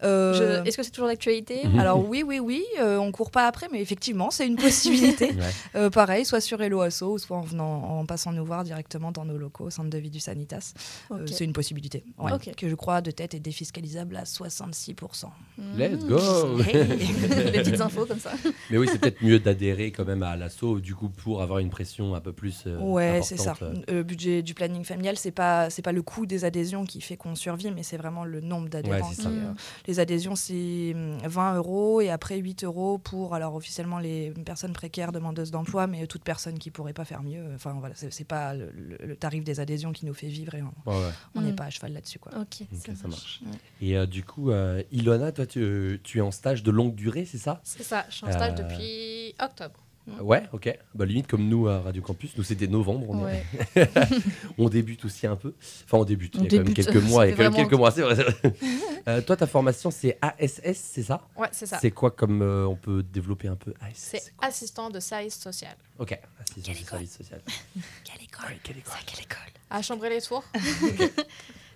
Euh, 0.05 0.33
Je- 0.63 0.69
Est-ce 0.69 0.77
que 0.77 0.83
c'est 0.85 0.91
toujours 0.93 1.09
d'actualité 1.09 1.61
Mhm. 1.69 1.79
Alors 1.81 2.09
oui, 2.09 2.23
oui, 2.25 2.39
oui, 2.39 2.65
euh, 2.81 2.99
on 2.99 3.11
court 3.11 3.31
pas 3.33 3.47
après, 3.47 3.67
mais 3.73 3.81
effectivement, 3.81 4.31
c'est 4.31 4.47
une 4.47 4.57
possibilité. 4.57 5.33
Ouais. 5.39 5.51
Euh, 5.77 5.91
pareil, 5.91 6.25
soit 6.25 6.41
sur 6.41 6.61
Hello 6.63 6.81
Asso, 6.81 7.19
soit 7.19 7.37
en, 7.37 7.41
venant, 7.43 7.99
en 7.99 8.07
passant 8.07 8.33
nous 8.33 8.45
voir 8.45 8.65
directement 8.65 9.11
dans 9.13 9.25
nos 9.25 9.37
locaux 9.37 9.65
au 9.65 9.71
centre 9.71 9.91
de 9.91 9.99
vie 9.99 10.11
du 10.11 10.21
Sanitas. 10.21 10.73
Euh, 11.11 11.27
c'est 11.27 11.45
une 11.45 11.53
possibilité, 11.53 12.05
ouais, 12.19 12.33
Ok. 12.33 12.55
que 12.57 12.69
je 12.69 12.75
crois 12.75 13.01
de 13.01 13.11
tête 13.11 13.35
est 13.35 13.41
défiscalisable 13.41 14.17
à 14.17 14.25
66%. 14.25 15.31
Let's 15.77 16.03
Mhm. 16.03 16.09
go 16.09 16.19
Les 16.59 17.53
petites 17.63 17.81
infos 17.81 18.07
comme 18.07 18.19
ça. 18.21 18.33
Mais 18.71 18.79
oui, 18.79 18.89
c'est 18.91 19.01
peut-être 19.01 19.23
mieux 19.23 19.39
d'adhérer 19.39 19.91
quand 19.93 20.05
même 20.05 20.23
à 20.23 20.37
l'assaut, 20.37 20.81
du 20.81 20.95
coup, 20.95 21.09
pour 21.09 21.43
avoir 21.43 21.59
une 21.59 21.71
pression 21.71 22.15
un 22.15 22.21
peu 22.21 22.33
plus. 22.33 22.65
euh, 22.67 22.79
Ouais, 22.79 23.21
c'est 23.23 23.37
ça. 23.37 23.55
Le 23.89 24.03
budget 24.03 24.43
du 24.43 24.55
planning 24.55 24.85
familial, 24.85 25.17
c'est 25.19 25.31
pas 25.33 25.71
c'est 25.71 25.83
pas 25.83 25.93
le 25.93 26.03
coût 26.03 26.27
des 26.27 26.45
adhésions 26.45 26.85
qui 26.85 27.01
fait 27.01 27.17
qu'on 27.17 27.35
survit, 27.35 27.71
mais 27.71 27.83
c'est 27.83 27.97
vraiment 27.97 28.25
le 28.25 28.41
nombre 28.41 28.69
d'adhérents. 28.69 29.09
Ouais, 29.11 29.48
euh, 29.49 29.55
les 29.87 30.01
adhésions, 30.01 30.35
c'est 30.37 30.93
hum, 30.95 31.19
20 31.25 31.57
euros 31.57 32.01
et 32.01 32.11
après 32.11 32.39
8 32.39 32.65
euros 32.65 32.99
pour 32.99 33.35
alors 33.35 33.55
officiellement 33.55 33.99
les 33.99 34.31
personnes 34.45 34.73
précaires 34.73 35.13
demandeuses 35.13 35.51
d'emploi, 35.51 35.87
mais 35.87 36.07
toute 36.07 36.23
personne 36.25 36.59
qui 36.59 36.71
pourrait 36.71 36.93
pas 36.93 37.05
faire 37.05 37.23
mieux. 37.23 37.45
Enfin 37.55 37.75
voilà, 37.79 37.95
c'est 37.97 38.25
pas 38.25 38.55
le, 38.55 38.71
le- 38.73 38.99
le 39.07 39.17
tarif 39.17 39.45
des 39.45 39.61
adhésions 39.61 39.93
qui 39.93 40.07
nous 40.07 40.15
fait 40.15 40.29
vivre 40.29 40.55
et 40.55 40.63
on 40.63 40.91
Ouais, 40.91 41.45
n'est 41.45 41.53
Mm. 41.53 41.57
pas 41.57 41.65
à 41.65 41.71
cheval 41.71 41.93
là-dessus 41.93 42.19
quoi. 42.19 42.33
Ok, 42.41 42.67
ça, 42.73 42.95
ça 42.95 43.09
marche. 43.09 43.41
Et 43.81 43.97
euh, 43.97 44.07
du 44.07 44.25
coup, 44.25 44.51
euh, 44.51 44.83
Ilona, 44.93 45.33
toi, 45.33 45.47
tu, 45.47 46.01
tu 46.05 46.19
es 46.19 46.21
en 46.21 46.31
stage 46.31 46.63
de 46.63 46.71
longue 46.71 46.95
durée, 46.95 47.25
c'est 47.25 47.39
ça? 47.39 47.61
C'est 47.65 47.83
ça, 47.83 48.05
je 48.09 48.15
suis 48.17 48.27
en 48.27 48.31
stage 48.33 48.53
Euh, 48.59 48.63
depuis 48.63 49.35
octobre. 49.43 49.81
Ouais, 50.21 50.43
ok. 50.53 50.77
Bah, 50.95 51.05
limite 51.05 51.27
comme 51.27 51.49
nous 51.49 51.69
à 51.69 51.81
Radio 51.81 52.03
Campus, 52.03 52.37
nous 52.37 52.43
c'était 52.43 52.67
novembre, 52.67 53.07
on, 53.11 53.29
est- 53.29 53.45
on 54.59 54.69
débute 54.69 55.05
aussi 55.05 55.27
un 55.27 55.37
peu. 55.37 55.55
Enfin, 55.85 55.99
on 55.99 56.05
débute, 56.05 56.37
On 56.37 56.45
il 56.45 56.53
y 56.53 56.55
a 56.57 56.59
quand 56.59 56.65
même 56.65 56.75
quelques 56.75 56.97
mois, 56.97 57.27
il 57.27 57.31
y 57.31 57.33
a 57.33 57.37
quand 57.37 57.43
même 57.45 57.55
quelques 57.55 57.73
mois, 57.75 57.91
c'est 57.91 58.03
vrai. 58.03 58.17
c'est. 58.17 58.55
Euh, 59.09 59.23
toi, 59.23 59.37
ta 59.39 59.47
formation, 59.47 59.91
c'est 59.91 60.19
ASS, 60.21 60.61
c'est 60.75 61.03
ça? 61.03 61.27
Ouais, 61.35 61.49
c'est 61.51 61.65
ça. 61.65 61.79
C'est 61.81 61.93
quoi 61.93 62.11
comme 62.11 62.43
euh, 62.43 62.67
on 62.67 62.77
peut 62.77 63.03
développer 63.03 63.49
un 63.49 63.57
peu 63.57 63.73
ASS 63.81 63.95
C'est 63.95 64.35
assistant 64.39 64.91
de 64.91 65.01
service 65.01 65.39
social. 65.39 65.75
Ok, 65.99 66.19
assistant 66.43 66.73
de 66.73 66.77
service 66.87 67.17
social. 67.17 67.41
Quelle 68.05 68.23
école? 68.23 68.45
Ouais, 68.51 68.59
quelle 68.63 68.77
école? 68.77 68.93
Quelle 69.07 69.21
école? 69.25 69.39
À 69.71 69.81
Chambray-les-Tours. 69.81 70.45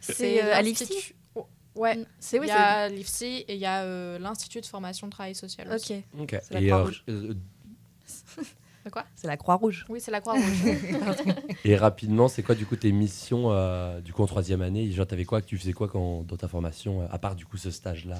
C'est 0.00 0.42
euh, 0.44 0.54
à 0.54 0.60
l'IFSI? 0.62 1.14
Ouais, 1.74 2.04
C'est 2.18 2.36
il 2.36 2.40
oui, 2.40 2.46
y 2.48 2.50
c'est- 2.50 2.54
a 2.56 2.88
l'IFSI 2.90 3.24
et 3.48 3.54
il 3.54 3.60
y 3.60 3.64
a 3.66 3.82
euh, 3.84 4.18
l'Institut 4.18 4.60
de 4.60 4.66
formation 4.66 5.06
de 5.06 5.12
travail 5.12 5.34
social 5.34 5.72
aussi. 5.72 6.02
Ok. 6.18 6.36
C'est 6.42 6.62
Et, 6.62 6.70
euh, 6.72 6.90
De 8.84 8.90
quoi? 8.90 9.04
C'est 9.14 9.28
la 9.28 9.36
Croix-Rouge. 9.36 9.84
Oui, 9.88 10.00
c'est 10.00 10.10
la 10.10 10.20
Croix-Rouge. 10.20 10.64
et 11.64 11.76
rapidement, 11.76 12.26
c'est 12.26 12.42
quoi 12.42 12.56
du 12.56 12.66
coup 12.66 12.74
tes 12.74 12.90
missions 12.90 13.52
euh, 13.52 14.00
du 14.00 14.12
coup 14.12 14.22
en 14.22 14.26
troisième 14.26 14.60
année? 14.60 14.90
Genre, 14.90 15.06
t'avais 15.06 15.24
quoi? 15.24 15.40
Tu 15.40 15.56
faisais 15.56 15.72
quoi 15.72 15.86
quand, 15.86 16.22
dans 16.22 16.36
ta 16.36 16.48
formation 16.48 17.02
euh, 17.02 17.06
À 17.12 17.18
part 17.18 17.36
du 17.36 17.46
coup 17.46 17.56
ce 17.56 17.70
stage-là? 17.70 18.18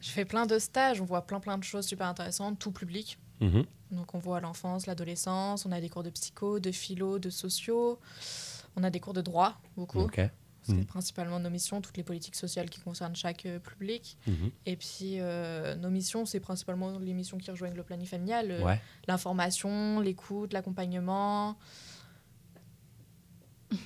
Je 0.00 0.10
fais 0.10 0.24
plein 0.24 0.46
de 0.46 0.58
stages, 0.58 1.00
on 1.00 1.04
voit 1.04 1.22
plein 1.22 1.38
plein 1.38 1.56
de 1.56 1.62
choses 1.64 1.86
super 1.86 2.08
intéressantes, 2.08 2.58
tout 2.58 2.72
public. 2.72 3.18
Mhm. 3.40 3.64
Donc 3.92 4.14
on 4.14 4.18
voit 4.18 4.40
l'enfance, 4.40 4.86
l'adolescence, 4.86 5.66
on 5.66 5.72
a 5.72 5.80
des 5.80 5.88
cours 5.88 6.02
de 6.02 6.10
psycho, 6.10 6.58
de 6.58 6.72
philo, 6.72 7.18
de 7.18 7.30
sociaux, 7.30 7.98
on 8.76 8.82
a 8.82 8.90
des 8.90 9.00
cours 9.00 9.14
de 9.14 9.20
droit, 9.20 9.54
beaucoup. 9.76 10.00
Ok. 10.00 10.20
C'est 10.68 10.74
Mhm. 10.74 10.84
principalement 10.84 11.40
nos 11.40 11.48
missions, 11.48 11.80
toutes 11.80 11.96
les 11.96 12.02
politiques 12.02 12.36
sociales 12.36 12.68
qui 12.68 12.80
concernent 12.80 13.16
chaque 13.16 13.46
euh, 13.46 13.58
public. 13.58 14.18
Mhm. 14.26 14.50
Et 14.66 14.76
puis 14.76 15.14
euh, 15.18 15.74
nos 15.76 15.88
missions, 15.88 16.26
c'est 16.26 16.40
principalement 16.40 16.98
les 16.98 17.14
missions 17.14 17.38
qui 17.38 17.50
rejoignent 17.50 17.74
le 17.76 17.82
planning 17.82 18.06
familial, 18.06 18.50
euh, 18.50 18.62
Ouais. 18.64 18.80
l'information, 19.06 20.00
l'écoute, 20.00 20.52
l'accompagnement. 20.52 21.56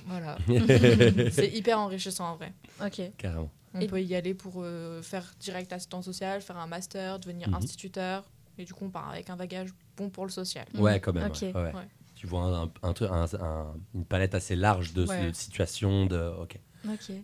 Voilà, 0.07 0.37
c'est 1.31 1.49
hyper 1.53 1.77
enrichissant 1.79 2.31
en 2.31 2.35
vrai. 2.37 2.53
Ok. 2.85 3.01
Carrément. 3.17 3.49
On 3.73 3.79
Et- 3.81 3.87
peut 3.87 4.01
y 4.01 4.15
aller 4.15 4.33
pour 4.33 4.55
euh, 4.57 5.01
faire 5.01 5.33
direct 5.39 5.73
assistant 5.73 6.01
social, 6.01 6.41
faire 6.41 6.57
un 6.57 6.67
master, 6.67 7.19
devenir 7.19 7.47
Mhm. 7.49 7.55
instituteur. 7.55 8.23
Et 8.57 8.65
du 8.65 8.73
coup, 8.73 8.85
on 8.85 8.89
part 8.89 9.09
avec 9.09 9.29
un 9.29 9.35
bagage 9.35 9.69
bon 9.97 10.09
pour 10.09 10.25
le 10.25 10.31
social. 10.31 10.65
Ouais, 10.75 10.99
quand 10.99 11.11
même. 11.13 11.27
Ok. 11.27 11.41
ouais, 11.41 11.53
ouais. 11.53 11.73
Ouais. 11.73 11.87
Tu 12.15 12.27
vois 12.27 12.43
un, 12.43 12.71
un 12.83 12.93
truc- 12.93 13.09
un- 13.11 13.25
un- 13.41 13.73
une 13.95 14.05
palette 14.05 14.35
assez 14.35 14.55
large 14.55 14.93
de, 14.93 15.05
Ouais. 15.05 15.27
de 15.27 15.33
situations. 15.33 16.05
De, 16.05 16.33
ok. 16.39 16.59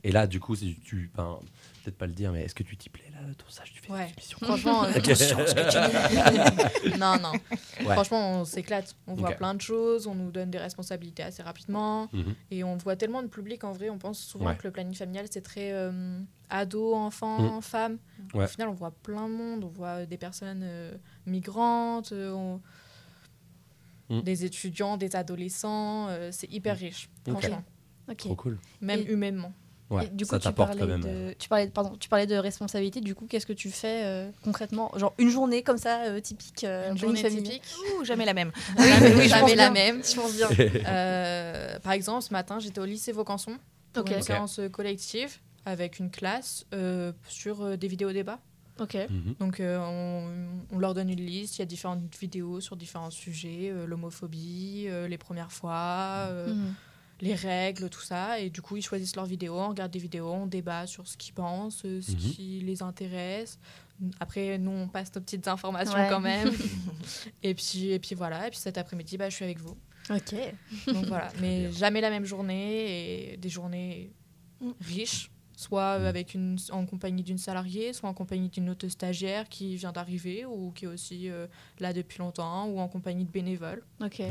Et 0.04 0.12
là, 0.12 0.28
du 0.28 0.39
coup, 0.39 0.56
si 0.56 0.75
tu, 0.84 1.10
enfin, 1.13 1.39
peut-être 1.84 1.98
pas 1.98 2.08
le 2.08 2.13
dire, 2.13 2.32
mais 2.32 2.44
est-ce 2.44 2.56
que 2.56 2.63
tu 2.63 2.78
t'y 2.78 2.89
plais 2.89 3.10
là, 3.12 3.20
ton 3.38 3.46
stage 3.50 3.72
Tu 3.74 3.82
fais 3.82 3.92
Ouais. 3.92 4.08
Franchement, 4.42 4.84
euh, 4.86 4.94
tu 4.94 5.10
non, 6.98 7.16
non. 7.22 7.32
Ouais. 7.86 7.94
Franchement, 7.94 8.42
on 8.42 8.46
s'éclate. 8.46 8.96
On 9.08 9.16
voit 9.16 9.32
plein 9.32 9.54
de 9.54 9.62
choses, 9.62 10.08
on 10.08 10.16
nous 10.16 10.32
donne 10.32 10.50
des 10.51 10.58
responsabilités 10.58 11.24
assez 11.24 11.43
rapidement. 11.43 12.08
Mhm. 12.13 12.36
Et 12.52 12.63
on 12.63 12.78
voit 12.78 12.95
tellement 12.95 13.22
de 13.22 13.28
public 13.28 13.63
en 13.63 13.72
vrai. 13.74 13.89
On 13.89 13.98
pense 13.98 14.19
souvent 14.19 14.48
Ouais. 14.48 14.56
que 14.58 14.63
le 14.67 14.72
planning 14.72 14.95
familial, 14.95 15.26
c'est 15.30 15.41
très 15.41 15.72
euh, 15.74 16.19
ado, 16.50 16.93
enfant, 16.95 17.60
femme. 17.62 17.98
Ouais. 18.34 18.45
Au 18.45 18.48
final, 18.48 18.69
on 18.69 18.74
voit 18.74 18.91
plein 18.91 19.28
de 19.28 19.34
monde. 19.34 19.63
On 19.65 19.69
voit 19.69 20.06
des 20.06 20.17
personnes 20.17 20.62
euh, 20.63 20.93
migrantes, 21.26 22.12
euh, 22.13 22.32
on- 22.32 22.62
Mhm. 24.12 24.24
des 24.24 24.43
étudiants, 24.43 24.98
des 24.98 25.15
adolescents. 25.15 26.08
euh, 26.10 26.30
c'est 26.32 26.52
hyper 26.52 26.76
riche, 26.76 27.10
franchement. 27.28 27.63
Ok. 28.10 28.17
Trop 28.17 28.36
cool. 28.36 28.58
Même 28.82 29.02
Et- 29.02 29.12
humainement. 29.12 29.54
Ouais, 29.89 30.06
Et 30.06 30.10
du 30.10 30.24
coup, 30.26 30.30
ça 30.30 30.38
tu 30.38 30.43
t'apporte 30.43 30.78
parlais, 30.78 30.82
quand 30.82 30.88
même. 30.88 31.30
de, 31.30 31.34
tu, 31.39 31.50
parlais, 31.50 31.67
pardon, 31.67 31.95
tu 32.00 32.10
parlais 32.10 32.28
de 32.28 32.36
responsabilité. 32.36 33.02
Du 33.02 33.15
coup, 33.15 33.26
qu'est-ce 33.28 33.48
que 33.48 33.54
tu 33.54 33.72
fais 33.72 34.04
euh, 34.06 34.30
concrètement? 34.43 34.91
Genre 34.98 35.15
une 35.17 35.30
journée 35.30 35.63
comme 35.63 35.80
ça, 35.80 36.04
euh, 36.04 36.19
typique 36.19 36.63
euh, 36.63 36.91
Une 36.91 36.98
journée 37.00 37.24
typique? 37.24 37.63
Ouh, 38.00 38.06
jamais 38.06 38.26
la 38.26 38.36
même. 38.36 38.52
Jamais, 38.78 39.15
oui, 39.15 39.28
jamais 39.28 39.41
pense 39.41 39.56
la 39.56 39.69
bien. 39.72 39.72
même. 39.72 40.04
Je 40.04 40.15
pense 40.15 40.36
bien. 40.36 40.48
Euh, 40.88 41.80
par 41.80 41.93
exemple, 41.93 42.22
ce 42.24 42.32
matin, 42.34 42.60
j'étais 42.60 42.80
au 42.80 42.86
lycée 42.86 43.12
Vaucanson 43.12 43.58
pour 43.93 44.04
Ok. 44.04 44.12
une 44.12 44.17
Ok. 44.17 44.24
séance 44.24 44.60
euh, 44.60 44.69
collective 44.69 45.38
avec 45.65 45.98
une 45.98 46.12
classe 46.12 46.65
euh, 46.76 47.12
sur 47.28 47.62
euh, 47.63 47.76
des 47.76 47.88
vidéos 47.88 48.12
débats. 48.12 48.39
Ok. 48.80 48.93
mhm. 49.10 49.34
Donc, 49.39 49.60
euh, 49.60 49.78
on, 49.80 50.76
on 50.76 50.80
leur 50.80 50.93
donne 50.93 51.10
une 51.10 51.19
liste. 51.26 51.58
Il 51.58 51.60
y 51.60 51.63
a 51.63 51.65
différentes 51.65 52.02
vidéos 52.19 52.62
sur 52.62 52.76
différents 52.76 53.10
sujets 53.10 53.69
euh, 53.72 53.88
l'homophobie, 53.88 54.86
euh, 54.88 55.08
les 55.08 55.17
premières 55.17 55.52
fois, 55.52 56.28
euh, 56.30 56.54
Mhm. 56.54 56.74
Les 57.21 57.34
règles, 57.36 57.89
tout 57.89 58.01
ça. 58.01 58.39
Et 58.39 58.49
du 58.49 58.62
coup, 58.62 58.77
ils 58.77 58.82
choisissent 58.82 59.15
leurs 59.15 59.25
vidéos, 59.25 59.55
on 59.58 59.69
regarde 59.69 59.91
des 59.91 59.99
vidéos, 59.99 60.32
on 60.32 60.45
débat 60.47 60.88
sur 60.88 61.08
ce 61.08 61.17
qu'ils 61.17 61.34
pensent, 61.34 61.84
euh, 61.86 62.01
ce 62.01 62.12
Mhm. 62.12 62.17
qui 62.17 62.60
les 62.62 62.82
intéresse. 62.82 63.60
Après, 64.19 64.58
nous, 64.58 64.71
on 64.71 64.88
passe 64.88 65.13
nos 65.15 65.21
petites 65.21 65.47
informations 65.47 65.93
Ouais. 65.95 66.08
quand 66.10 66.21
même. 66.21 66.49
et, 67.43 67.53
puis, 67.53 67.91
et 67.91 67.99
puis 67.99 68.15
voilà. 68.15 68.47
Et 68.47 68.49
puis 68.49 68.60
cet 68.60 68.77
après-midi, 68.77 69.17
bah, 69.17 69.29
je 69.29 69.36
suis 69.36 69.45
avec 69.45 69.60
vous. 69.60 69.77
Ok. 70.10 70.34
Donc 70.88 71.05
voilà, 71.05 71.29
mais 71.41 71.71
jamais 71.71 72.01
la 72.01 72.10
même 72.10 72.25
journée 72.25 73.34
et 73.34 73.38
des 73.38 73.49
journées 73.49 74.12
riches, 74.82 75.29
soit 75.55 75.99
Mm. 75.99 76.05
avec 76.05 76.34
une, 76.34 76.58
en 76.71 76.86
compagnie 76.86 77.21
d'une 77.21 77.38
salariée, 77.38 77.91
soit 77.93 78.10
en 78.10 78.13
compagnie 78.13 78.49
d'une 78.49 78.69
autre 78.69 78.88
stagiaire 78.88 79.47
qui 79.49 79.75
vient 79.75 79.91
d'arriver 79.91 80.45
ou 80.45 80.71
qui 80.71 80.86
est 80.86 80.88
aussi 80.88 81.29
euh, 81.29 81.45
là 81.79 81.91
depuis 81.93 82.19
longtemps, 82.19 82.65
ou 82.67 82.79
en 82.79 82.88
compagnie 82.88 83.25
de 83.25 83.29
bénévoles. 83.32 83.84
Ok. 84.01 84.21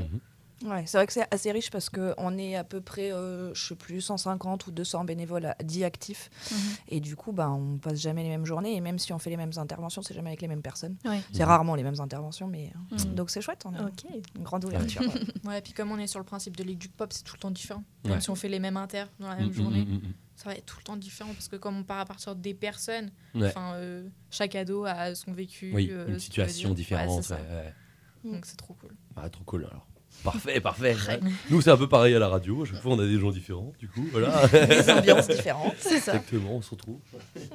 Ouais, 0.64 0.85
c'est 0.87 0.99
vrai 0.99 1.07
que 1.07 1.12
c'est 1.12 1.27
assez 1.33 1.53
riche 1.53 1.71
parce 1.71 1.88
qu'on 1.88 2.37
est 2.37 2.57
à 2.57 2.64
peu 2.64 2.81
près, 2.81 3.12
euh, 3.12 3.55
je 3.55 3.68
sais 3.68 3.75
plus, 3.77 4.01
150 4.01 4.66
ou 4.66 4.73
200 4.73 5.05
bénévoles 5.05 5.47
à- 5.47 5.57
dits 5.62 5.85
actifs. 5.85 6.31
Mhm. 6.51 6.59
Et 6.88 7.01
du 7.01 7.14
coup, 7.14 7.31
bah, 7.33 7.49
on 7.51 7.79
passe 7.79 8.01
jamais 8.01 8.25
les 8.25 8.29
mêmes 8.29 8.44
journées. 8.44 8.75
Et 8.75 8.81
même 8.81 8.99
si 8.99 9.12
on 9.12 9.18
fait 9.21 9.31
les 9.31 9.37
mêmes 9.37 9.53
interventions, 9.57 10.03
c'est 10.03 10.14
jamais 10.14 10.31
avec 10.31 10.42
les 10.42 10.49
mêmes 10.49 10.62
personnes. 10.62 10.97
Ouais. 11.05 11.21
C'est 11.33 11.44
rarement 11.44 11.77
les 11.77 11.85
mêmes 11.85 12.01
interventions, 12.01 12.49
mais 12.49 12.73
euh, 12.92 12.97
Mhm. 12.97 13.14
donc 13.14 13.31
c'est 13.31 13.40
chouette. 13.40 13.62
On 13.66 13.75
a 13.75 13.85
Ok. 13.85 14.05
une 14.37 14.42
grande 14.42 14.64
ouverture. 14.64 15.03
Ouais, 15.44 15.59
et 15.59 15.62
puis 15.62 15.73
comme 15.73 15.92
on 15.92 15.99
est 15.99 16.09
sur 16.09 16.18
le 16.18 16.25
principe 16.27 16.57
de 16.57 16.64
Ligue 16.64 16.79
du 16.79 16.88
Pop, 16.88 17.12
c'est 17.12 17.23
tout 17.23 17.37
le 17.37 17.40
temps 17.40 17.51
différent. 17.53 17.85
Même 18.05 18.14
Ouais. 18.14 18.21
si 18.21 18.31
on 18.31 18.35
fait 18.35 18.49
les 18.49 18.59
mêmes 18.59 18.77
inters 18.77 19.09
dans 19.21 19.29
la 19.29 19.37
Mm, 19.37 19.38
même 19.38 19.49
mm, 19.49 19.53
journée, 19.53 19.85
mm, 19.85 20.01
ça 20.35 20.49
va 20.51 20.57
être 20.57 20.66
tout 20.66 20.77
le 20.79 20.85
temps 20.85 20.97
différent 20.97 21.33
parce 21.35 21.47
que 21.49 21.57
comme 21.57 21.77
on 21.79 21.85
part 21.85 22.01
à 22.01 22.05
partir 22.05 22.35
des 22.35 22.55
personnes. 22.55 23.11
Ouais. 23.35 23.47
enfin, 23.49 23.75
euh, 23.75 24.09
chaque 24.31 24.55
ado 24.57 24.85
a 24.85 25.14
son 25.14 25.33
vécu. 25.33 25.71
Oui, 25.73 25.88
euh, 25.92 26.09
une 26.09 26.18
situation 26.18 26.75
différente. 26.75 27.33
Donc 28.25 28.44
c'est 28.47 28.57
trop 28.57 28.75
cool. 28.75 28.90
Ah, 29.16 29.31
trop 29.31 29.44
cool 29.44 29.64
alors. 29.66 29.87
Parfait, 30.25 30.61
parfait. 30.61 30.97
Ouais. 31.09 31.21
Nous, 31.51 31.61
c'est 31.61 31.71
un 31.71 31.77
peu 31.77 31.88
pareil 31.88 32.14
à 32.14 32.18
la 32.18 32.29
radio. 32.29 32.62
À 32.62 32.66
chaque 32.66 32.83
fois, 32.83 32.92
on 32.92 32.99
a 32.99 33.07
des 33.07 33.18
gens 33.18 33.31
différents. 33.31 33.73
Du 33.79 33.88
coup, 33.88 34.05
voilà. 34.11 34.47
Des 34.49 34.90
ambiances 34.90 35.29
différentes. 35.29 35.77
C'est 35.79 36.01
ça. 36.01 36.14
Exactement, 36.16 36.57
on 36.57 36.62
se 36.62 36.71
retrouve. 36.71 36.99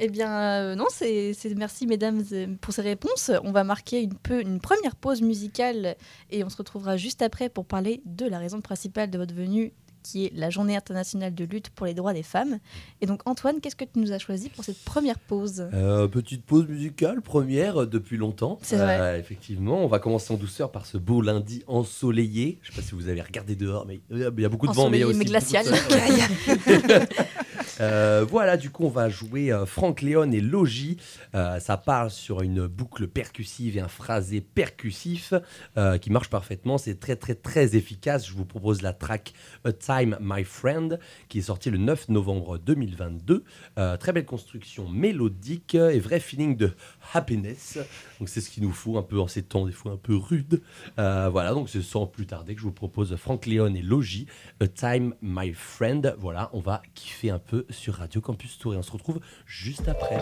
Eh 0.00 0.08
bien, 0.08 0.32
euh, 0.32 0.74
non, 0.76 0.86
c'est 0.90 1.34
merci 1.56 1.84
mesdames 1.86 2.22
euh, 2.30 2.46
pour 2.60 2.72
ces 2.72 2.82
réponses. 2.82 3.32
On 3.42 3.50
va 3.50 3.64
marquer 3.64 4.00
une, 4.02 4.14
peu, 4.14 4.40
une 4.40 4.60
première 4.60 4.94
pause 4.94 5.22
musicale 5.22 5.96
et 6.30 6.44
on 6.44 6.48
se 6.48 6.56
retrouvera 6.56 6.96
juste 6.96 7.20
après 7.20 7.48
pour 7.48 7.66
parler 7.66 8.00
de 8.04 8.26
la 8.26 8.38
raison 8.38 8.60
principale 8.60 9.10
de 9.10 9.18
votre 9.18 9.34
venue, 9.34 9.72
qui 10.08 10.24
est 10.24 10.32
la 10.34 10.48
Journée 10.48 10.74
internationale 10.74 11.34
de 11.34 11.44
lutte 11.44 11.68
pour 11.70 11.84
les 11.84 11.92
droits 11.92 12.14
des 12.14 12.22
femmes. 12.22 12.58
Et 13.02 13.06
donc, 13.06 13.20
Antoine, 13.26 13.60
qu'est-ce 13.60 13.76
que 13.76 13.84
tu 13.84 13.98
nous 13.98 14.12
as 14.12 14.18
choisi 14.18 14.48
pour 14.48 14.64
cette 14.64 14.82
première 14.84 15.18
pause? 15.18 15.68
Euh, 15.74 16.08
petite 16.08 16.44
pause 16.44 16.66
musicale, 16.66 17.20
première 17.20 17.82
euh, 17.82 17.86
depuis 17.86 18.16
longtemps. 18.16 18.58
C'est 18.62 18.76
vrai. 18.76 18.98
Euh, 19.00 19.18
effectivement, 19.18 19.84
on 19.84 19.86
va 19.86 19.98
commencer 19.98 20.32
en 20.32 20.38
douceur 20.38 20.70
par 20.70 20.86
ce 20.86 20.96
beau 20.96 21.20
lundi 21.20 21.62
ensoleillé. 21.66 22.58
Je 22.62 22.70
sais 22.70 22.76
pas 22.76 22.86
si 22.86 22.94
vous 22.94 23.08
avez 23.08 23.20
regardé 23.20 23.54
dehors, 23.54 23.84
mais 23.86 24.00
il 24.10 24.18
y 24.18 24.44
a 24.44 24.48
beaucoup 24.48 24.66
de 24.66 24.72
vent, 24.72 24.88
mais 24.88 24.98
il 24.98 25.00
y 25.00 25.04
a 25.04 25.06
aussi 25.06 25.18
mais 25.18 25.24
beaucoup 25.26 25.40
de 25.40 25.48
glacial. 25.50 25.66
Euh, 27.80 28.24
voilà, 28.28 28.56
du 28.56 28.70
coup, 28.70 28.84
on 28.84 28.90
va 28.90 29.08
jouer 29.08 29.52
euh, 29.52 29.66
Franck 29.66 30.02
Léon 30.02 30.30
et 30.32 30.40
Logi. 30.40 30.96
Euh, 31.34 31.60
ça 31.60 31.76
parle 31.76 32.10
sur 32.10 32.42
une 32.42 32.66
boucle 32.66 33.06
percussive 33.06 33.76
et 33.76 33.80
un 33.80 33.88
phrasé 33.88 34.40
percussif 34.40 35.34
euh, 35.76 35.98
qui 35.98 36.10
marche 36.10 36.28
parfaitement. 36.28 36.78
C'est 36.78 36.98
très, 36.98 37.16
très, 37.16 37.34
très 37.34 37.76
efficace. 37.76 38.26
Je 38.26 38.32
vous 38.34 38.44
propose 38.44 38.82
la 38.82 38.92
track 38.92 39.32
A 39.64 39.72
Time, 39.72 40.16
My 40.20 40.44
Friend, 40.44 40.98
qui 41.28 41.38
est 41.38 41.42
sortie 41.42 41.70
le 41.70 41.78
9 41.78 42.08
novembre 42.08 42.58
2022. 42.58 43.44
Euh, 43.78 43.96
très 43.96 44.12
belle 44.12 44.26
construction 44.26 44.88
mélodique 44.88 45.74
et 45.74 46.00
vrai 46.00 46.20
feeling 46.20 46.56
de 46.56 46.72
happiness. 47.12 47.78
Donc, 48.18 48.28
c'est 48.28 48.40
ce 48.40 48.50
qu'il 48.50 48.64
nous 48.64 48.72
faut 48.72 48.98
un 48.98 49.02
peu 49.02 49.20
en 49.20 49.28
ces 49.28 49.42
temps, 49.42 49.66
des 49.66 49.72
fois 49.72 49.92
un 49.92 49.96
peu 49.96 50.16
rudes. 50.16 50.62
Voilà, 50.96 51.52
donc 51.52 51.68
c'est 51.68 51.82
sans 51.82 52.06
plus 52.06 52.26
tarder 52.26 52.54
que 52.54 52.60
je 52.60 52.64
vous 52.64 52.72
propose 52.72 53.14
Franck 53.16 53.46
Léon 53.46 53.74
et 53.74 53.82
Logi. 53.82 54.26
A 54.60 54.66
Time, 54.66 55.14
My 55.22 55.52
Friend. 55.52 56.14
Voilà, 56.18 56.50
on 56.52 56.60
va 56.60 56.82
kiffer 56.94 57.30
un 57.30 57.38
peu 57.38 57.66
sur 57.70 57.94
Radio 57.94 58.20
Campus 58.20 58.58
Tour 58.58 58.74
et 58.74 58.76
on 58.76 58.82
se 58.82 58.90
retrouve 58.90 59.20
juste 59.46 59.88
après. 59.88 60.16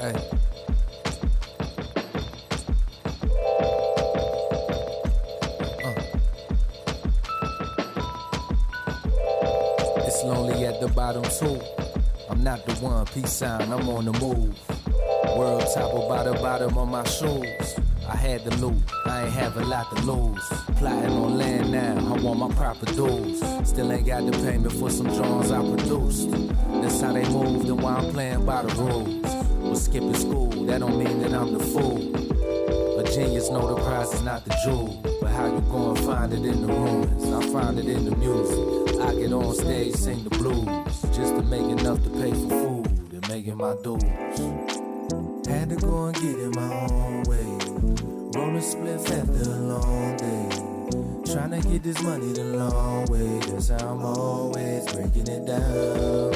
Hey. 0.00 0.14
It's 10.06 10.24
lonely 10.24 10.66
at 10.66 10.80
the 10.80 10.88
bottom 10.88 11.22
too. 11.22 11.60
I'm 12.30 12.42
not 12.42 12.64
the 12.66 12.74
one. 12.84 13.04
Peace 13.06 13.32
sign. 13.32 13.72
I'm 13.72 13.88
on 13.88 14.04
the 14.04 14.12
move. 14.12 14.58
World 15.36 15.64
top 15.74 15.92
about 15.92 16.24
the 16.24 16.40
bottom 16.40 16.76
of 16.78 16.88
my 16.88 17.04
shoes. 17.04 17.89
I 18.10 18.16
had 18.16 18.44
to 18.44 18.50
loot. 18.56 18.76
I 19.06 19.22
ain't 19.22 19.32
have 19.34 19.56
a 19.56 19.64
lot 19.64 19.94
to 19.94 20.02
lose. 20.02 20.44
Plotting 20.78 21.12
on 21.12 21.38
land 21.38 21.70
now. 21.70 22.12
I 22.12 22.20
want 22.20 22.40
my 22.40 22.50
proper 22.50 22.86
dues. 22.86 23.38
Still 23.68 23.92
ain't 23.92 24.04
got 24.06 24.26
the 24.26 24.32
payment 24.32 24.72
for 24.72 24.90
some 24.90 25.06
drawings 25.06 25.52
I 25.52 25.60
produced. 25.62 26.28
That's 26.82 27.00
how 27.00 27.12
they 27.12 27.28
moved 27.28 27.68
and 27.68 27.80
why 27.80 27.94
I'm 27.94 28.10
playing 28.10 28.44
by 28.44 28.62
the 28.62 28.74
rules. 28.74 29.24
Was 29.62 29.84
skipping 29.84 30.14
school. 30.14 30.48
That 30.66 30.80
don't 30.80 30.98
mean 30.98 31.20
that 31.20 31.32
I'm 31.32 31.52
the 31.56 31.64
fool. 31.64 31.98
A 32.98 33.04
genius 33.04 33.48
know 33.48 33.74
the 33.74 33.80
prize 33.80 34.12
is 34.12 34.22
not 34.22 34.44
the 34.44 34.54
jewel, 34.64 35.00
but 35.20 35.30
how 35.30 35.46
you 35.46 35.60
gonna 35.70 36.00
find 36.02 36.32
it 36.32 36.44
in 36.44 36.66
the 36.66 36.72
ruins? 36.72 37.32
I 37.32 37.52
find 37.52 37.78
it 37.78 37.86
in 37.86 38.04
the 38.06 38.16
music. 38.16 39.00
I 39.00 39.14
get 39.14 39.32
on 39.32 39.54
stage, 39.54 39.94
sing 39.94 40.24
the 40.24 40.30
blues, 40.30 40.66
just 41.16 41.36
to 41.36 41.42
make 41.42 41.62
enough 41.62 42.02
to 42.02 42.10
pay 42.10 42.32
for 42.32 42.48
food 42.48 42.86
and 43.12 43.28
making 43.28 43.56
my 43.56 43.74
dues. 43.84 44.02
Had 45.46 45.70
to 45.70 45.76
go 45.76 46.06
and 46.06 46.14
get 46.16 46.38
it 46.38 46.54
my 46.56 46.88
own 46.90 47.22
way. 47.24 47.79
Rolling 48.32 48.62
spliff 48.62 49.10
after 49.10 49.50
a 49.50 49.56
long 49.56 50.16
day. 50.16 51.32
Trying 51.32 51.60
to 51.60 51.68
get 51.68 51.82
this 51.82 52.00
money 52.00 52.32
the 52.32 52.44
long 52.44 53.06
way. 53.06 53.40
How 53.68 53.88
I'm 53.88 54.04
always 54.04 54.84
breaking 54.92 55.26
it 55.26 55.46
down. 55.46 56.32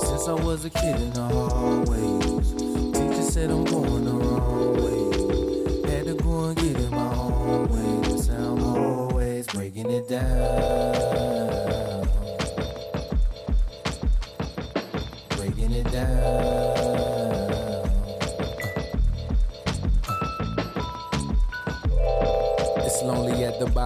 Since 0.00 0.26
I 0.26 0.32
was 0.32 0.64
a 0.64 0.70
kid 0.70 0.96
in 0.96 1.10
the 1.10 1.20
hallways, 1.20 2.52
teacher 2.94 3.30
said 3.30 3.50
I'm 3.50 3.64
going 3.64 4.04
the 4.06 4.12
wrong 4.12 4.74
way. 4.76 5.92
Had 5.92 6.06
to 6.06 6.14
go 6.14 6.46
and 6.46 6.56
get 6.56 6.78
it 6.78 6.90
my 6.90 7.14
own 7.14 7.68
way. 7.68 8.34
How 8.34 8.54
I'm 8.54 8.62
always 8.62 9.46
breaking 9.48 9.90
it 9.90 10.08
down. 10.08 11.57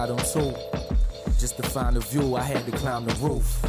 At 0.09 0.17
the 0.17 0.23
too. 0.23 1.31
Just 1.39 1.57
to 1.57 1.63
find 1.63 1.95
a 1.95 1.99
view, 1.99 2.35
I 2.35 2.41
had 2.41 2.65
to 2.65 2.71
climb 2.71 3.05
the 3.05 3.13
roof. 3.15 3.61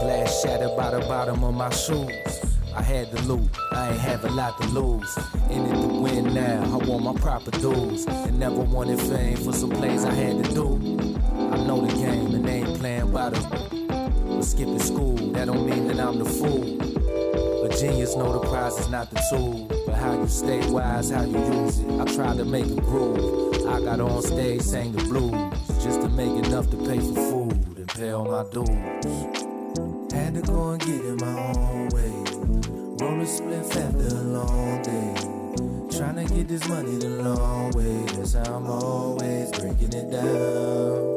Glass 0.00 0.42
shattered 0.42 0.76
by 0.76 0.90
the 0.90 1.00
bottom 1.00 1.42
of 1.42 1.54
my 1.54 1.70
shoes. 1.70 2.10
I 2.74 2.82
had 2.82 3.10
to 3.12 3.22
loot, 3.22 3.48
I 3.72 3.90
ain't 3.90 4.00
have 4.00 4.24
a 4.24 4.30
lot 4.30 4.60
to 4.60 4.68
lose. 4.68 5.16
In 5.50 5.64
it 5.66 5.80
to 5.80 5.86
win 5.86 6.34
now, 6.34 6.62
I 6.64 6.76
want 6.84 7.04
my 7.04 7.14
proper 7.14 7.50
dues. 7.52 8.06
And 8.06 8.38
never 8.38 8.60
wanted 8.60 9.00
fame 9.00 9.36
for 9.36 9.52
some 9.52 9.70
plays 9.70 10.04
I 10.04 10.12
had 10.12 10.44
to 10.44 10.54
do. 10.54 10.74
I 11.52 11.56
know 11.64 11.86
the 11.86 11.94
game 11.94 12.34
and 12.34 12.44
they 12.44 12.62
ain't 12.62 12.78
playing 12.78 13.12
by 13.12 13.30
the. 13.30 13.40
But 14.28 14.42
skipping 14.42 14.80
school, 14.80 15.16
that 15.32 15.46
don't 15.46 15.68
mean 15.68 15.88
that 15.88 16.00
I'm 16.00 16.18
the 16.18 16.24
fool. 16.24 17.64
A 17.64 17.68
genius 17.76 18.14
know 18.16 18.32
the 18.32 18.46
prize 18.46 18.78
is 18.78 18.88
not 18.90 19.10
the 19.10 19.22
tool, 19.30 19.66
but 19.86 19.94
how 19.94 20.20
you 20.20 20.28
stay 20.28 20.68
wise, 20.70 21.10
how 21.10 21.22
you 21.22 21.38
use 21.38 21.78
it. 21.78 22.00
I 22.00 22.04
tried 22.14 22.36
to 22.38 22.44
make 22.44 22.66
a 22.66 22.80
groove. 22.80 23.54
I 23.66 23.80
got 23.80 23.98
on 24.00 24.22
stage, 24.22 24.60
sang 24.60 24.92
the 24.92 25.02
blues, 25.04 25.32
make 26.14 26.44
enough 26.46 26.70
to 26.70 26.76
pay 26.76 26.98
for 26.98 27.14
food 27.30 27.76
and 27.76 27.88
pay 27.88 28.10
all 28.10 28.24
my 28.24 28.44
dues. 28.50 30.12
Had 30.12 30.34
to 30.34 30.42
go 30.42 30.70
and 30.70 30.80
get 30.80 31.04
it 31.04 31.20
my 31.20 31.54
own 31.54 31.88
way. 31.88 32.12
Roll 33.00 33.20
a 33.20 33.26
spliff 33.26 33.76
after 33.76 34.16
a 34.16 34.22
long 34.22 34.82
day. 34.82 35.96
Trying 35.96 36.26
to 36.26 36.34
get 36.34 36.48
this 36.48 36.66
money 36.68 36.96
the 36.98 37.08
long 37.08 37.72
way. 37.72 38.06
That's 38.16 38.34
how 38.34 38.56
I'm 38.56 38.66
always 38.66 39.50
breaking 39.52 39.92
it 39.92 40.10
down. 40.10 41.14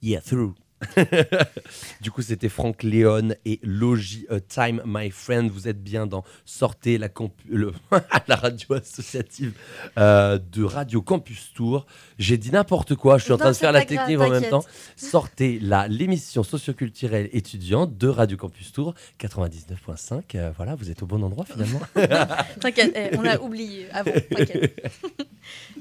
Yeah, 0.00 0.20
through. 0.20 0.54
du 2.00 2.10
coup, 2.10 2.22
c'était 2.22 2.48
Franck 2.48 2.82
Léon 2.82 3.30
et 3.44 3.58
Logi 3.62 4.26
A 4.30 4.40
Time, 4.40 4.82
My 4.84 5.10
Friend. 5.10 5.50
Vous 5.50 5.68
êtes 5.68 5.82
bien 5.82 6.06
dans 6.06 6.22
Sortez 6.44 6.98
la, 6.98 7.08
le- 7.48 7.72
la 8.28 8.36
radio 8.36 8.74
associative 8.74 9.52
euh, 9.98 10.38
de 10.52 10.64
Radio 10.64 11.00
Campus 11.02 11.52
Tour. 11.54 11.86
J'ai 12.18 12.36
dit 12.36 12.50
n'importe 12.50 12.94
quoi, 12.94 13.18
je 13.18 13.24
suis 13.24 13.32
en 13.32 13.38
train 13.38 13.50
de 13.52 13.56
faire 13.56 13.72
la 13.72 13.84
grave, 13.84 14.06
technique 14.06 14.20
en 14.20 14.28
même 14.30 14.48
temps. 14.50 14.64
Sortez 14.96 15.58
la 15.60 15.88
l'émission 15.88 16.42
socioculturelle 16.42 17.30
étudiante 17.32 17.96
de 17.96 18.08
Radio 18.08 18.36
Campus 18.36 18.72
Tour 18.72 18.94
99.5. 19.20 20.22
Euh, 20.34 20.52
voilà, 20.56 20.74
vous 20.74 20.90
êtes 20.90 21.02
au 21.02 21.06
bon 21.06 21.22
endroit 21.22 21.44
finalement. 21.46 21.80
T'inquiète, 22.60 22.92
eh, 22.94 23.16
on 23.16 23.22
l'a 23.22 23.40
oublié 23.40 23.86
avant. 23.92 24.12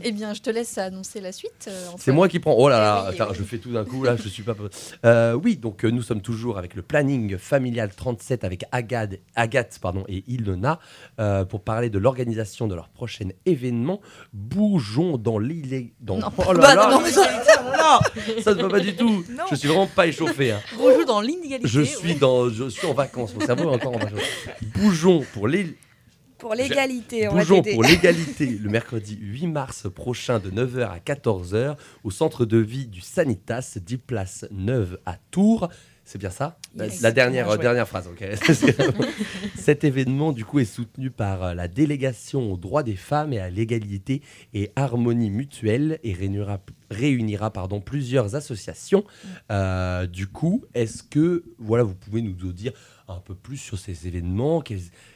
Eh 0.03 0.11
bien, 0.11 0.33
je 0.33 0.41
te 0.41 0.49
laisse 0.49 0.77
annoncer 0.77 1.21
la 1.21 1.31
suite. 1.31 1.65
euh, 1.67 1.87
C'est 1.97 2.11
moi 2.11 2.27
qui 2.29 2.39
prends. 2.39 2.53
Oh 2.53 2.69
là 2.69 2.79
là, 2.79 3.05
Eh 3.07 3.11
oui, 3.11 3.17
eh 3.19 3.23
oui. 3.31 3.35
je 3.39 3.43
fais 3.43 3.57
tout 3.57 3.71
d'un 3.71 3.83
coup 3.83 4.03
là, 4.03 4.15
je 4.15 4.27
suis 4.29 4.43
pas. 4.43 4.53
Euh, 5.05 5.33
oui, 5.33 5.57
donc 5.57 5.83
euh, 5.83 5.89
nous 5.91 6.01
sommes 6.01 6.21
toujours 6.21 6.57
avec 6.57 6.75
le 6.75 6.81
planning 6.81 7.37
familial 7.37 7.91
37 7.95 8.43
avec 8.43 8.65
Agathe, 8.71 9.15
Agathe 9.35 9.79
pardon, 9.81 10.03
et 10.07 10.23
Ilona 10.27 10.79
euh, 11.19 11.45
pour 11.45 11.61
parler 11.61 11.89
de 11.89 11.97
l'organisation 11.99 12.67
de 12.67 12.75
leur 12.75 12.89
prochain 12.89 13.29
événement. 13.45 14.01
Bougeons 14.33 15.17
dans 15.17 15.39
l'île. 15.39 15.91
Dans... 15.99 16.17
Non, 16.17 16.27
Oh 16.47 16.53
là 16.53 16.59
bah 16.59 16.75
là, 16.75 16.89
non. 16.91 16.99
là, 17.01 17.99
ça 18.41 18.53
ne 18.53 18.61
va 18.61 18.69
pas 18.69 18.79
du 18.79 18.95
tout. 18.95 19.23
Non. 19.29 19.43
Je 19.49 19.55
suis 19.55 19.67
vraiment 19.67 19.87
pas 19.87 20.07
échauffé. 20.07 20.51
hein. 20.51 20.59
Rejoue 20.79 21.05
dans 21.05 21.21
l'inégalité. 21.21 21.67
Je 21.67 21.81
suis 21.81 22.15
dans, 22.15 22.49
je 22.49 22.69
suis 22.69 22.87
en 22.87 22.93
vacances. 22.93 23.33
Mon 23.35 23.45
cerveau 23.45 23.71
est 23.71 23.75
encore 23.75 23.95
en 23.95 23.99
vacances. 23.99 24.19
Bougeons 24.75 25.25
pour 25.33 25.47
l'île. 25.47 25.75
Pour 26.37 26.53
l'égalité, 26.53 27.27
on 27.27 27.33
Bougeons 27.35 27.61
pour 27.63 27.83
l'égalité 27.89 28.45
le 28.47 28.69
mercredi 28.69 29.17
8 29.19 29.47
mars 29.47 29.87
prochain 29.93 30.39
de 30.39 30.51
9h 30.51 30.87
à 30.89 30.97
14h 30.99 31.77
au 32.03 32.11
centre 32.11 32.45
de 32.45 32.57
vie 32.57 32.87
du 32.87 33.01
Sanitas, 33.01 33.77
10 33.81 33.97
places 33.97 34.45
neuves 34.51 34.99
à 35.05 35.17
Tours. 35.31 35.69
C'est 36.07 36.19
bien 36.19 36.29
ça? 36.29 36.59
La- 36.75 36.85
Yes. 36.85 37.01
La 37.01 37.11
dernière, 37.11 37.49
euh, 37.49 37.57
dernière 37.57 37.87
phrase, 37.87 38.07
ok. 38.07 38.23
Cet 39.55 39.83
événement, 39.83 40.33
du 40.33 40.45
coup, 40.45 40.59
est 40.59 40.65
soutenu 40.65 41.09
par 41.09 41.41
euh, 41.43 41.53
la 41.55 41.67
délégation 41.67 42.51
aux 42.53 42.57
droits 42.57 42.83
des 42.83 42.95
femmes 42.95 43.33
et 43.33 43.39
à 43.39 43.49
l'égalité 43.49 44.21
et 44.53 44.71
harmonie 44.75 45.31
mutuelle 45.31 45.99
et 46.03 46.13
réunira, 46.13 46.59
réunira 46.91 47.49
pardon, 47.51 47.81
plusieurs 47.81 48.35
associations. 48.35 49.03
Euh, 49.51 50.05
du 50.05 50.27
coup, 50.27 50.63
est-ce 50.75 51.01
que 51.01 51.43
voilà, 51.57 51.83
vous 51.83 51.95
pouvez 51.95 52.21
nous 52.21 52.33
dire 52.51 52.73
un 53.07 53.19
peu 53.19 53.33
plus 53.33 53.57
sur 53.57 53.79
ces 53.79 54.07
événements? 54.07 54.61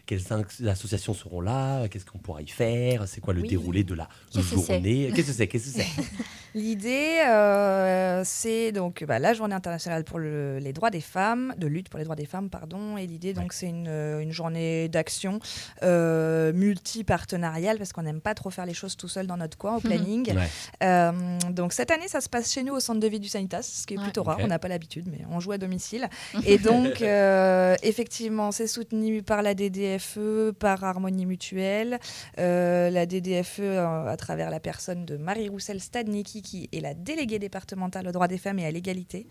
Quelles, 0.10 0.68
associations 0.68 1.14
seront 1.14 1.40
là 1.40 1.88
Qu'est-ce 1.88 2.06
qu'on 2.06 2.18
pourra 2.18 2.42
y 2.42 2.48
faire 2.48 3.08
C'est 3.08 3.22
quoi 3.22 3.32
le 3.36 3.42
Oui. 3.42 3.50
déroulé 3.50 3.84
de 3.84 3.94
la 3.94 4.08
journée 4.34 5.12
Qu'est-ce 5.16 5.28
que 5.28 5.34
c'est 5.34 5.48
Qu'est-ce 5.48 5.76
que 5.76 5.82
c'est? 5.84 6.04
L'idée, 6.56 7.20
euh, 7.28 8.24
c'est 8.26 8.72
donc 8.72 9.04
bah, 9.04 9.20
la 9.20 9.34
journée 9.36 9.54
internationale 9.54 10.04
pour 10.04 10.18
le- 10.18 10.58
les 10.58 10.74
droits 10.74 10.90
des 10.90 11.00
femmes, 11.00 11.54
de 11.60 11.68
lutte 11.68 11.90
pour 11.90 12.00
les 12.00 12.06
droits 12.06 12.16
des 12.16 12.26
femmes, 12.26 12.50
pardon. 12.50 12.98
Et 12.98 13.06
l'idée, 13.06 13.34
donc, 13.34 13.54
c'est 13.54 13.68
une, 13.68 13.86
euh, 13.88 14.20
une 14.20 14.32
journée 14.32 14.90
d'action 14.90 15.40
euh, 15.84 16.52
multi-partenariale 16.54 17.78
parce 17.78 17.94
qu'on 17.94 18.02
n'aime 18.02 18.20
pas 18.22 18.34
trop 18.34 18.50
faire 18.50 18.66
les 18.66 18.74
choses 18.74 18.98
tout 18.98 19.08
seul 19.08 19.28
dans 19.28 19.38
notre 19.38 19.58
coin 19.60 19.76
au 19.76 19.80
planning. 19.88 20.34
Ouais. 20.36 20.48
Euh, 20.82 21.12
donc 21.52 21.72
cette 21.74 21.92
année, 21.92 22.08
ça 22.08 22.20
se 22.20 22.30
passe 22.30 22.52
chez 22.52 22.64
nous 22.64 22.74
au 22.74 22.80
centre 22.80 23.00
de 23.00 23.08
vie 23.08 23.20
du 23.20 23.28
Sanitas, 23.28 23.62
ce 23.62 23.86
qui 23.86 23.94
est 23.94 23.98
Ouais. 23.98 24.04
plutôt 24.06 24.24
rare. 24.24 24.38
On 24.42 24.48
n'a 24.48 24.58
pas 24.60 24.70
l'habitude, 24.70 25.06
mais 25.12 25.20
on 25.30 25.40
joue 25.40 25.52
à 25.52 25.60
domicile. 25.60 26.08
Et 26.48 26.58
donc, 26.58 27.04
euh, 27.04 27.76
effectivement, 27.84 28.52
c'est 28.52 28.66
soutenu 28.68 29.22
par 29.22 29.44
la 29.44 29.54
DDFE, 30.00 30.52
par 30.58 30.84
Harmonie 30.84 31.26
Mutuelle, 31.26 32.00
euh, 32.40 32.90
la 32.90 33.06
DDFE 33.06 33.60
euh, 33.60 34.06
à 34.08 34.18
travers 34.18 34.50
la 34.50 34.60
personne 34.60 35.06
de 35.06 35.18
Marie 35.18 35.50
Roussel 35.50 35.80
Stadnicki, 35.82 36.42
qui 36.42 36.70
est 36.72 36.80
la 36.80 36.94
déléguée 36.94 37.40
départementale 37.40 38.08
aux 38.08 38.12
droits 38.12 38.28
des 38.28 38.38
femmes 38.38 38.60
et 38.60 38.66
à 38.66 38.72
l'égalité, 38.72 39.28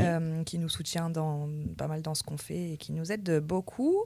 euh, 0.00 0.42
qui 0.44 0.58
nous 0.58 0.68
soutient 0.68 1.08
dans, 1.10 1.48
pas 1.76 1.86
mal 1.86 2.02
dans 2.02 2.14
ce 2.14 2.22
qu'on 2.22 2.36
fait 2.38 2.72
et 2.72 2.76
qui 2.76 2.92
nous 2.92 3.12
aide 3.12 3.38
beaucoup. 3.40 4.04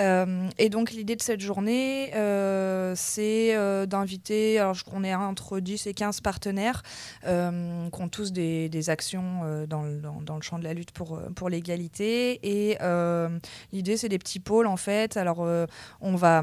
Euh, 0.00 0.48
et 0.58 0.68
donc, 0.68 0.90
l'idée 0.92 1.16
de 1.16 1.22
cette 1.22 1.40
journée, 1.40 2.10
c'est 2.94 3.56
d'inviter, 3.86 4.58
alors 4.58 4.74
je- 4.74 4.84
on 4.92 5.02
est 5.02 5.14
entre 5.14 5.60
10 5.60 5.86
et 5.86 5.94
15 5.94 6.20
partenaires, 6.20 6.82
qui 7.22 7.28
ont 7.28 8.08
tous 8.10 8.32
des, 8.32 8.68
des 8.68 8.90
actions 8.90 9.64
dans, 9.68 9.82
le, 9.82 9.96
dans, 10.00 10.20
dans 10.20 10.36
le 10.36 10.42
champ 10.42 10.58
de 10.58 10.64
la 10.64 10.74
lutte 10.74 10.92
pour, 10.92 11.20
pour 11.34 11.48
l'égalité. 11.48 12.38
Et 12.42 12.76
l'idée, 13.72 13.96
c'est 13.96 14.08
des 14.08 14.18
petits 14.18 14.40
pôles, 14.40 14.66
en 14.66 14.76
fait. 14.76 15.16
Alors, 15.16 15.38
euh, 15.54 15.66
on, 16.00 16.14
va, 16.16 16.42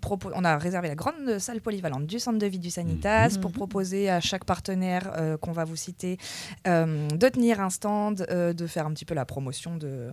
propo- 0.00 0.32
on 0.34 0.44
a 0.44 0.56
réservé 0.58 0.88
la 0.88 0.94
grande 0.94 1.38
salle 1.38 1.60
polyvalente 1.60 2.06
du 2.06 2.18
centre 2.18 2.38
de 2.38 2.46
vie 2.46 2.58
du 2.58 2.70
Sanitas 2.70 3.36
pour 3.40 3.50
Mhm. 3.50 3.56
proposer 3.56 4.10
à 4.10 4.20
chaque 4.20 4.44
partenaire 4.44 5.12
euh, 5.16 5.36
qu'on 5.36 5.52
va 5.52 5.64
vous 5.64 5.76
citer 5.76 6.18
euh, 6.66 7.08
de 7.08 7.28
tenir 7.28 7.60
un 7.60 7.70
stand, 7.70 8.26
de 8.28 8.66
faire 8.66 8.86
un 8.86 8.92
petit 8.92 9.04
peu 9.04 9.14
la 9.14 9.24
promotion 9.24 9.76
de 9.76 10.10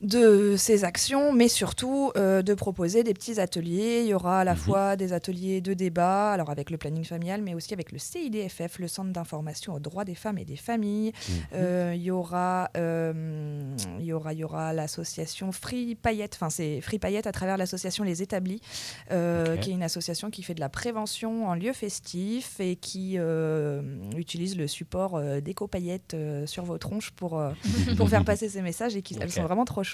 de 0.00 0.54
ces 0.56 0.84
actions, 0.84 1.30
mais 1.32 1.48
surtout 1.48 2.10
euh, 2.16 2.40
de 2.40 2.54
proposer 2.54 3.02
des 3.02 3.12
petits 3.12 3.38
ateliers. 3.38 4.00
Il 4.02 4.06
y 4.08 4.14
aura 4.14 4.40
à 4.40 4.44
la 4.44 4.52
Mhm. 4.54 4.58
fois 4.58 4.96
des 4.96 5.12
ateliers 5.12 5.60
de 5.60 5.74
débat, 5.74 6.32
alors 6.32 6.48
avec 6.48 6.70
le 6.70 6.78
planning 6.78 7.04
familial, 7.04 7.42
mais 7.42 7.54
aussi 7.54 7.74
avec 7.74 7.92
le 7.92 7.98
CIDFF, 7.98 8.78
le 8.78 8.88
Centre 8.88 9.10
d'information 9.12 9.74
aux 9.74 9.78
droits 9.78 10.06
des 10.06 10.14
femmes 10.14 10.38
et 10.38 10.46
des 10.46 10.56
familles. 10.56 11.12
Euh, 11.52 11.92
il 11.94 12.00
y 12.02 12.10
aura, 12.10 12.70
euh, 12.78 13.76
il 13.98 14.04
y 14.06 14.12
aura, 14.14 14.32
il 14.32 14.38
y 14.38 14.44
aura 14.44 14.72
l'association 14.72 15.52
Free 15.52 15.94
Paillette, 15.96 16.34
enfin 16.34 16.48
c'est 16.48 16.80
Free 16.80 16.98
Paillette 16.98 17.26
à 17.26 17.32
travers 17.32 17.58
l'association 17.58 18.02
Les 18.02 18.22
Établis, 18.22 18.60
qui 19.10 19.14
est 19.14 19.72
une 19.74 19.82
association 19.82 20.30
qui 20.30 20.42
fait 20.42 20.54
de 20.54 20.60
la 20.60 20.70
prévention 20.70 21.46
en 21.46 21.54
lieu 21.54 21.74
festif 21.74 22.58
et 22.58 22.76
qui 22.76 23.18
utilise 24.16 24.56
le 24.56 24.66
support 24.66 25.20
d'éco-paillettes 25.42 26.16
sur 26.46 26.64
vos 26.64 26.78
tronches 26.78 27.10
pour, 27.10 27.42
pour 27.98 28.08
faire 28.08 28.24
passer 28.24 28.48
ces 28.48 28.62
messages 28.62 28.96
et 28.96 29.02
qui, 29.02 29.16
elles 29.20 29.30
sont 29.30 29.42
vraiment 29.42 29.66
trop 29.66 29.82
chouettes. 29.82 29.89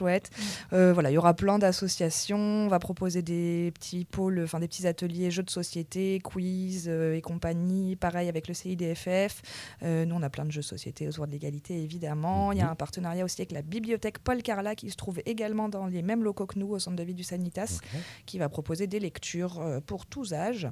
Euh, 0.72 0.92
voilà, 0.92 1.10
il 1.10 1.14
y 1.14 1.18
aura 1.18 1.34
plein 1.34 1.58
d'associations. 1.58 2.38
On 2.38 2.68
va 2.68 2.78
proposer 2.78 3.22
des 3.22 3.72
petits 3.74 4.04
pôles, 4.04 4.40
enfin 4.44 4.60
des 4.60 4.68
petits 4.68 4.86
ateliers 4.86 5.30
jeux 5.30 5.42
de 5.42 5.50
société, 5.50 6.20
quiz 6.22 6.86
euh, 6.88 7.14
et 7.16 7.20
compagnie. 7.20 7.96
Pareil 7.96 8.28
avec 8.28 8.48
le 8.48 8.54
CIDFF. 8.54 9.42
Euh, 9.82 10.04
nous, 10.04 10.14
on 10.14 10.22
a 10.22 10.30
plein 10.30 10.44
de 10.44 10.50
jeux 10.52 10.60
de 10.60 10.66
société 10.66 11.08
autour 11.08 11.26
de 11.26 11.32
l'égalité, 11.32 11.82
évidemment. 11.82 12.52
Il 12.52 12.58
y 12.58 12.60
a 12.60 12.64
Mhm. 12.66 12.72
un 12.72 12.76
partenariat 12.76 13.24
aussi 13.24 13.40
avec 13.40 13.52
la 13.52 13.62
bibliothèque 13.62 14.18
Paul 14.18 14.42
Carla 14.42 14.74
qui 14.74 14.90
se 14.90 14.96
trouve 14.96 15.20
également 15.26 15.68
dans 15.68 15.86
les 15.86 16.02
mêmes 16.02 16.22
locaux 16.24 16.46
que 16.46 16.58
nous 16.58 16.68
au 16.68 16.78
centre 16.78 16.96
de 16.96 17.02
vie 17.02 17.14
du 17.14 17.24
Sanitas, 17.24 17.80
qui 18.26 18.38
va 18.38 18.48
proposer 18.48 18.86
des 18.86 19.00
lectures 19.00 19.62
pour 19.86 20.06
tous 20.06 20.32
âges. 20.32 20.68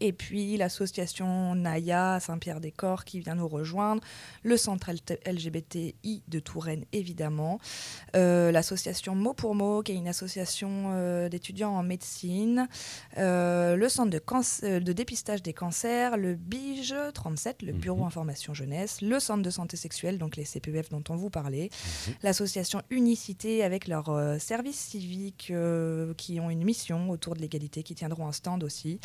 Et 0.00 0.12
puis 0.12 0.56
l'association 0.56 1.54
Naya 1.54 2.18
Saint-Pierre-des-Corps 2.20 3.04
qui 3.04 3.20
vient 3.20 3.34
nous 3.34 3.48
rejoindre, 3.48 4.02
le 4.42 4.56
centre 4.56 4.90
LGBTI 5.26 6.22
de 6.28 6.38
Touraine 6.40 6.84
évidemment, 6.92 7.58
euh, 8.16 8.50
l'association 8.52 9.14
Mot 9.14 9.34
pour 9.34 9.54
Mot 9.54 9.82
qui 9.82 9.92
est 9.92 9.96
une 9.96 10.08
association 10.08 10.90
euh, 10.92 11.28
d'étudiants 11.28 11.72
en 11.72 11.82
médecine, 11.82 12.68
euh, 13.18 13.76
le 13.76 13.88
centre 13.88 14.10
de, 14.10 14.92
dépistage 14.92 15.42
des 15.42 15.52
cancers, 15.52 16.16
le 16.16 16.34
BIGE 16.34 16.94
37, 17.12 17.62
le 17.62 17.72
Bureau 17.72 18.00
Mhm. 18.00 18.06
Information 18.06 18.54
Jeunesse, 18.54 19.00
le 19.02 19.18
centre 19.20 19.42
de 19.42 19.50
santé 19.50 19.76
sexuelle, 19.76 20.18
donc 20.18 20.36
les 20.36 20.44
CPEF 20.44 20.88
dont 20.90 21.02
on 21.08 21.16
vous 21.16 21.30
parlait, 21.30 21.70
Mhm. 22.08 22.14
l'association 22.22 22.82
Unicité 22.90 23.64
avec 23.64 23.88
leurs 23.88 24.40
services 24.40 24.78
civiques 24.78 25.52
qui 26.16 26.40
ont 26.40 26.50
une 26.50 26.64
mission 26.64 27.10
autour 27.10 27.34
de 27.34 27.40
l'égalité, 27.40 27.82
qui 27.82 27.94
tiendront 27.94 28.26
un 28.26 28.32
stand 28.32 28.62
aussi. 28.62 29.00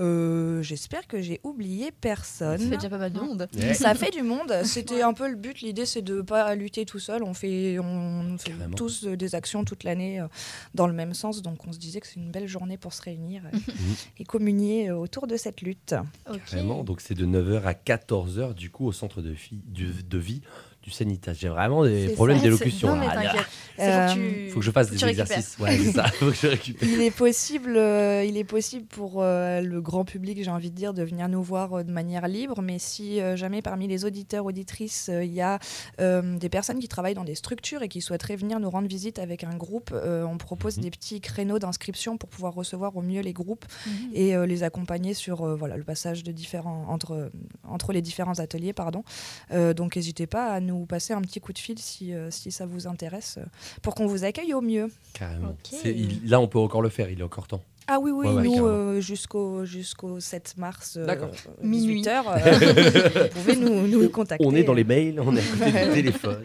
Euh, 0.00 0.25
J'espère 0.62 1.06
que 1.06 1.20
j'ai 1.20 1.40
oublié 1.42 1.90
personne. 1.92 2.58
Ça 2.58 2.68
fait 2.68 2.76
déjà 2.76 2.88
pas 2.90 2.98
mal 2.98 3.12
de 3.12 3.20
monde. 3.20 3.48
Ouais. 3.56 3.74
Ça 3.74 3.94
fait 3.94 4.10
du 4.10 4.22
monde. 4.22 4.52
C'était 4.64 5.02
un 5.02 5.12
peu 5.12 5.28
le 5.28 5.36
but. 5.36 5.60
L'idée, 5.60 5.86
c'est 5.86 6.02
de 6.02 6.20
pas 6.22 6.54
lutter 6.54 6.84
tout 6.86 6.98
seul. 6.98 7.22
On 7.22 7.34
fait, 7.34 7.78
on 7.78 8.36
fait 8.38 8.50
Carrément. 8.52 8.74
tous 8.76 9.04
euh, 9.06 9.16
des 9.16 9.34
actions 9.34 9.64
toute 9.64 9.84
l'année 9.84 10.20
euh, 10.20 10.26
dans 10.74 10.86
le 10.86 10.92
même 10.92 11.14
sens. 11.14 11.42
Donc, 11.42 11.66
on 11.66 11.72
se 11.72 11.78
disait 11.78 12.00
que 12.00 12.06
c'est 12.06 12.16
une 12.20 12.30
belle 12.30 12.46
journée 12.48 12.76
pour 12.78 12.92
se 12.92 13.02
réunir 13.02 13.42
euh, 13.52 13.58
et 14.18 14.24
communier 14.24 14.90
euh, 14.90 14.96
autour 14.96 15.26
de 15.26 15.36
cette 15.36 15.60
lutte. 15.62 15.94
Ok. 16.30 16.40
Vraiment, 16.52 16.84
donc 16.84 17.00
c'est 17.00 17.14
de 17.14 17.26
9h 17.26 17.62
à 17.64 17.72
14h 17.72 18.54
du 18.54 18.70
coup 18.70 18.86
au 18.86 18.92
centre 18.92 19.22
de, 19.22 19.34
fi- 19.34 19.60
du- 19.66 20.02
de 20.02 20.18
vie 20.18 20.42
du 20.86 20.92
Sanitas. 20.92 21.32
J'ai 21.34 21.48
vraiment 21.48 21.84
des 21.84 22.08
problèmes 22.10 22.38
d'élocution. 22.40 22.88
Non, 22.94 22.96
mais 22.96 23.06
là. 23.06 23.14
t'inquiète. 23.14 23.46
Euh, 23.78 24.08
faut 24.08 24.14
que 24.14 24.18
tu- 24.46 24.50
Faut 24.52 24.58
que 24.60 24.64
je 24.64 24.70
fasse 24.70 24.90
des 24.90 25.04
exercices. 25.04 25.58
Ouais, 25.60 25.76
c'est 25.76 25.92
ça. 25.92 26.04
Faut 26.04 26.30
que 26.30 26.34
je 26.34 26.46
récupère. 26.46 26.88
Il 26.88 27.02
est 27.02 27.10
possible, 27.10 27.76
euh, 27.76 28.24
il 28.24 28.38
est 28.38 28.44
possible 28.44 28.86
pour 28.86 29.16
euh, 29.22 29.60
le 29.60 29.82
grand 29.82 30.06
public, 30.06 30.42
j'ai 30.42 30.50
envie 30.50 30.70
de 30.70 30.74
dire, 30.74 30.94
de 30.94 31.02
venir 31.02 31.28
nous 31.28 31.42
voir 31.42 31.74
euh, 31.74 31.82
de 31.82 31.90
manière 31.92 32.26
libre. 32.26 32.62
Mais 32.62 32.78
si 32.78 33.20
euh, 33.20 33.36
jamais 33.36 33.60
parmi 33.60 33.86
les 33.86 34.06
auditeurs 34.06 34.46
auditrices, 34.46 35.10
euh, 35.10 35.22
il 35.22 35.34
y 35.34 35.42
a 35.42 35.58
euh, 36.00 36.38
des 36.38 36.48
personnes 36.48 36.78
qui 36.78 36.88
travaillent 36.88 37.12
dans 37.12 37.22
des 37.24 37.34
structures 37.34 37.82
et 37.82 37.88
qui 37.88 38.00
souhaiteraient 38.00 38.36
venir 38.36 38.60
nous 38.60 38.70
rendre 38.70 38.88
visite 38.88 39.18
avec 39.18 39.44
un 39.44 39.54
groupe, 39.54 39.90
euh, 39.92 40.24
on 40.24 40.38
propose 40.38 40.78
Mhm. 40.78 40.82
des 40.84 40.90
petits 40.90 41.20
créneaux 41.20 41.58
d'inscription 41.58 42.16
pour 42.16 42.30
pouvoir 42.30 42.54
recevoir 42.54 42.96
au 42.96 43.02
mieux 43.02 43.20
les 43.20 43.34
groupes 43.34 43.66
Mhm. 43.86 43.92
et 44.14 44.34
euh, 44.34 44.46
les 44.46 44.62
accompagner 44.62 45.12
sur 45.12 45.42
euh, 45.42 45.54
voilà 45.54 45.76
le 45.76 45.84
passage 45.84 46.24
de 46.24 46.32
différents 46.32 46.86
entre 46.88 47.30
entre 47.68 47.92
les 47.92 48.00
différents 48.00 48.38
ateliers, 48.38 48.72
pardon. 48.72 49.04
Euh, 49.52 49.74
donc 49.74 49.96
n'hésitez 49.96 50.26
pas 50.26 50.46
à 50.50 50.60
nous 50.60 50.75
passer 50.84 51.14
un 51.14 51.22
petit 51.22 51.40
coup 51.40 51.54
de 51.54 51.58
fil 51.58 51.78
si 51.78 52.12
euh, 52.12 52.30
si 52.30 52.50
ça 52.50 52.66
vous 52.66 52.86
intéresse, 52.86 53.36
euh, 53.38 53.44
pour 53.80 53.94
qu'on 53.94 54.06
vous 54.06 54.24
accueille 54.24 54.52
au 54.52 54.60
mieux. 54.60 54.90
Carrément. 55.14 55.56
Il- 55.84 56.28
là, 56.28 56.40
on 56.40 56.48
peut 56.48 56.58
encore 56.58 56.82
le 56.82 56.90
faire. 56.90 57.08
Il 57.08 57.20
est 57.20 57.24
encore 57.24 57.46
temps. 57.46 57.62
Ah 57.88 58.00
oui, 58.00 58.10
oui, 58.10 58.26
Ouais, 58.26 58.42
nous, 58.42 58.66
euh, 58.66 59.00
jusqu'au 59.00 59.64
jusqu'au 59.64 60.18
7 60.18 60.54
mars, 60.56 60.96
euh, 60.96 61.06
D'accord. 61.06 61.30
Minuit. 61.62 62.02
18h, 62.02 62.24
vous 63.22 63.28
pouvez 63.28 63.54
nous, 63.54 63.86
nous 63.86 64.08
contacter. 64.08 64.44
On 64.44 64.56
est 64.56 64.64
dans 64.64 64.74
les 64.74 64.82
mails, 64.82 65.20
on 65.20 65.36
est 65.36 65.40
à 65.40 65.70
côté 65.70 65.86
du 65.86 65.92
téléphone. 65.94 66.42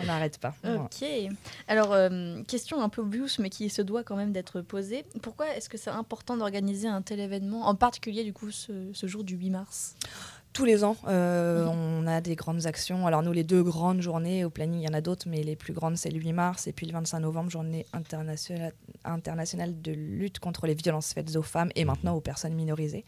On 0.00 0.04
n'arrête 0.06 0.38
pas. 0.38 0.56
Ok. 0.64 1.06
Alors, 1.68 1.92
euh, 1.92 2.42
question 2.48 2.82
un 2.82 2.88
peu 2.88 3.00
obvious, 3.02 3.28
mais 3.38 3.48
qui 3.48 3.70
se 3.70 3.80
doit 3.80 4.02
quand 4.02 4.16
même 4.16 4.32
d'être 4.32 4.60
posée. 4.60 5.04
Pourquoi 5.22 5.54
est-ce 5.56 5.68
que 5.68 5.78
c'est 5.78 5.90
important 5.90 6.36
d'organiser 6.36 6.88
un 6.88 7.00
tel 7.02 7.20
événement, 7.20 7.68
en 7.68 7.76
particulier 7.76 8.24
du 8.24 8.32
coup 8.32 8.50
ce, 8.50 8.72
ce 8.92 9.06
jour 9.06 9.22
du 9.22 9.36
8 9.36 9.50
mars? 9.50 9.94
Tous 10.52 10.66
les 10.66 10.84
ans, 10.84 10.96
euh, 11.08 11.66
on 11.66 12.06
a 12.06 12.20
des 12.20 12.36
grandes 12.36 12.66
actions. 12.66 13.06
Alors 13.06 13.22
nous, 13.22 13.32
les 13.32 13.44
deux 13.44 13.62
grandes 13.62 14.02
journées 14.02 14.44
au 14.44 14.50
planning, 14.50 14.80
il 14.80 14.84
y 14.84 14.88
en 14.88 14.92
a 14.92 15.00
d'autres, 15.00 15.26
mais 15.26 15.42
les 15.42 15.56
plus 15.56 15.72
grandes, 15.72 15.96
c'est 15.96 16.10
le 16.10 16.20
8 16.20 16.32
mars 16.34 16.66
et 16.66 16.72
puis 16.72 16.86
le 16.86 16.92
25 16.92 17.20
novembre, 17.20 17.50
journée 17.50 17.86
internationale, 17.94 18.74
internationale 19.04 19.80
de 19.80 19.92
lutte 19.92 20.40
contre 20.40 20.66
les 20.66 20.74
violences 20.74 21.14
faites 21.14 21.36
aux 21.36 21.42
femmes 21.42 21.70
et 21.74 21.86
maintenant 21.86 22.14
aux 22.14 22.20
personnes 22.20 22.54
minorisées. 22.54 23.06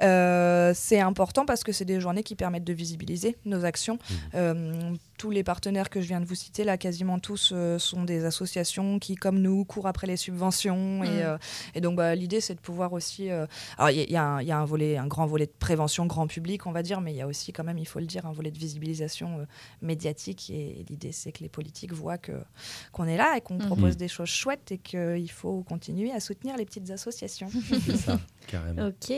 Euh, 0.00 0.72
c'est 0.74 1.00
important 1.00 1.44
parce 1.44 1.62
que 1.62 1.72
c'est 1.72 1.84
des 1.84 2.00
journées 2.00 2.22
qui 2.22 2.36
permettent 2.36 2.64
de 2.64 2.72
visibiliser 2.72 3.36
nos 3.44 3.66
actions. 3.66 3.98
Euh, 4.34 4.94
tous 5.18 5.30
les 5.30 5.42
partenaires 5.44 5.90
que 5.90 6.00
je 6.00 6.06
viens 6.06 6.20
de 6.20 6.24
vous 6.26 6.34
citer, 6.34 6.64
là, 6.64 6.78
quasiment 6.78 7.18
tous, 7.18 7.50
euh, 7.52 7.78
sont 7.78 8.04
des 8.04 8.24
associations 8.24 8.98
qui, 8.98 9.16
comme 9.16 9.38
nous, 9.40 9.64
courent 9.66 9.86
après 9.88 10.06
les 10.06 10.16
subventions. 10.16 11.04
Et, 11.04 11.08
Mm. 11.08 11.10
euh, 11.20 11.38
et 11.74 11.80
donc, 11.82 11.96
bah, 11.96 12.14
l'idée, 12.14 12.40
c'est 12.40 12.54
de 12.54 12.60
pouvoir 12.60 12.92
aussi... 12.94 13.28
euh, 13.30 13.46
alors, 13.76 13.90
il 13.90 13.98
y, 13.98 14.02
a- 14.02 14.08
y 14.10 14.16
un- 14.16 14.40
il 14.40 14.48
y 14.48 14.52
a 14.52 14.58
un 14.58 14.64
volet, 14.64 14.96
un 14.96 15.06
grand 15.08 15.26
volet 15.26 15.46
de 15.46 15.52
prévention 15.58 16.06
grand 16.06 16.26
public, 16.28 16.66
on 16.66 16.72
va 16.72 16.82
dire, 16.82 17.00
mais 17.02 17.12
il 17.12 17.16
y 17.16 17.20
a 17.20 17.26
aussi, 17.26 17.52
quand 17.52 17.64
même, 17.64 17.78
il 17.78 17.86
faut 17.86 17.98
le 17.98 18.06
dire, 18.06 18.24
un 18.26 18.32
volet 18.32 18.50
de 18.50 18.58
visibilisation 18.58 19.46
médiatique. 19.82 20.50
Et, 20.50 20.84
l'idée, 20.88 21.12
c'est 21.12 21.32
que 21.32 21.40
les 21.42 21.48
politiques 21.48 21.92
voient 21.92 22.18
que 22.18 22.32
qu'on 22.92 23.06
est 23.06 23.16
là 23.16 23.36
et 23.36 23.40
qu'on 23.40 23.54
Mhm. 23.58 23.66
propose 23.66 23.96
des 23.96 24.08
choses 24.08 24.28
chouettes 24.28 24.70
et 24.72 24.78
qu'il 24.78 25.30
faut 25.30 25.62
continuer 25.62 26.12
à 26.12 26.20
soutenir 26.20 26.56
les 26.56 26.64
petites 26.64 26.90
associations. 26.90 27.48
C'est 27.84 27.96
ça, 27.96 28.20
carrément. 28.48 28.86
Ok. 28.88 29.10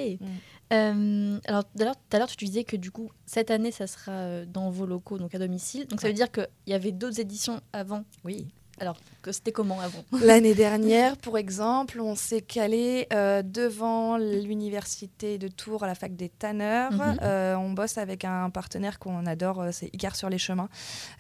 Euh, 0.73 1.39
alors, 1.47 1.65
tout 1.65 1.81
à 1.83 1.85
l'heure- 1.85 1.97
tout 1.97 2.17
à 2.17 2.19
l'heure, 2.19 2.29
tu 2.29 2.45
disais 2.45 2.65
que 2.65 2.77
du 2.77 2.91
coup, 2.91 3.11
cette 3.27 3.51
année, 3.51 3.71
ça 3.73 3.87
sera 3.87 4.13
euh, 4.13 4.45
dans 4.47 4.71
vos 4.71 4.87
locaux, 4.87 5.19
donc 5.19 5.35
à 5.35 5.39
domicile. 5.39 5.87
Donc, 5.89 6.01
ça 6.01 6.07
veut 6.09 6.15
dire 6.15 6.31
qu'il 6.31 6.47
y 6.67 6.75
avait 6.75 6.93
d'autres 6.93 7.19
éditions 7.21 7.61
avant. 7.73 8.05
Oui. 8.25 8.47
Alors, 8.81 8.97
c'était 9.31 9.53
comment 9.53 9.79
avant? 9.81 10.03
L'année 10.25 10.55
dernière, 10.55 11.19
pour 11.19 11.37
exemple, 11.37 12.01
on 12.01 12.15
s'est 12.15 12.41
calé 12.41 13.07
euh, 13.13 13.43
devant 13.43 14.17
l'université 14.17 15.37
de 15.37 15.49
Tours 15.49 15.85
à 15.85 15.87
la 15.87 15.95
fac 15.95 16.17
des 16.17 16.31
tanneurs. 16.31 16.91
Mhm. 16.93 17.17
Euh, 17.23 17.55
on 17.57 17.73
bosse 17.73 17.99
avec 17.99 18.25
un 18.25 18.49
partenaire 18.49 18.99
qu'on 18.99 19.27
adore, 19.27 19.61
euh, 19.61 19.69
c'est 19.71 19.91
Icar 19.95 20.17
sur 20.17 20.31
les 20.31 20.39
chemins. 20.39 20.71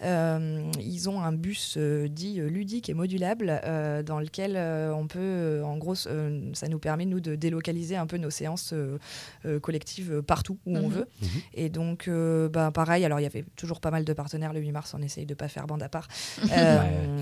Euh, 0.03 0.62
ils 0.81 1.11
ont 1.11 1.20
un 1.20 1.33
bus 1.33 1.75
euh, 1.77 2.09
dit 2.09 2.40
ludique 2.40 2.88
et 2.88 2.94
modulable 2.94 3.61
euh, 3.64 4.03
dans 4.03 4.20
lequel 4.20 4.55
euh, 4.57 4.94
on 4.94 5.07
peut, 5.07 5.61
en 5.62 5.77
gros, 5.77 5.94
euh, 6.07 6.40
ça 6.55 6.66
nous 6.68 6.79
permet 6.79 7.05
nous 7.05 7.20
de 7.20 7.35
délocaliser 7.35 7.96
un 7.96 8.07
peu 8.07 8.16
nos 8.16 8.31
séances 8.31 8.70
euh, 8.73 8.99
euh, 9.44 9.61
collectives 9.61 10.23
partout 10.23 10.59
où 10.64 10.77
on 10.79 10.88
Mhm. 10.88 10.94
veut. 10.94 11.09
Mhm. 11.20 11.29
Et 11.55 11.68
donc, 11.68 12.09
euh, 12.09 12.49
bah, 12.49 12.70
pareil, 12.73 13.05
alors 13.05 13.20
il 13.20 13.25
y 13.25 13.27
avait 13.27 13.44
toujours 13.57 13.81
pas 13.81 13.90
mal 13.90 14.05
de 14.07 14.12
partenaires 14.14 14.55
le 14.55 14.61
8 14.61 14.73
mars, 14.73 14.94
on 14.99 15.03
essaye 15.03 15.27
de 15.27 15.35
pas 15.35 15.49
faire 15.49 15.66
bande 15.66 15.83
à 15.83 15.90
part. 15.90 16.09
Euh, 16.53 16.79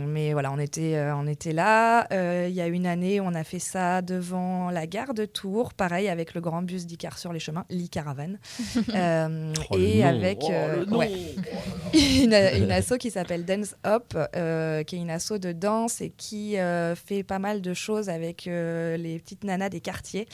Mais 0.07 0.28
voilà, 0.33 0.53
on 0.53 0.59
était, 0.59 0.97
euh, 0.97 1.15
on 1.17 1.27
était 1.27 1.53
là. 1.53 2.07
Euh, 2.13 2.47
Il 2.49 2.55
y 2.55 2.61
a 2.61 2.67
une 2.67 2.87
année, 2.87 3.21
on 3.21 3.35
a 3.35 3.45
fait 3.45 3.59
ça 3.59 4.03
devant 4.03 4.71
la 4.71 4.87
gare 4.87 5.15
de 5.15 5.25
Tours, 5.25 5.75
pareil, 5.75 6.09
avec 6.09 6.35
le 6.35 6.41
grand 6.41 6.63
bus 6.63 6.87
d'Icar 6.87 7.19
sur 7.19 7.33
les 7.33 7.41
chemins, 7.41 7.65
l'Icaravane. 7.71 8.39
Euh, 8.95 9.53
Oh, 9.71 9.77
le 9.77 9.83
et 9.85 10.03
nom. 10.03 10.07
avec 10.09 10.43
Oh, 10.91 10.97
ouais, 10.97 11.11
une, 11.95 12.33
une 12.35 12.71
asso 12.73 12.95
qui 12.99 13.11
s'appelle 13.11 13.45
Dance 13.45 13.75
Hop, 13.85 14.17
euh, 14.37 14.83
qui 14.83 14.97
est 14.97 14.99
une 14.99 15.11
asso 15.11 15.33
de 15.39 15.53
danse 15.53 16.01
et 16.01 16.11
qui 16.11 16.57
euh, 16.59 16.95
fait 16.95 17.23
pas 17.23 17.39
mal 17.39 17.61
de 17.61 17.75
choses 17.75 18.09
avec 18.09 18.47
euh, 18.47 18.97
les 18.97 19.19
petites 19.19 19.45
nanas 19.45 19.69
des 19.69 19.81
quartiers. 19.81 20.27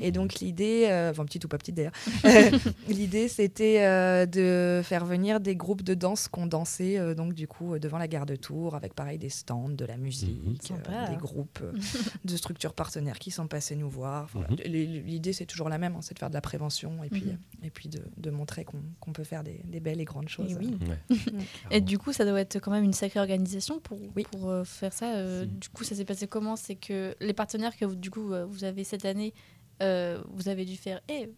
Et 0.00 0.12
donc 0.12 0.36
l'idée, 0.36 0.86
euh, 0.90 1.10
enfin 1.10 1.24
petite 1.24 1.44
ou 1.44 1.48
pas 1.48 1.58
petite 1.58 1.74
d'ailleurs, 1.74 1.92
euh, 2.26 2.50
l'idée 2.88 3.28
c'était 3.28 3.82
euh, 3.82 4.26
de 4.26 4.82
faire 4.84 5.04
venir 5.04 5.40
des 5.40 5.56
groupes 5.56 5.82
de 5.82 5.94
danse 5.94 6.28
qu'on 6.28 6.46
dansait 6.46 6.98
euh, 6.98 7.14
donc 7.14 7.34
du 7.34 7.46
coup 7.48 7.78
devant 7.78 7.98
la 7.98 8.08
gare 8.08 8.26
de 8.26 8.36
Tours 8.36 8.74
avec 8.74 8.94
pareil 8.94 9.18
des, 9.18 9.28
stands, 9.42 9.68
de 9.68 9.84
la 9.84 9.96
musique, 9.96 10.62
Sympa. 10.62 10.90
euh, 10.92 11.08
des 11.10 11.16
groupes 11.16 11.58
euh, 11.62 11.72
de 12.24 12.36
structures 12.36 12.72
partenaires 12.74 13.18
qui 13.18 13.30
sont 13.30 13.46
passés 13.46 13.76
nous 13.76 13.88
voir. 13.90 14.28
Voilà. 14.32 14.48
Mhm. 14.50 14.56
L'idée, 14.66 15.32
c'est 15.32 15.46
toujours 15.46 15.68
la 15.68 15.78
même, 15.78 15.94
hein, 15.94 16.00
c'est 16.02 16.14
de 16.14 16.18
faire 16.18 16.28
de 16.30 16.34
la 16.34 16.40
prévention 16.40 17.04
et 17.04 17.08
puis, 17.10 17.22
Mhm. 17.24 17.38
et 17.64 17.70
puis 17.70 17.88
de, 17.88 18.02
de 18.16 18.30
montrer 18.30 18.64
qu'on 18.64 19.12
peut 19.12 19.24
faire 19.24 19.42
des, 19.44 19.60
des 19.64 19.80
belles 19.80 20.00
et 20.00 20.04
grandes 20.04 20.28
choses. 20.28 20.52
Et 20.52 20.56
oui. 20.56 20.76
Ouais. 20.88 21.16
Et 21.70 21.80
du 21.80 21.98
coup, 21.98 22.12
ça 22.12 22.24
doit 22.24 22.40
être 22.40 22.58
quand 22.60 22.70
même 22.70 22.84
une 22.84 22.92
sacrée 22.92 23.20
organisation 23.20 23.78
pour, 23.80 23.98
Oui. 24.16 24.24
pour 24.30 24.48
euh, 24.50 24.64
faire 24.64 24.92
ça. 24.92 25.14
euh, 25.16 25.42
Si. 25.44 25.48
Du 25.58 25.68
coup, 25.68 25.84
ça 25.84 25.94
s'est 25.94 26.04
passé 26.04 26.26
comment? 26.26 26.56
C'est 26.56 26.76
que 26.76 27.14
les 27.20 27.32
partenaires 27.34 27.76
que 27.76 27.84
vous, 27.84 27.96
du 27.96 28.10
coup, 28.10 28.32
vous 28.48 28.64
avez 28.64 28.84
cette 28.84 29.04
année, 29.04 29.34
euh, 29.82 30.22
vous 30.30 30.48
avez 30.48 30.64
dû 30.64 30.76
faire 30.76 31.00
Eh, 31.08 31.28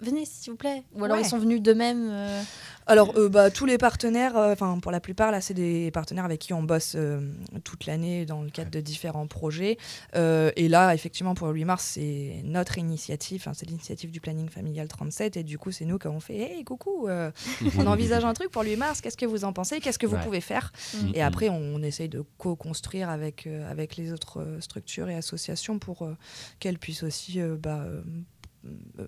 venez 0.00 0.24
s'il 0.24 0.52
vous 0.52 0.56
plaît 0.56 0.82
Ou 0.94 1.04
alors 1.04 1.16
Ouais. 1.16 1.22
ils 1.22 1.28
sont 1.28 1.38
venus 1.38 1.60
d'eux-mêmes 1.62 2.08
euh, 2.10 2.42
Alors, 2.86 3.12
euh, 3.16 3.28
bah, 3.28 3.50
tous 3.50 3.66
les 3.66 3.78
partenaires, 3.78 4.36
euh, 4.36 4.52
enfin 4.52 4.78
pour 4.80 4.92
la 4.92 5.00
plupart, 5.00 5.30
là, 5.30 5.40
c'est 5.40 5.54
des 5.54 5.90
partenaires 5.90 6.24
avec 6.24 6.40
qui 6.40 6.52
on 6.52 6.62
bosse 6.62 6.94
euh, 6.96 7.20
toute 7.64 7.86
l'année 7.86 8.26
dans 8.26 8.42
le 8.42 8.50
cadre 8.50 8.70
de 8.70 8.80
différents 8.80 9.26
projets. 9.26 9.78
Euh, 10.16 10.50
et 10.56 10.68
là, 10.68 10.94
effectivement, 10.94 11.34
pour 11.34 11.46
le 11.48 11.54
8 11.54 11.64
mars, 11.64 11.84
c'est 11.94 12.40
notre 12.44 12.78
initiative, 12.78 13.42
enfin, 13.42 13.54
c'est 13.54 13.66
l'initiative 13.66 14.10
du 14.10 14.20
planning 14.20 14.48
familial 14.48 14.88
37. 14.88 15.36
Et 15.36 15.42
du 15.44 15.58
coup, 15.58 15.70
c'est 15.72 15.84
nous 15.84 15.98
qui 15.98 16.06
avons 16.06 16.20
fait 16.20 16.36
Hey, 16.36 16.64
coucou, 16.64 17.08
euh, 17.08 17.30
on 17.78 17.86
envisage 17.86 18.24
un 18.24 18.34
truc 18.34 18.50
pour 18.50 18.62
le 18.62 18.70
8 18.70 18.76
mars, 18.76 19.00
qu'est-ce 19.00 19.16
que 19.16 19.26
vous 19.26 19.44
en 19.44 19.52
pensez? 19.52 19.80
Qu'est-ce 19.80 19.98
que 19.98 20.06
vous 20.06 20.16
Ouais. 20.16 20.24
pouvez 20.24 20.40
faire? 20.40 20.72
Mhm. 20.94 21.12
Et 21.14 21.22
après, 21.22 21.48
on, 21.48 21.80
essaye 21.82 22.08
de 22.08 22.22
co-construire 22.38 23.08
avec, 23.08 23.46
euh, 23.46 23.70
avec 23.70 23.96
les 23.96 24.12
autres 24.12 24.44
structures 24.60 25.08
et 25.08 25.14
associations 25.14 25.78
pour 25.78 26.02
euh, 26.02 26.14
qu'elles 26.58 26.78
puissent 26.78 27.02
aussi 27.02 27.40
euh, 27.40 27.56
bah, 27.56 27.84
euh, 27.86 28.02
euh, 28.98 29.06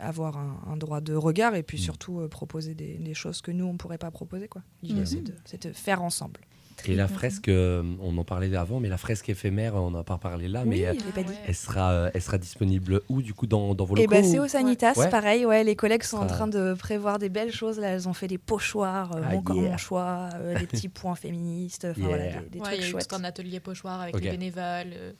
avoir 0.00 0.36
un, 0.36 0.58
un 0.72 0.76
droit 0.76 1.00
de 1.00 1.14
regard 1.14 1.54
et 1.54 1.62
puis 1.62 1.78
Mhm. 1.78 1.82
surtout 1.84 2.20
euh, 2.20 2.28
proposer 2.28 2.74
des, 2.74 2.94
des 2.98 3.14
choses 3.14 3.40
que 3.42 3.50
nous, 3.50 3.66
on 3.66 3.72
ne 3.74 3.78
pourrait 3.78 3.98
pas 3.98 4.10
proposer. 4.10 4.48
quoi. 4.48 4.62
L'idée, 4.82 5.00
Mhm. 5.00 5.06
c'est 5.06 5.22
de, 5.22 5.34
c'est 5.44 5.66
de 5.66 5.72
faire 5.72 6.02
ensemble. 6.02 6.40
Et 6.86 6.94
la 6.94 7.08
fresque, 7.08 7.48
euh, 7.48 7.82
on 8.00 8.16
en 8.16 8.24
parlait 8.24 8.56
avant, 8.56 8.80
mais 8.80 8.88
la 8.88 8.96
fresque 8.96 9.28
éphémère, 9.28 9.74
on 9.74 9.90
n'a 9.90 10.02
pas 10.02 10.16
parlé 10.16 10.48
là, 10.48 10.64
mais 10.64 10.78
elle 10.78 11.54
sera, 11.54 11.90
euh, 11.92 12.10
elle 12.14 12.22
sera 12.22 12.38
disponible 12.38 13.02
où 13.10 13.20
du 13.20 13.34
coup 13.34 13.46
dans, 13.46 13.74
dans 13.74 13.84
vos 13.84 13.96
Et 13.98 14.00
locaux 14.06 14.12
ben, 14.12 14.24
c'est 14.24 14.38
ou- 14.38 14.44
au 14.44 14.48
Sanitas, 14.48 14.94
Ouais. 14.96 15.10
pareil. 15.10 15.44
Ouais, 15.44 15.62
les 15.62 15.76
collègues 15.76 16.04
sont 16.04 16.16
en 16.16 16.26
train 16.26 16.46
de 16.48 16.72
prévoir 16.72 17.18
des 17.18 17.28
belles 17.28 17.52
choses. 17.52 17.78
Là, 17.78 17.88
elles 17.88 18.08
ont 18.08 18.14
fait 18.14 18.28
des 18.28 18.38
pochoirs, 18.38 19.14
euh, 19.14 19.20
Ah, 19.22 19.34
mon 19.34 19.42
corps, 19.42 19.56
yeah. 19.56 19.70
mon 19.72 19.76
choix, 19.76 20.30
euh, 20.36 20.58
des 20.58 20.66
petits 20.66 20.88
points 20.88 21.14
féministes, 21.16 21.84
enfin 21.90 22.00
voilà, 22.00 22.24
Yeah. 22.24 22.40
des, 22.40 22.48
des 22.48 22.58
Ouais, 22.60 22.64
trucs 22.64 22.76
il 22.78 22.80
y 22.80 22.84
a 22.84 22.86
eu 22.86 22.90
chouettes. 22.92 23.08
tout 23.08 23.14
un 23.16 23.24
atelier 23.24 23.60
pochoir 23.60 24.00
avec 24.00 24.14
Ok. 24.16 24.22
les 24.22 24.30
bénévoles. 24.30 24.94
euh, 24.94 25.12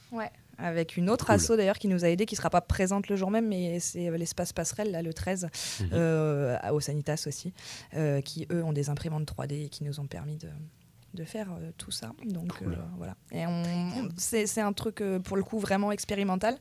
Avec 0.63 0.97
une 0.97 1.09
autre 1.11 1.27
Cool. 1.27 1.35
asso 1.37 1.53
d'ailleurs 1.57 1.79
qui 1.79 1.89
nous 1.89 2.05
a 2.05 2.09
aidé, 2.09 2.27
qui 2.27 2.37
sera 2.37 2.51
pas 2.51 2.61
présente 2.61 3.09
le 3.09 3.17
jour 3.17 3.31
même, 3.31 3.49
mais 3.49 3.81
c'est 3.81 4.09
euh, 4.09 4.17
l'espace 4.17 4.53
passerelle, 4.53 4.91
là, 4.91 5.03
le 5.03 5.13
13, 5.15 5.49
Mhm. 5.81 5.89
euh, 5.93 6.57
au 6.73 6.81
Sanitas 6.81 7.25
aussi, 7.27 7.53
euh, 7.97 8.21
qui 8.21 8.47
eux 8.53 8.63
ont 8.63 8.73
des 8.73 8.91
imprimantes 8.91 9.27
3D 9.27 9.65
et 9.65 9.69
qui 9.69 9.85
nous 9.85 10.01
ont 10.01 10.07
permis 10.07 10.37
de, 10.37 10.49
de 11.15 11.25
faire 11.25 11.49
euh, 11.53 11.71
tout 11.77 11.91
ça. 11.91 12.13
Donc 12.25 12.57
Cool. 12.59 12.73
euh, 12.75 12.77
voilà. 12.97 13.15
Et 13.33 13.47
on, 13.47 13.63
c'est, 14.17 14.47
c'est 14.47 14.61
un 14.61 14.73
truc 14.73 15.01
euh, 15.01 15.19
pour 15.19 15.37
le 15.37 15.43
coup 15.43 15.59
vraiment 15.59 15.91
expérimental 15.93 16.57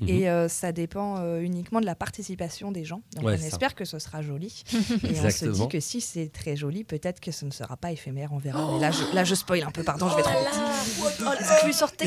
Mhm. 0.00 0.08
et 0.08 0.28
euh, 0.28 0.48
ça 0.48 0.72
dépend 0.72 1.18
euh, 1.20 1.40
uniquement 1.40 1.80
de 1.80 1.86
la 1.86 1.94
participation 1.94 2.70
des 2.72 2.84
gens. 2.84 3.02
Donc 3.16 3.24
Ouais, 3.24 3.34
on 3.34 3.38
ça. 3.40 3.46
espère 3.46 3.74
que 3.74 3.84
ce 3.84 3.98
sera 3.98 4.22
joli. 4.22 4.62
et 5.04 5.20
on 5.24 5.30
se 5.30 5.46
dit 5.46 5.68
que 5.68 5.80
si 5.80 6.00
c'est 6.00 6.30
très 6.32 6.56
joli, 6.56 6.84
peut-être 6.84 7.20
que 7.20 7.30
ce 7.32 7.44
ne 7.44 7.50
sera 7.50 7.76
pas 7.76 7.92
éphémère, 7.92 8.32
on 8.32 8.38
verra. 8.38 8.72
Mais 8.74 8.80
là 8.80 8.90
je, 8.90 9.14
là, 9.14 9.24
je 9.24 9.34
spoil 9.34 9.62
un 9.62 9.70
peu, 9.70 9.82
pardon, 9.82 10.08
je 10.08 10.16
vais 10.16 10.22
trop 10.22 10.32
vite. 10.38 11.22
Oh, 11.26 11.30
exclus, 11.40 11.72
sortez 11.72 12.06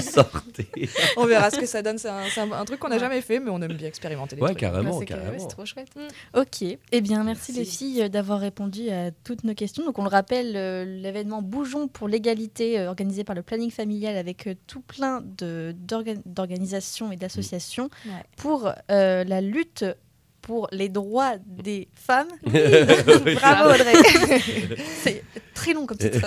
sortez. 0.00 0.66
On 1.16 1.26
verra 1.26 1.50
ce 1.50 1.58
que 1.58 1.66
ça 1.66 1.82
donne. 1.82 1.98
C'est 1.98 2.08
un, 2.08 2.24
c'est 2.32 2.40
un- 2.40 2.52
un 2.52 2.64
truc 2.64 2.78
qu'on 2.80 2.88
n'a 2.88 2.98
jamais 2.98 3.20
fait, 3.20 3.40
mais 3.40 3.50
on 3.50 3.60
aime 3.62 3.72
bien 3.74 3.88
expérimenter 3.88 4.36
les 4.36 4.42
Ouais, 4.42 4.48
trucs. 4.50 4.60
carrément, 4.60 4.98
c'est 4.98 5.06
que- 5.06 5.14
ouais, 5.14 5.20
carrément. 5.20 5.38
c'est 5.38 5.48
trop 5.48 5.64
chouette. 5.64 5.88
Ok. 6.34 6.62
Eh 6.92 7.00
bien, 7.00 7.22
merci, 7.24 7.52
Merci. 7.52 7.52
les 7.52 7.64
filles 7.64 8.10
d'avoir 8.10 8.40
répondu 8.40 8.88
à 8.90 9.10
toutes 9.10 9.44
nos 9.44 9.54
questions. 9.54 9.84
Donc, 9.84 9.98
on 9.98 10.04
le 10.08 10.12
rappelle, 10.16 10.52
euh, 10.56 10.84
l'événement 10.84 11.42
Bougeons 11.42 11.88
pour 11.88 12.08
l'égalité, 12.08 12.78
euh, 12.78 12.88
organisé 12.88 13.24
par 13.24 13.34
le 13.36 13.42
planning 13.42 13.70
familial 13.70 14.16
avec 14.16 14.46
euh, 14.46 14.54
tout 14.66 14.80
plein 14.80 15.22
d'organisations 16.26 17.12
et 17.12 17.16
d'associations 17.16 17.88
Ouais. 18.06 18.12
pour 18.36 18.70
euh, 18.90 19.24
la 19.24 19.40
lutte 19.40 19.84
pour 20.42 20.68
les 20.72 20.88
droits 20.88 21.34
des 21.46 21.88
femmes. 21.94 22.28
Oui. 22.46 22.52
Bravo, 23.34 23.70
Audrey. 23.74 23.92
C'est 25.02 25.22
très 25.52 25.74
long 25.74 25.84
comme 25.84 25.98
titre. 25.98 26.20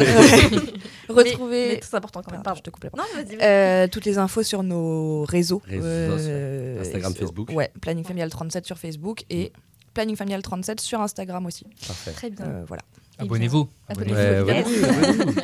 Retrouver. 1.10 1.68
Mais, 1.68 1.74
mais 1.76 1.80
c'est 1.82 1.96
important 1.96 2.22
quand 2.22 2.32
même. 2.32 2.44
Pardon, 2.44 2.58
je 2.60 2.64
te 2.64 2.70
coupe 2.70 2.84
la 2.84 2.90
Non, 2.96 3.04
vas-y. 3.16 3.36
vas-y. 3.38 3.38
Euh, 3.42 3.88
toutes 3.88 4.06
les 4.06 4.18
infos 4.18 4.44
sur 4.44 4.62
nos 4.64 5.24
réseaux. 5.24 5.62
Instagram, 5.68 7.14
sur- 7.14 7.22
Facebook. 7.22 7.50
Ouais, 7.52 7.72
Planning 7.82 8.04
Familial 8.04 8.30
37 8.30 8.66
sur 8.66 8.78
Facebook 8.78 9.24
et 9.30 9.52
Planning 9.94 10.16
Familial 10.16 10.42
37 10.42 10.80
sur 10.82 11.02
Instagram 11.02 11.46
aussi. 11.46 11.66
Parfait. 11.88 12.12
Très 12.12 12.30
bien. 12.30 12.46
Euh, 12.46 12.64
voilà. 12.68 12.84
Abonnez-vous. 13.18 13.70
abonnez-vous, 13.88 14.46
Ouais. 14.46 14.64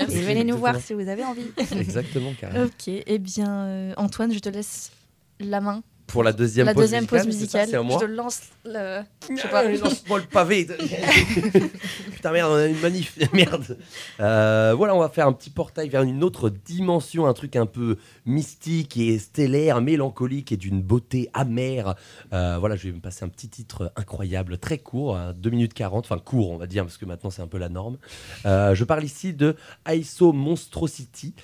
Et 0.09 0.21
venez 0.21 0.43
nous 0.43 0.57
voir 0.57 0.79
si 0.79 0.93
vous 0.93 1.07
avez 1.07 1.23
envie. 1.23 1.51
Exactement, 1.79 2.33
carrément. 2.39 2.65
Ok, 2.65 2.87
eh 2.87 3.19
bien, 3.19 3.65
euh, 3.65 3.93
Antoine, 3.97 4.33
je 4.33 4.39
te 4.39 4.49
laisse 4.49 4.91
la 5.39 5.61
main. 5.61 5.83
Pour 6.07 6.23
la 6.23 6.31
deuxième 6.31 6.65
la 6.65 6.73
pause 6.73 6.83
deuxième 6.83 7.05
pause 7.05 7.25
musicale, 7.25 7.67
c'est 7.67 7.73
ça, 7.73 7.83
c'est 7.85 7.93
je 7.93 7.99
te 7.99 8.05
lance 8.05 8.41
le. 8.63 9.01
Je 9.29 9.41
sais 9.41 9.47
pas. 9.49 9.69
Lance-moi 9.69 10.19
le 10.19 10.25
pavé. 10.25 10.65
Putain, 12.17 12.31
merde, 12.31 12.51
on 12.51 12.55
a 12.55 12.65
une 12.65 12.79
manif. 12.79 13.15
merde. 13.33 13.77
Euh, 14.19 14.73
voilà, 14.75 14.95
on 14.95 14.99
va 14.99 15.09
faire 15.09 15.27
un 15.27 15.33
petit 15.33 15.51
portail 15.51 15.87
vers 15.87 16.01
une 16.01 16.23
autre 16.23 16.49
dimension, 16.49 17.27
un 17.27 17.33
truc 17.33 17.55
un 17.55 17.67
peu 17.67 17.97
mystique 18.25 18.97
et 18.97 19.19
stellaire, 19.19 19.81
mélancolique 19.81 20.51
et 20.51 20.57
d'une 20.57 20.81
beauté 20.81 21.29
amère. 21.35 21.93
Euh, 22.33 22.57
voilà, 22.59 22.75
je 22.75 22.87
vais 22.87 22.95
me 22.95 23.01
passer 23.01 23.23
un 23.23 23.29
petit 23.29 23.49
titre 23.49 23.93
incroyable, 23.95 24.57
très 24.57 24.79
court, 24.79 25.15
2 25.35 25.49
minutes 25.51 25.75
40, 25.75 26.05
enfin 26.05 26.17
court, 26.17 26.49
on 26.49 26.57
va 26.57 26.65
dire, 26.65 26.83
parce 26.85 26.97
que 26.97 27.05
maintenant 27.05 27.29
c'est 27.29 27.43
un 27.43 27.47
peu 27.47 27.59
la 27.59 27.69
norme. 27.69 27.99
Euh, 28.47 28.73
je 28.73 28.83
parle 28.83 29.03
ici 29.03 29.35
de 29.35 29.55
ISO 29.87 30.33
Monstrosity, 30.33 31.35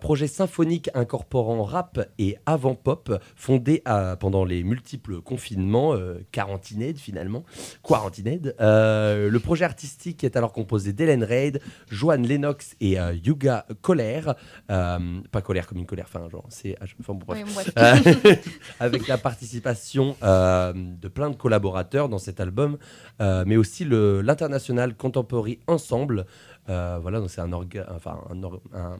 projet 0.00 0.28
symphonique 0.28 0.88
incorporant 0.94 1.62
rap 1.62 2.08
et 2.18 2.38
avant-pop, 2.46 3.20
fondé 3.36 3.82
pendant 4.18 4.46
les 4.46 4.62
multiples 4.62 5.20
confinements, 5.20 5.94
quarantined 6.30 6.96
finalement, 6.96 7.44
quarantined. 7.82 8.54
Euh, 8.60 9.28
le 9.28 9.40
projet 9.40 9.64
artistique 9.64 10.21
est 10.26 10.36
alors 10.36 10.52
composé 10.52 10.92
d'Hélène 10.92 11.24
Reid, 11.24 11.60
Joanne 11.90 12.26
Lennox 12.26 12.74
et 12.80 12.98
euh, 13.00 13.12
Yuga 13.14 13.66
Colère, 13.80 14.34
Euh, 14.70 14.98
pas 15.30 15.42
colère 15.42 15.66
comme 15.66 15.78
une 15.78 15.86
colère, 15.86 16.06
enfin 16.08 16.28
genre 16.30 16.44
c'est, 16.48 16.76
enfin 17.00 17.14
bon, 17.14 17.24
bref. 17.26 17.44
Oui, 17.46 17.52
bref. 17.54 17.72
Euh, 17.78 18.34
avec 18.80 19.06
la 19.08 19.18
participation 19.18 20.16
de 20.22 21.08
plein 21.08 21.30
de 21.30 21.36
collaborateurs 21.36 22.08
dans 22.08 22.18
cet 22.18 22.40
album, 22.40 22.78
mais 23.20 23.56
aussi 23.56 23.84
l'International 23.84 24.94
Contemporary 24.96 25.58
Ensemble. 25.66 26.26
Euh, 26.68 26.98
voilà, 27.02 27.18
donc 27.18 27.28
c'est 27.28 27.40
un, 27.40 27.50
enfin, 27.52 28.20
un, 28.30 28.42
or- 28.44 28.60
un- 28.72 28.98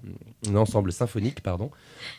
un 0.50 0.56
ensemble 0.56 0.90
symphonique, 0.90 1.42
pardon. 1.42 1.70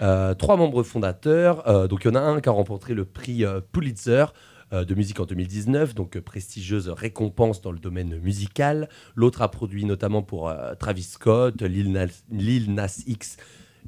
Euh, 0.02 0.34
trois 0.36 0.56
membres 0.56 0.84
fondateurs. 0.84 1.68
euh, 1.68 1.88
donc 1.88 2.06
il 2.06 2.08
y 2.08 2.12
en 2.12 2.16
a 2.16 2.22
un 2.22 2.40
qui 2.40 2.48
a 2.48 2.54
remporté 2.54 2.94
le 2.94 3.04
prix 3.04 3.44
Pulitzer 3.74 4.26
de 4.74 4.96
musique 4.96 5.20
en 5.20 5.26
2019, 5.26 5.94
donc 5.94 6.18
euh, 6.18 6.22
prestigieuse 6.22 6.90
récompense 6.90 7.62
dans 7.62 7.72
le 7.72 7.80
domaine 7.80 8.18
musical. 8.20 8.90
L'autre 9.16 9.44
a 9.44 9.52
produit 9.52 9.86
notamment 9.86 10.24
pour 10.24 10.50
euh, 10.50 10.74
Travis 10.76 11.04
Scott, 11.04 11.62
Lil 11.62 11.92
Nas, 11.92 12.24
Lil 12.32 12.74
Nas 12.74 13.04
X 13.06 13.38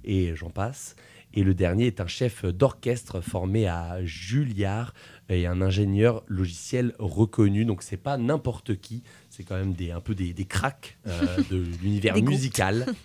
et 0.03 0.35
j'en 0.35 0.49
passe. 0.49 0.95
Et 1.33 1.43
le 1.43 1.53
dernier 1.53 1.87
est 1.87 1.99
un 1.99 2.07
chef 2.07 2.45
d'orchestre 2.45 3.19
formé 3.19 3.67
à 3.67 4.05
Juilliard 4.05 4.93
et 5.27 5.47
un 5.47 5.61
ingénieur 5.61 6.23
logiciel 6.27 6.93
reconnu. 6.97 7.65
Donc 7.65 7.83
c'est 7.83 7.97
pas 7.97 8.17
n'importe 8.17 8.75
qui, 8.77 9.03
c'est 9.29 9.43
quand 9.43 9.55
même 9.55 9.73
des, 9.73 9.91
un 9.91 9.99
peu 9.99 10.15
des, 10.15 10.33
des 10.33 10.45
cracks 10.45 10.97
euh, 11.07 11.37
de 11.51 11.57
l'univers 11.81 12.15
musical. 12.21 12.85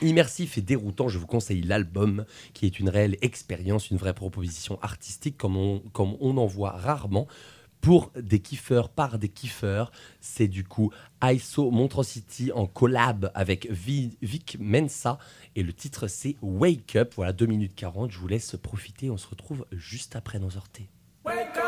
Immersif 0.00 0.56
et 0.58 0.62
déroutant, 0.62 1.08
je 1.08 1.18
vous 1.18 1.26
conseille 1.26 1.62
l'album, 1.62 2.24
qui 2.54 2.66
est 2.66 2.80
une 2.80 2.88
réelle 2.88 3.16
expérience, 3.20 3.90
une 3.90 3.96
vraie 3.98 4.14
proposition 4.14 4.78
artistique, 4.82 5.36
comme 5.36 5.56
on, 5.56 5.80
comme 5.92 6.16
on 6.20 6.36
en 6.38 6.46
voit 6.46 6.70
rarement. 6.70 7.26
Pour 7.80 8.12
des 8.16 8.38
kiffeurs 8.38 8.88
par 8.90 9.18
des 9.18 9.28
kiffeurs, 9.28 9.90
c'est 10.20 10.46
du 10.46 10.62
coup 10.62 10.92
ISO 11.22 11.70
Montrosity 11.72 12.52
en 12.52 12.66
collab 12.68 13.32
avec 13.34 13.68
Vi- 13.72 14.16
Vic 14.22 14.56
Mensa. 14.60 15.18
Et 15.56 15.64
le 15.64 15.72
titre, 15.72 16.06
c'est 16.06 16.36
Wake 16.42 16.94
Up. 16.94 17.12
Voilà, 17.16 17.32
2 17.32 17.46
minutes 17.46 17.74
40. 17.74 18.12
Je 18.12 18.18
vous 18.18 18.28
laisse 18.28 18.54
profiter. 18.56 19.10
On 19.10 19.16
se 19.16 19.26
retrouve 19.26 19.66
juste 19.72 20.14
après 20.14 20.38
nos 20.38 20.56
orties. 20.56 20.88
Wake 21.24 21.58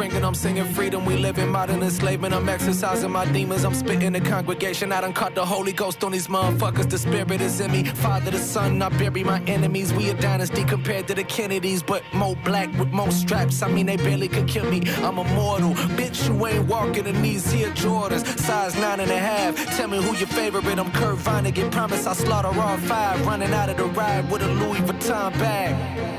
ringing, 0.00 0.24
I'm 0.24 0.34
singing 0.34 0.64
freedom. 0.64 1.04
We 1.04 1.16
live 1.16 1.36
in 1.38 1.50
modern 1.50 1.82
enslavement. 1.82 2.32
I'm 2.32 2.48
exercising 2.48 3.10
my 3.10 3.26
demons. 3.32 3.64
I'm 3.64 3.74
spitting 3.74 4.12
the 4.14 4.20
congregation. 4.20 4.92
I 4.92 5.02
done 5.02 5.12
caught 5.12 5.34
the 5.34 5.44
Holy 5.44 5.72
Ghost 5.72 6.02
on 6.02 6.12
these 6.12 6.26
motherfuckers. 6.26 6.88
The 6.88 6.96
spirit 6.96 7.42
is 7.42 7.60
in 7.60 7.70
me. 7.70 7.84
Father, 7.84 8.30
the 8.30 8.38
son, 8.38 8.80
I 8.80 8.88
bury 8.88 9.22
my 9.22 9.42
enemies. 9.42 9.92
We 9.92 10.08
a 10.08 10.14
dynasty 10.14 10.64
compared 10.64 11.06
to 11.08 11.14
the 11.14 11.24
Kennedys, 11.24 11.82
but 11.82 12.02
more 12.14 12.34
black 12.36 12.68
with 12.78 12.88
more 12.92 13.10
straps. 13.10 13.60
I 13.62 13.68
mean, 13.68 13.84
they 13.84 13.98
barely 13.98 14.28
could 14.28 14.48
kill 14.48 14.70
me. 14.70 14.80
I'm 15.04 15.18
immortal. 15.18 15.74
Bitch, 15.98 16.26
you 16.26 16.46
ain't 16.46 16.66
walking 16.66 17.06
in 17.06 17.20
these 17.20 17.52
here 17.52 17.70
Jordans. 17.72 18.24
Size 18.38 18.74
nine 18.76 19.00
and 19.00 19.10
a 19.10 19.18
half. 19.18 19.54
Tell 19.76 19.88
me 19.88 20.02
who 20.02 20.16
your 20.16 20.28
favorite. 20.28 20.78
I'm 20.78 20.90
Kurt 20.92 21.18
Vonnegut. 21.18 21.70
Promise 21.72 22.06
I 22.06 22.14
slaughter 22.14 22.58
all 22.58 22.78
five. 22.78 23.26
Running 23.26 23.52
out 23.52 23.68
of 23.68 23.76
the 23.76 23.84
ride 23.84 24.30
with 24.30 24.42
a 24.42 24.48
Louis 24.48 24.80
Vuitton 24.80 25.32
bag. 25.34 26.09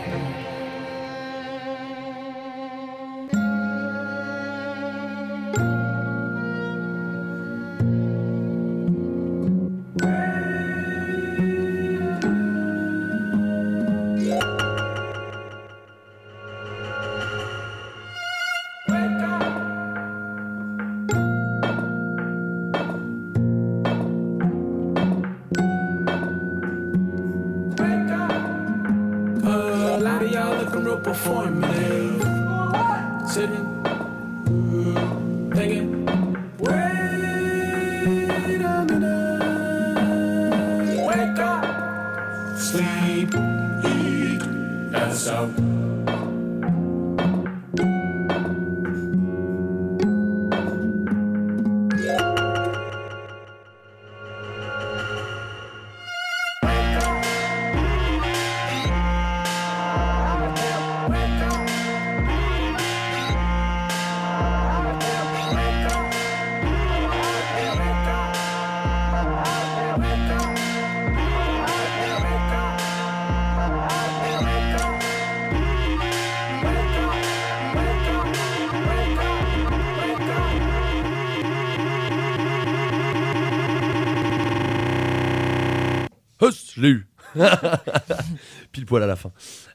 Pile 88.71 88.85
poil 88.85 89.03
à 89.03 89.07
la 89.07 89.15
fin. 89.15 89.31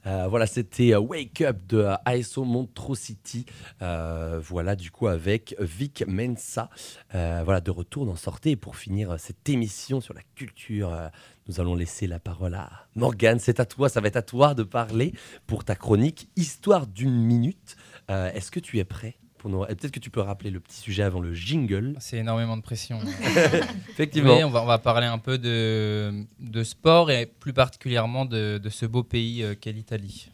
Euh, 0.07 0.27
voilà, 0.29 0.47
c'était 0.47 0.95
euh, 0.95 1.01
Wake 1.01 1.41
Up 1.43 1.59
de 1.69 1.79
euh, 1.79 1.95
ASO 2.05 2.45
Montrosity. 2.45 3.47
Euh, 3.83 4.41
voilà, 4.43 4.77
du 4.77 4.91
coup, 4.91 5.09
avec 5.09 5.57
Vic 5.59 6.05
Mensa. 6.07 6.71
Voilà, 7.13 7.61
de 7.61 7.71
retour 7.71 8.07
dans 8.07 8.17
Sortez. 8.17 8.53
Et 8.53 8.57
pour 8.57 8.77
finir 8.77 9.19
cette 9.19 9.49
émission 9.49 10.01
sur 10.01 10.15
la 10.15 10.23
culture, 10.35 11.11
nous 11.49 11.61
allons 11.61 11.75
laisser 11.75 12.07
la 12.07 12.19
parole 12.19 12.55
à 12.55 12.71
Morgane. 12.95 13.39
C'est 13.39 13.61
à 13.61 13.65
toi, 13.65 13.89
ça 13.89 14.01
va 14.01 14.09
être 14.09 14.17
à 14.17 14.23
toi 14.23 14.55
de 14.55 14.63
parler 14.63 15.13
pour 15.47 15.65
ta 15.65 15.75
chronique 15.75 16.29
Histoire 16.37 16.87
d'une 16.87 17.17
minute. 17.17 17.77
Est-ce 18.09 18.51
que 18.51 18.61
tu 18.61 18.79
es 18.79 18.85
prêt? 18.85 19.17
Pour 19.47 19.51
nous... 19.51 19.65
et 19.65 19.75
Peut-être 19.77 19.93
que 19.93 20.01
tu 20.01 20.11
peux 20.11 20.21
rappeler 20.21 20.51
le 20.51 20.59
petit 20.61 20.77
sujet 20.77 21.05
avant 21.05 21.21
le 21.21 21.33
jingle. 21.33 21.95
C'est 22.01 22.17
énormément 22.19 22.57
de 22.57 22.63
pression. 22.63 22.99
Effectivement. 23.91 24.37
Oui, 24.37 24.43
on 24.45 24.51
va, 24.51 24.63
on 24.63 24.67
va 24.67 24.79
parler 24.79 25.07
un 25.07 25.19
peu 25.19 25.39
de, 25.39 26.25
de 26.41 26.63
sport 26.65 27.11
et 27.13 27.27
plus 27.27 27.53
particulièrement 27.53 28.25
de, 28.25 28.59
de 28.59 28.69
ce 28.69 28.87
beau 28.87 29.05
pays 29.05 29.43
euh, 29.45 29.55
qu'est 29.55 29.71
l'Italie. 29.73 30.31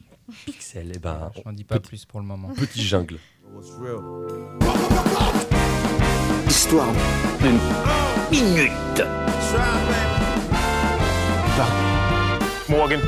Pixel, 0.46 0.92
eh 0.94 0.98
ben, 0.98 1.30
Je 1.36 1.42
n'en 1.44 1.52
dis 1.52 1.64
pas 1.64 1.78
petit- 1.78 1.88
plus 1.88 2.04
pour 2.06 2.20
le 2.20 2.26
moment. 2.26 2.48
Petit 2.54 2.82
jungle. 2.82 3.18
Histoire 6.48 6.88
d'une 7.42 7.58
minute. 8.30 9.02
Morgan. 12.68 13.00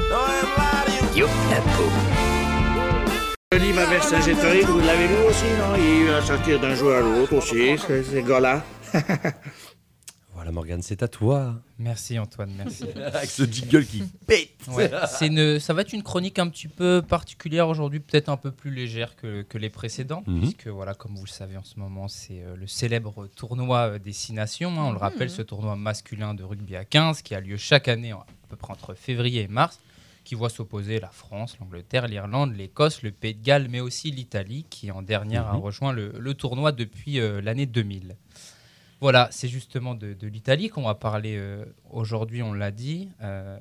La 1.50 1.60
peau. 1.76 2.33
Le 3.54 3.60
livre 3.60 3.78
à 3.82 3.86
Vercingétorix, 3.86 4.64
vous 4.64 4.80
l'avez 4.80 5.06
lu 5.06 5.14
aussi, 5.28 5.44
non? 5.44 5.76
Il 5.76 6.06
va 6.10 6.20
sortir 6.22 6.58
d'un 6.60 6.74
jour 6.74 6.92
à 6.92 6.98
l'autre 7.00 7.34
aussi, 7.36 7.78
ce- 7.78 8.02
ces 8.02 8.22
gars-là. 8.22 8.64
Voilà, 10.34 10.50
Morgane, 10.50 10.82
c'est 10.82 11.02
à 11.04 11.08
toi. 11.08 11.54
Merci 11.78 12.18
Antoine, 12.18 12.50
merci. 12.58 12.84
Avec 13.14 13.30
ce 13.30 13.44
jingle 13.44 13.86
qui 13.86 14.02
pète. 14.26 14.50
Ouais, 14.68 14.90
c'est 15.08 15.28
une, 15.28 15.58
ça 15.60 15.72
va 15.72 15.82
être 15.82 15.92
une 15.92 16.02
chronique 16.02 16.38
un 16.40 16.48
petit 16.48 16.66
peu 16.68 17.00
particulière 17.00 17.68
aujourd'hui, 17.68 18.00
peut-être 18.00 18.28
un 18.28 18.36
peu 18.36 18.50
plus 18.50 18.70
légère 18.72 19.14
que, 19.16 19.42
que 19.42 19.56
les 19.56 19.70
précédentes, 19.70 20.26
Mhm. 20.26 20.40
puisque 20.40 20.66
voilà, 20.66 20.92
comme 20.92 21.14
vous 21.14 21.24
le 21.24 21.30
savez 21.30 21.56
en 21.56 21.62
ce 21.64 21.78
moment, 21.78 22.08
c'est 22.08 22.42
euh, 22.42 22.56
le 22.56 22.66
célèbre 22.66 23.28
tournoi 23.36 23.92
euh, 23.92 23.98
des 24.00 24.12
Six 24.12 24.32
Nations. 24.34 24.70
hein. 24.72 24.84
on 24.88 24.92
le 24.92 24.98
rappelle, 24.98 25.30
ce 25.30 25.40
tournoi 25.42 25.76
masculin 25.76 26.34
de 26.34 26.42
rugby 26.42 26.74
à 26.76 26.84
15 26.84 27.22
qui 27.22 27.34
a 27.36 27.40
lieu 27.40 27.56
chaque 27.56 27.86
année 27.88 28.12
en- 28.12 28.18
à 28.20 28.26
peu 28.50 28.56
près 28.56 28.72
entre 28.72 28.92
février 28.94 29.42
et 29.42 29.48
mars, 29.48 29.78
qui 30.24 30.34
voit 30.34 30.48
s'opposer 30.48 30.98
la 31.00 31.08
France, 31.10 31.56
l'Angleterre, 31.60 32.08
l'Irlande, 32.08 32.54
l'Écosse, 32.56 33.02
le 33.02 33.12
Pays 33.12 33.34
de 33.34 33.42
Galles, 33.42 33.68
mais 33.70 33.80
aussi 33.80 34.10
l'Italie, 34.10 34.64
qui 34.70 34.90
en 34.90 35.02
dernière 35.02 35.46
a 35.46 35.54
Mhm. 35.54 35.60
rejoint 35.60 35.92
le, 35.92 36.12
le 36.18 36.34
tournoi 36.34 36.72
depuis 36.72 37.20
euh, 37.20 37.40
l'année 37.40 37.66
2000. 37.66 38.16
Voilà, 39.00 39.28
c'est 39.30 39.48
justement 39.48 39.94
de, 39.94 40.14
de 40.14 40.26
l'Italie 40.28 40.70
qu'on 40.70 40.84
va 40.84 40.94
parler 40.94 41.36
euh, 41.36 41.64
aujourd'hui, 41.90 42.42
on 42.42 42.54
l'a 42.54 42.70
dit. 42.70 43.10
Euh, 43.22 43.58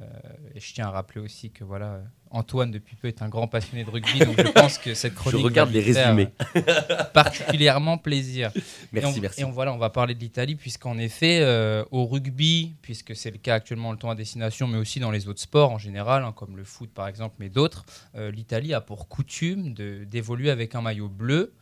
et 0.56 0.60
je 0.60 0.74
tiens 0.74 0.88
à 0.88 0.92
rappeler 0.92 1.20
aussi 1.20 1.52
que 1.52 1.64
voilà, 1.66 2.02
Antoine, 2.34 2.72
depuis 2.72 2.96
peu, 2.96 3.08
est 3.08 3.22
un 3.22 3.30
grand 3.30 3.48
passionné 3.48 3.84
de 3.84 3.90
rugby, 3.90 4.20
donc 4.20 4.36
je 4.38 4.52
pense 4.52 4.78
que 4.78 4.94
cette 4.94 5.14
chronique. 5.16 5.44
regarde 5.46 5.70
va 5.70 5.80
lui 5.80 5.86
les 5.86 5.94
résumés. 5.94 6.30
particulièrement 7.14 7.98
plaisir. 7.98 8.52
Merci, 8.92 9.16
et 9.16 9.20
on, 9.20 9.22
merci. 9.22 9.42
Et 9.42 9.44
on, 9.46 9.52
voilà, 9.52 9.74
on 9.74 9.78
va 9.78 9.90
parler 9.90 10.16
de 10.16 10.20
l'Italie, 10.20 10.56
puisqu'en 10.56 10.98
effet, 10.98 11.40
euh, 11.42 11.84
au 11.92 12.06
rugby, 12.06 12.74
puisque 12.82 13.16
c'est 13.16 13.32
le 13.32 13.38
cas 13.38 13.56
actuellement 13.56 13.92
le 13.92 13.98
tournoi 13.98 14.16
destination, 14.16 14.68
mais 14.68 14.78
aussi 14.78 15.00
dans 15.00 15.12
les 15.12 15.28
autres 15.28 15.42
sports 15.42 15.72
en 15.72 15.78
général, 15.78 16.24
hein, 16.24 16.34
comme 16.36 16.58
le 16.58 16.64
foot 16.64 16.90
par 16.94 17.08
exemple, 17.08 17.36
mais 17.40 17.50
d'autres, 17.50 17.86
euh, 18.16 18.32
l'Italie 18.32 18.74
a 18.74 18.82
pour 18.82 19.08
coutume 19.08 19.74
d'évoluer 19.74 20.50
avec 20.50 20.76
un 20.76 20.82
maillot 20.82 21.10
bleu 21.10 21.54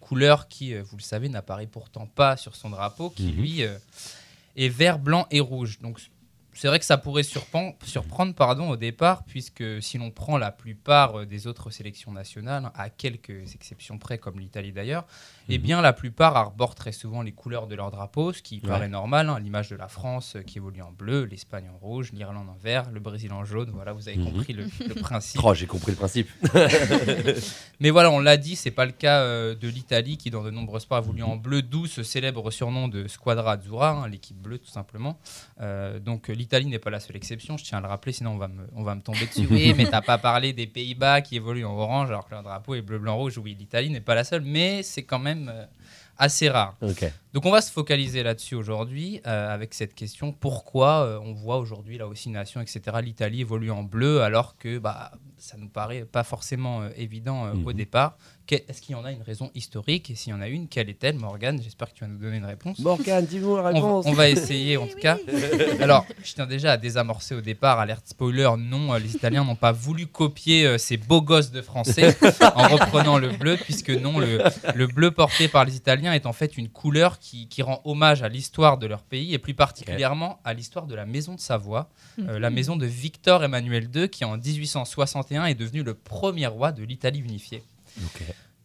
couleur 0.00 0.48
qui, 0.48 0.74
euh, 0.74 0.82
vous 0.82 0.96
le 0.98 1.02
savez, 1.02 1.28
n'apparaît 1.28 1.66
pourtant 1.66 2.06
pas 2.06 2.36
sur 2.36 2.56
son 2.56 2.70
drapeau, 2.70 3.10
qui 3.10 3.24
Mhm. 3.26 3.32
lui 3.36 3.62
euh, 3.62 3.76
est 4.56 4.68
vert, 4.68 4.98
blanc 4.98 5.26
et 5.30 5.40
rouge. 5.40 5.78
Donc 5.80 5.98
c'est 6.54 6.68
vrai 6.68 6.78
que 6.78 6.84
ça 6.84 6.96
pourrait 6.98 7.22
surprendre, 7.22 7.74
surprendre 7.84 8.34
pardon, 8.34 8.70
au 8.70 8.76
départ, 8.76 9.24
puisque 9.24 9.62
si 9.82 9.98
l'on 9.98 10.10
prend 10.10 10.38
la 10.38 10.50
plupart 10.52 11.20
euh, 11.20 11.26
des 11.26 11.46
autres 11.46 11.70
sélections 11.70 12.12
nationales, 12.12 12.70
à 12.74 12.90
quelques 12.90 13.54
exceptions 13.54 13.98
près, 13.98 14.18
comme 14.18 14.38
l'Italie 14.40 14.72
d'ailleurs, 14.72 15.04
eh 15.48 15.58
bien 15.58 15.82
la 15.82 15.92
plupart 15.92 16.36
arborent 16.36 16.74
très 16.74 16.92
souvent 16.92 17.22
les 17.22 17.32
couleurs 17.32 17.66
de 17.66 17.74
leur 17.74 17.90
drapeau, 17.90 18.32
ce 18.32 18.40
qui 18.42 18.60
Ouais. 18.62 18.68
paraît 18.68 18.88
normal, 18.88 19.28
hein, 19.28 19.38
l'image 19.40 19.68
de 19.68 19.76
la 19.76 19.88
France 19.88 20.36
euh, 20.36 20.42
qui 20.42 20.58
évolue 20.58 20.80
en 20.82 20.92
bleu, 20.92 21.24
l'Espagne 21.24 21.68
en 21.74 21.76
rouge, 21.76 22.12
l'Irlande 22.12 22.48
en 22.48 22.56
vert, 22.62 22.90
le 22.90 23.00
Brésil 23.00 23.32
en 23.32 23.44
jaune, 23.44 23.70
voilà, 23.72 23.92
vous 23.92 24.08
avez 24.08 24.16
Mhm. 24.16 24.24
compris 24.32 24.52
le, 24.52 24.66
le 24.86 24.94
principe. 24.94 25.40
Oh, 25.44 25.52
j'ai 25.54 25.66
compris 25.66 25.90
le 25.92 25.96
principe. 25.98 26.28
Mais 27.80 27.90
voilà, 27.90 28.10
on 28.10 28.18
l'a 28.20 28.36
dit, 28.36 28.56
c'est 28.56 28.70
pas 28.70 28.86
le 28.86 28.92
cas 28.92 29.20
euh, 29.20 29.54
de 29.54 29.68
l'Italie 29.68 30.16
qui, 30.16 30.30
dans 30.30 30.42
de 30.42 30.50
nombreux 30.50 30.80
sports, 30.80 30.98
évolue 30.98 31.22
en 31.22 31.36
bleu, 31.36 31.62
d'où 31.62 31.86
ce 31.86 32.02
célèbre 32.02 32.50
surnom 32.50 32.88
de 32.88 33.08
Squadra 33.08 33.52
Azzurra, 33.52 33.90
hein, 33.90 34.08
l'équipe 34.08 34.36
bleue 34.36 34.58
tout 34.58 34.70
simplement. 34.70 35.18
Euh, 35.60 35.98
donc 35.98 36.28
l'Italie 36.44 36.66
n'est 36.66 36.78
pas 36.78 36.90
la 36.90 37.00
seule 37.00 37.16
exception, 37.16 37.56
je 37.56 37.64
tiens 37.64 37.78
à 37.78 37.80
le 37.80 37.86
rappeler, 37.88 38.12
sinon 38.12 38.32
on 38.32 38.36
va 38.36 38.48
me, 38.48 38.66
on 38.76 38.82
va 38.82 38.94
me 38.94 39.00
tomber 39.00 39.24
dessus. 39.26 39.46
Oui, 39.50 39.72
mais 39.74 39.86
t'as 39.86 40.02
pas 40.02 40.18
parlé 40.18 40.52
des 40.52 40.66
Pays-Bas 40.66 41.22
qui 41.22 41.36
évoluent 41.36 41.64
en 41.64 41.72
orange 41.76 42.10
alors 42.10 42.26
que 42.26 42.32
leur 42.32 42.42
drapeau 42.42 42.74
est 42.74 42.82
bleu, 42.82 42.98
blanc, 42.98 43.16
rouge. 43.16 43.38
Oui, 43.38 43.56
l'Italie 43.58 43.88
n'est 43.88 44.02
pas 44.02 44.14
la 44.14 44.24
seule, 44.24 44.42
mais 44.42 44.82
c'est 44.82 45.04
quand 45.04 45.18
même 45.18 45.50
euh, 45.52 45.64
assez 46.18 46.50
rare. 46.50 46.76
Ok. 46.82 47.10
Donc 47.32 47.46
on 47.46 47.50
va 47.50 47.62
se 47.62 47.72
focaliser 47.72 48.22
là-dessus 48.22 48.54
aujourd'hui 48.56 49.20
euh, 49.26 49.52
avec 49.54 49.72
cette 49.72 49.94
question 49.94 50.32
pourquoi 50.32 51.04
euh, 51.04 51.18
on 51.22 51.32
voit 51.32 51.56
aujourd'hui 51.56 51.96
la 51.98 52.06
Nation, 52.26 52.60
etc. 52.60 52.80
L'Italie 53.02 53.40
évolue 53.40 53.70
en 53.70 53.82
bleu 53.82 54.20
alors 54.22 54.56
que 54.58 54.78
bah, 54.78 55.12
ça 55.38 55.56
nous 55.56 55.68
paraît 55.68 56.04
pas 56.04 56.24
forcément 56.24 56.82
euh, 56.82 56.88
évident 56.96 57.50
au 57.52 57.70
Mhm. 57.70 57.72
départ. 57.72 58.16
Que- 58.46 58.56
Est-ce 58.56 58.82
qu'il 58.82 58.92
y 58.92 58.94
en 58.94 59.04
a 59.06 59.10
une 59.12 59.22
raison 59.22 59.50
historique 59.54 60.10
Et 60.10 60.14
s'il 60.14 60.30
y 60.30 60.34
en 60.34 60.40
a 60.42 60.48
une, 60.48 60.68
quelle 60.68 60.90
est-elle? 60.90 61.16
Morgane, 61.16 61.62
j'espère 61.62 61.88
que 61.90 61.94
tu 61.98 62.04
vas 62.04 62.08
nous 62.10 62.18
donner 62.18 62.36
une 62.36 62.44
réponse. 62.44 62.78
Morgane, 62.78 63.24
dis-nous 63.24 63.56
la 63.56 63.60
On 63.60 63.64
va- 63.64 63.70
réponse. 63.72 64.04
On, 64.06 64.12
va 64.12 64.28
essayer 64.28 64.76
en 64.76 64.86
tout 64.86 64.98
cas. 64.98 65.16
Alors, 65.80 66.04
je 66.22 66.34
tiens 66.34 66.46
déjà 66.46 66.72
à 66.72 66.76
désamorcer 66.76 67.34
au 67.34 67.40
départ, 67.40 67.80
alerte 67.80 68.06
spoiler, 68.08 68.50
non, 68.58 68.92
euh, 68.92 68.98
les 68.98 69.14
Italiens 69.16 69.44
n'ont 69.44 69.56
pas 69.56 69.72
voulu 69.72 70.06
copier 70.06 70.66
euh, 70.66 70.76
ces 70.76 70.98
beaux 70.98 71.22
gosses 71.22 71.52
de 71.52 71.62
français 71.62 72.14
en 72.54 72.68
reprenant 72.68 73.16
le 73.16 73.30
bleu, 73.30 73.56
puisque 73.56 73.88
non, 73.90 74.18
le, 74.18 74.42
le 74.74 74.86
bleu 74.88 75.10
porté 75.10 75.48
par 75.48 75.64
les 75.64 75.76
Italiens 75.76 76.12
est 76.12 76.26
en 76.26 76.34
fait 76.34 76.58
une 76.58 76.68
couleur 76.68 77.18
qui, 77.18 77.48
qui 77.48 77.62
rend 77.62 77.80
hommage 77.84 78.22
à 78.22 78.28
l'histoire 78.28 78.76
de 78.76 78.86
leur 78.86 79.02
pays 79.04 79.32
et 79.32 79.38
plus 79.38 79.54
particulièrement 79.54 80.38
à 80.44 80.52
l'histoire 80.52 80.86
de 80.86 80.94
la 80.94 81.06
maison 81.06 81.34
de 81.34 81.40
Savoie, 81.40 81.88
euh, 82.18 82.38
la 82.38 82.50
Mhm. 82.50 82.54
maison 82.54 82.76
de 82.76 82.84
Victor 82.84 83.42
Emmanuel 83.42 83.88
II, 83.94 84.08
qui 84.10 84.24
en 84.26 84.36
1861 84.36 85.46
est 85.46 85.54
devenu 85.54 85.82
le 85.82 85.94
premier 85.94 86.46
roi 86.46 86.72
de 86.72 86.82
l'Italie 86.84 87.20
unifiée. 87.20 87.62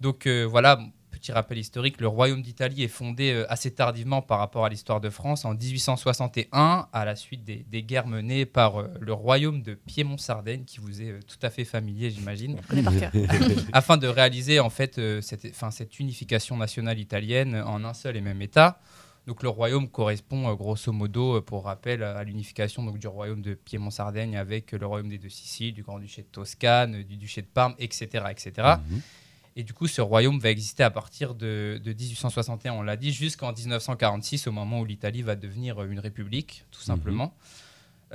Donc 0.01 0.25
euh, 0.25 0.45
voilà, 0.45 0.79
petit 1.19 1.31
rappel 1.31 1.57
historique, 1.57 1.99
le 1.99 2.07
royaume 2.07 2.41
d'Italie 2.41 2.83
est 2.83 2.87
fondé 2.87 3.31
euh, 3.31 3.51
assez 3.51 3.71
tardivement 3.71 4.21
par 4.21 4.39
rapport 4.39 4.65
à 4.65 4.69
l'histoire 4.69 5.01
de 5.01 5.09
France 5.09 5.45
en 5.45 5.53
1861, 5.53 6.87
à 6.91 7.05
la 7.05 7.15
suite 7.15 7.43
des, 7.43 7.65
des 7.69 7.83
guerres 7.83 8.07
menées 8.07 8.45
par 8.45 8.79
euh, 8.79 8.87
le 8.99 9.13
royaume 9.13 9.61
de 9.61 9.73
Piémont-Sardaigne, 9.73 10.63
qui 10.63 10.79
vous 10.79 11.01
est 11.01 11.09
euh, 11.09 11.19
tout 11.27 11.37
à 11.41 11.49
fait 11.49 11.65
familier, 11.65 12.09
j'imagine. 12.09 12.59
connaît 12.67 12.83
par 12.83 12.97
cœur. 12.97 13.11
Afin 13.73 13.97
de 13.97 14.07
réaliser 14.07 14.59
en 14.59 14.69
fait 14.69 14.97
euh, 14.97 15.21
cette 15.21 15.99
unification 15.99 16.57
nationale 16.57 16.99
italienne 16.99 17.55
en 17.55 17.83
un 17.83 17.93
seul 17.93 18.15
et 18.15 18.21
même 18.21 18.41
État. 18.41 18.79
Donc 19.29 19.43
le 19.43 19.49
royaume 19.49 19.87
correspond 19.87 20.49
euh, 20.49 20.55
grosso 20.55 20.91
modo, 20.91 21.35
euh, 21.35 21.41
pour 21.41 21.65
rappel, 21.65 22.01
à 22.01 22.23
l'unification 22.23 22.81
donc, 22.83 22.97
du 22.97 23.05
royaume 23.05 23.43
de 23.43 23.53
Piémont-Sardaigne 23.53 24.35
avec 24.35 24.73
euh, 24.73 24.79
le 24.79 24.87
royaume 24.87 25.07
des 25.07 25.19
deux 25.19 25.29
Siciles, 25.29 25.75
du 25.75 25.83
Grand-Duché 25.83 26.23
de 26.23 26.27
Toscane, 26.31 27.03
du 27.03 27.15
duché 27.15 27.43
de 27.43 27.47
Parme, 27.47 27.75
etc. 27.77 28.25
etc. 28.31 28.51
Mhm. 28.89 29.01
Et 29.55 29.63
du 29.63 29.73
coup, 29.73 29.85
ce 29.85 30.01
royaume 30.01 30.39
va 30.39 30.49
exister 30.49 30.81
à 30.81 30.89
partir 30.89 31.35
de, 31.35 31.79
de 31.83 31.93
1861, 31.93 32.73
on 32.73 32.81
l'a 32.81 32.97
dit, 32.97 33.13
jusqu'en 33.13 33.53
1946, 33.53 34.47
au 34.47 34.51
moment 34.51 34.79
où 34.79 34.85
l'Italie 34.85 35.21
va 35.21 35.35
devenir 35.35 35.83
une 35.83 35.99
république, 35.99 36.65
tout 36.71 36.81
simplement. 36.81 37.31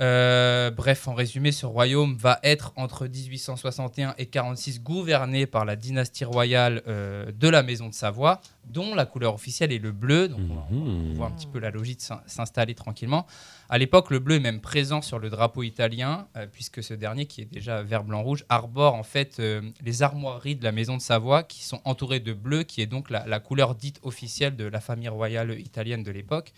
Euh, 0.01 0.71
bref, 0.71 1.07
en 1.07 1.13
résumé, 1.13 1.51
ce 1.53 1.65
royaume 1.65 2.15
va 2.17 2.39
être 2.43 2.73
entre 2.75 3.07
1861 3.07 4.13
et 4.17 4.25
46 4.25 4.81
gouverné 4.81 5.45
par 5.45 5.63
la 5.63 5.75
dynastie 5.75 6.25
royale 6.25 6.81
euh, 6.87 7.31
de 7.31 7.47
la 7.47 7.63
Maison 7.63 7.87
de 7.87 7.93
Savoie, 7.93 8.41
dont 8.65 8.93
la 8.93 9.05
couleur 9.05 9.33
officielle 9.33 9.71
est 9.71 9.79
le 9.79 9.91
bleu. 9.93 10.27
Donc 10.27 10.39
on, 10.71 10.75
on 10.75 11.13
voit 11.13 11.27
un 11.27 11.31
petit 11.31 11.47
peu 11.47 11.59
la 11.59 11.69
logique 11.71 12.01
s'in- 12.01 12.21
s'installer 12.25 12.75
tranquillement. 12.75 13.25
À 13.69 13.77
l'époque, 13.77 14.11
le 14.11 14.19
bleu 14.19 14.35
est 14.35 14.39
même 14.39 14.61
présent 14.61 15.01
sur 15.01 15.17
le 15.19 15.29
drapeau 15.29 15.63
italien, 15.63 16.27
euh, 16.37 16.45
puisque 16.51 16.83
ce 16.83 16.93
dernier, 16.93 17.25
qui 17.25 17.41
est 17.41 17.45
déjà 17.51 17.81
vert, 17.83 18.03
blanc, 18.03 18.21
rouge, 18.21 18.45
arbore 18.49 18.93
en 18.93 19.03
fait 19.03 19.39
euh, 19.39 19.61
les 19.83 20.03
armoiries 20.03 20.55
de 20.55 20.63
la 20.63 20.71
Maison 20.71 20.97
de 20.97 21.01
Savoie, 21.01 21.43
qui 21.43 21.63
sont 21.63 21.81
entourées 21.85 22.19
de 22.19 22.33
bleu, 22.33 22.63
qui 22.63 22.81
est 22.81 22.85
donc 22.85 23.09
la, 23.09 23.25
la 23.25 23.39
couleur 23.39 23.75
dite 23.75 23.99
officielle 24.03 24.55
de 24.55 24.65
la 24.65 24.79
famille 24.79 25.09
royale 25.09 25.59
italienne 25.59 26.03
de 26.03 26.11
l'époque. 26.11 26.53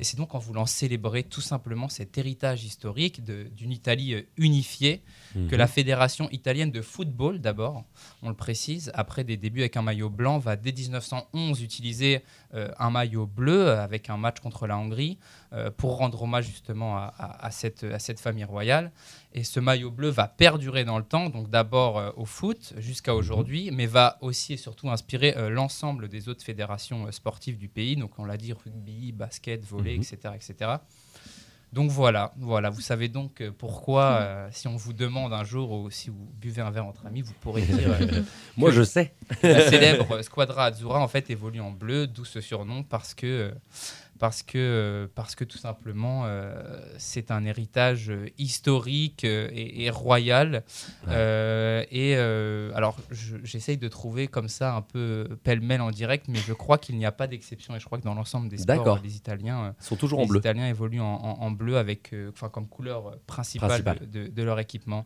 Et 0.00 0.04
c'est 0.04 0.16
donc 0.16 0.34
en 0.34 0.38
voulant 0.38 0.66
célébrer 0.66 1.22
tout 1.22 1.40
simplement 1.40 1.88
cet 1.88 2.18
héritage 2.18 2.64
historique 2.64 3.22
d'une 3.24 3.72
Italie 3.72 4.14
euh, 4.14 4.22
unifiée 4.36 5.02
que 5.34 5.38
Mhm. 5.38 5.56
la 5.56 5.66
Fédération 5.66 6.28
italienne 6.30 6.70
de 6.70 6.82
football, 6.82 7.38
d'abord, 7.40 7.84
on 8.22 8.28
le 8.28 8.34
précise, 8.34 8.90
après 8.94 9.24
des 9.24 9.36
débuts 9.38 9.60
avec 9.60 9.76
un 9.76 9.82
maillot 9.82 10.10
blanc, 10.10 10.38
va 10.38 10.56
dès 10.56 10.72
1911 10.72 11.62
utiliser 11.62 12.22
euh, 12.54 12.68
un 12.78 12.90
maillot 12.90 13.26
bleu 13.26 13.70
avec 13.70 14.10
un 14.10 14.16
match 14.18 14.40
contre 14.40 14.66
la 14.66 14.76
Hongrie 14.76 15.18
pour 15.76 15.96
rendre 15.98 16.22
hommage 16.22 16.46
justement 16.46 16.96
à, 16.96 17.12
à- 17.18 17.46
à 17.46 17.50
cette, 17.50 17.84
à 17.84 17.98
cette 17.98 18.20
famille 18.20 18.44
royale. 18.44 18.90
Et 19.34 19.44
ce 19.44 19.60
maillot 19.60 19.90
bleu 19.90 20.08
va 20.08 20.28
perdurer 20.28 20.84
dans 20.84 20.98
le 20.98 21.04
temps, 21.04 21.28
donc 21.30 21.48
d'abord 21.50 21.98
euh, 21.98 22.10
au 22.16 22.24
foot 22.24 22.74
jusqu'à 22.78 23.14
aujourd'hui, 23.14 23.70
mais 23.72 23.86
va 23.86 24.18
aussi 24.20 24.54
et 24.54 24.56
surtout 24.56 24.90
inspirer 24.90 25.34
euh, 25.36 25.48
l'ensemble 25.50 26.08
des 26.08 26.28
autres 26.28 26.44
fédérations 26.44 27.06
euh, 27.06 27.10
sportives 27.12 27.58
du 27.58 27.68
pays. 27.68 27.96
Donc 27.96 28.18
on 28.18 28.24
l'a 28.24 28.36
dit, 28.36 28.52
rugby, 28.52 29.12
basket, 29.12 29.64
volley, 29.64 29.96
Mhm. 29.96 30.02
etc., 30.02 30.34
etc. 30.34 30.70
Donc 31.72 31.90
voilà, 31.90 32.34
voilà, 32.36 32.68
vous 32.68 32.82
savez 32.82 33.08
donc 33.08 33.40
euh, 33.40 33.50
pourquoi, 33.56 34.02
euh, 34.20 34.48
si 34.52 34.68
on 34.68 34.76
vous 34.76 34.92
demande 34.92 35.32
un 35.32 35.42
jour 35.42 35.72
ou 35.72 35.90
si 35.90 36.10
vous 36.10 36.28
buvez 36.38 36.60
un 36.60 36.70
verre 36.70 36.84
entre 36.84 37.06
amis, 37.06 37.22
vous 37.22 37.32
pourrez 37.40 37.62
dire. 37.62 37.90
euh, 37.98 38.22
Moi, 38.58 38.70
je 38.72 38.82
sais. 38.82 39.14
La 39.42 39.70
célèbre 39.70 40.20
Squadra 40.20 40.66
Azzurra 40.66 41.00
en 41.00 41.08
fait 41.08 41.30
évolue 41.30 41.62
en 41.62 41.70
bleu, 41.70 42.06
d'où 42.06 42.26
ce 42.26 42.42
surnom 42.42 42.82
parce 42.82 43.14
que 43.14 43.26
euh, 43.26 43.50
parce 44.22 44.44
que 44.44 44.56
euh, 44.56 45.08
parce 45.16 45.34
que 45.34 45.42
tout 45.42 45.58
simplement 45.58 46.22
euh, 46.26 46.54
c'est 46.96 47.32
un 47.32 47.44
héritage 47.44 48.08
euh, 48.08 48.28
historique 48.38 49.24
et, 49.24 49.82
et 49.82 49.90
royal. 49.90 50.62
Et 51.90 52.14
alors 52.74 52.96
je- 53.10 53.36
j'essaye 53.42 53.76
de 53.78 53.88
trouver 53.88 54.28
comme 54.28 54.48
ça 54.48 54.74
un 54.76 54.82
peu 54.82 55.26
pêle-mêle 55.42 55.80
en 55.80 55.90
direct, 55.90 56.26
mais 56.28 56.38
je 56.38 56.52
crois 56.52 56.78
qu'il 56.78 56.96
n'y 56.98 57.04
a 57.04 57.10
pas 57.10 57.26
d'exception 57.26 57.74
et 57.74 57.80
je 57.80 57.84
crois 57.84 57.98
que 57.98 58.04
dans 58.04 58.14
l'ensemble 58.14 58.48
des 58.48 58.58
sports, 58.58 59.00
les 59.02 59.16
Italiens 59.16 59.74
Ils 59.80 59.84
sont 59.84 59.96
toujours 59.96 60.20
en 60.20 60.22
les 60.22 60.28
bleu. 60.28 60.38
Italiens 60.38 60.68
évoluent 60.68 61.00
en, 61.00 61.04
en- 61.14 61.40
en 61.42 61.50
bleu 61.50 61.76
avec, 61.76 62.14
enfin 62.28 62.48
comme 62.48 62.68
couleur 62.68 63.16
principale. 63.26 63.82
De, 64.00 64.06
de- 64.06 64.28
de 64.28 64.42
leur 64.44 64.60
équipement. 64.60 65.04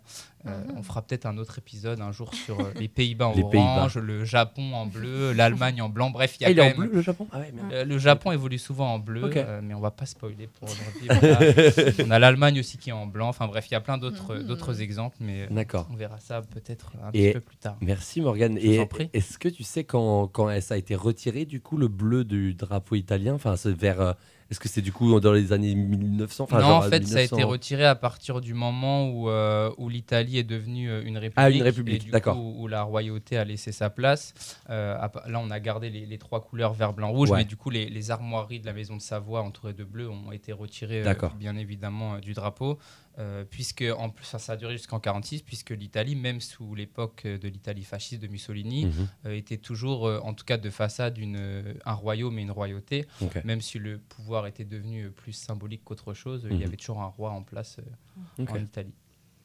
On 0.76 0.82
fera 0.84 1.02
peut-être 1.02 1.26
un 1.26 1.38
autre 1.38 1.58
épisode 1.58 2.00
un 2.00 2.12
jour 2.12 2.32
sur 2.34 2.58
les 2.78 2.86
Pays-Bas 2.86 3.28
en 3.28 3.34
Les 3.34 3.42
orange, 3.42 3.98
le 3.98 4.24
Japon 4.24 4.74
en 4.74 4.86
bleu, 4.86 5.32
l'Allemagne 5.32 5.82
en 5.82 5.88
blanc. 5.88 6.10
Bref, 6.10 6.36
il 6.38 6.42
y 6.42 6.44
a 6.44 6.48
Ah, 6.48 6.50
il 6.52 6.56
quand 6.56 6.62
en 6.66 6.74
bleu, 6.86 6.90
le 6.92 7.02
Japon? 7.02 7.26
Ah 7.32 7.38
ouais, 7.40 7.84
le 7.84 7.98
Japon 7.98 8.30
évolue 8.30 8.58
souvent 8.58 8.94
en 8.94 8.98
bleu, 9.06 9.30
euh, 9.36 9.60
mais 9.62 9.72
on 9.74 9.80
va 9.80 9.90
pas 9.90 10.04
spoiler 10.06 10.46
pour 10.48 10.68
aujourd'hui. 10.68 11.08
On 12.06 12.10
a- 12.10 12.18
l'Allemagne 12.18 12.60
aussi 12.60 12.76
qui 12.78 12.90
est 12.90 12.92
en 12.92 13.06
blanc. 13.06 13.28
Enfin 13.28 13.46
bref, 13.46 13.66
il 13.70 13.72
y 13.72 13.76
a 13.76 13.80
plein 13.80 13.96
d'autres 13.98 14.36
d'autres 14.38 14.82
exemples, 14.82 15.16
mais 15.20 15.46
euh, 15.50 15.84
on 15.90 15.94
verra 15.96 16.18
ça 16.20 16.42
peut-être 16.42 16.92
un 17.02 17.10
Et 17.14 17.28
petit 17.28 17.34
peu 17.34 17.40
plus 17.40 17.56
tard. 17.56 17.76
Merci 17.80 18.20
Morgane. 18.20 18.58
Je 18.58 18.66
Et 18.66 18.88
est-ce 19.12 19.38
que 19.38 19.48
tu 19.48 19.62
sais 19.62 19.84
quand, 19.84 20.26
quand 20.28 20.60
ça 20.60 20.74
a 20.74 20.76
été 20.76 20.94
retiré 20.94 21.44
du 21.44 21.60
coup 21.60 21.76
le 21.76 21.88
bleu 21.88 22.24
du 22.24 22.54
drapeau 22.54 22.94
italien 22.96 23.34
Enfin, 23.34 23.56
c'est 23.56 23.72
vers. 23.72 24.14
Est-ce 24.50 24.60
que 24.60 24.68
c'est 24.68 24.80
du 24.82 24.92
coup 24.92 25.18
dans 25.18 25.32
les 25.32 25.52
années 25.52 25.74
1900 25.74 26.44
Enfin, 26.44 26.56
non, 26.60 26.62
genre 26.68 26.78
en 26.78 26.82
fait, 26.82 27.04
ça 27.04 27.18
a 27.18 27.22
été 27.22 27.34
1900. 27.34 27.48
retiré 27.50 27.84
à 27.84 27.96
partir 27.96 28.40
du 28.40 28.54
moment 28.54 29.08
où, 29.10 29.28
euh, 29.28 29.72
où 29.76 29.88
l'Italie 29.88 30.38
est 30.38 30.44
devenue 30.44 30.88
euh, 30.88 31.02
une 31.04 31.18
république. 31.18 31.34
Ah, 31.36 31.50
une 31.50 31.62
république, 31.62 32.10
d'accord. 32.10 32.38
où 32.38 32.68
la 32.68 32.82
royauté 32.84 33.36
a 33.38 33.44
laissé 33.44 33.72
sa 33.72 33.90
place. 33.90 34.34
Euh, 34.70 34.96
là, 35.26 35.40
on 35.40 35.50
a 35.50 35.58
gardé 35.58 35.90
les, 35.90 36.06
les 36.06 36.18
trois 36.18 36.40
couleurs 36.40 36.74
vert, 36.74 36.92
blanc, 36.92 37.10
rouge, 37.10 37.30
Ouais. 37.30 37.38
mais 37.38 37.44
du 37.44 37.56
coup, 37.56 37.70
les, 37.70 37.86
les 37.88 38.10
armoiries 38.12 38.60
de 38.60 38.66
la 38.66 38.72
maison 38.72 38.96
de 38.96 39.02
Savoie 39.02 39.42
entourées 39.42 39.72
de 39.72 39.82
bleu 39.84 40.08
ont 40.08 40.30
été 40.30 40.52
retirées, 40.52 41.02
euh, 41.04 41.14
bien 41.38 41.56
évidemment, 41.56 42.18
du 42.18 42.32
drapeau. 42.32 42.78
Euh, 43.18 43.44
puisque 43.44 43.82
en 43.96 44.10
plus 44.10 44.24
ça, 44.26 44.38
ça 44.38 44.52
a 44.52 44.56
duré 44.56 44.74
jusqu'en 44.76 45.00
46 45.00 45.42
puisque 45.42 45.70
l'Italie 45.70 46.16
même 46.16 46.40
sous 46.40 46.74
l'époque 46.74 47.22
euh, 47.24 47.38
de 47.38 47.48
l'Italie 47.48 47.82
fasciste 47.84 48.20
de 48.22 48.28
Mussolini 48.28 48.86
Mhm. 48.86 49.08
euh, 49.26 49.36
était 49.36 49.56
toujours 49.56 50.06
euh, 50.06 50.20
en 50.22 50.34
tout 50.34 50.44
cas 50.44 50.58
de 50.58 50.68
façade 50.70 51.16
une, 51.18 51.74
un 51.84 51.92
royaume 51.94 52.38
et 52.38 52.42
une 52.42 52.50
royauté 52.50 53.06
même 53.44 53.60
si 53.60 53.78
le 53.78 53.98
pouvoir 53.98 54.46
était 54.46 54.64
devenu 54.66 55.10
plus 55.10 55.32
symbolique 55.32 55.82
qu'autre 55.84 56.12
chose 56.14 56.46
il 56.50 56.56
y 56.56 56.60
Mhm. 56.60 56.62
avait 56.66 56.76
toujours 56.76 57.00
un 57.00 57.06
roi 57.06 57.30
en 57.30 57.42
place 57.42 57.78
euh, 57.78 58.44
en 58.48 58.56
Italie 58.62 58.94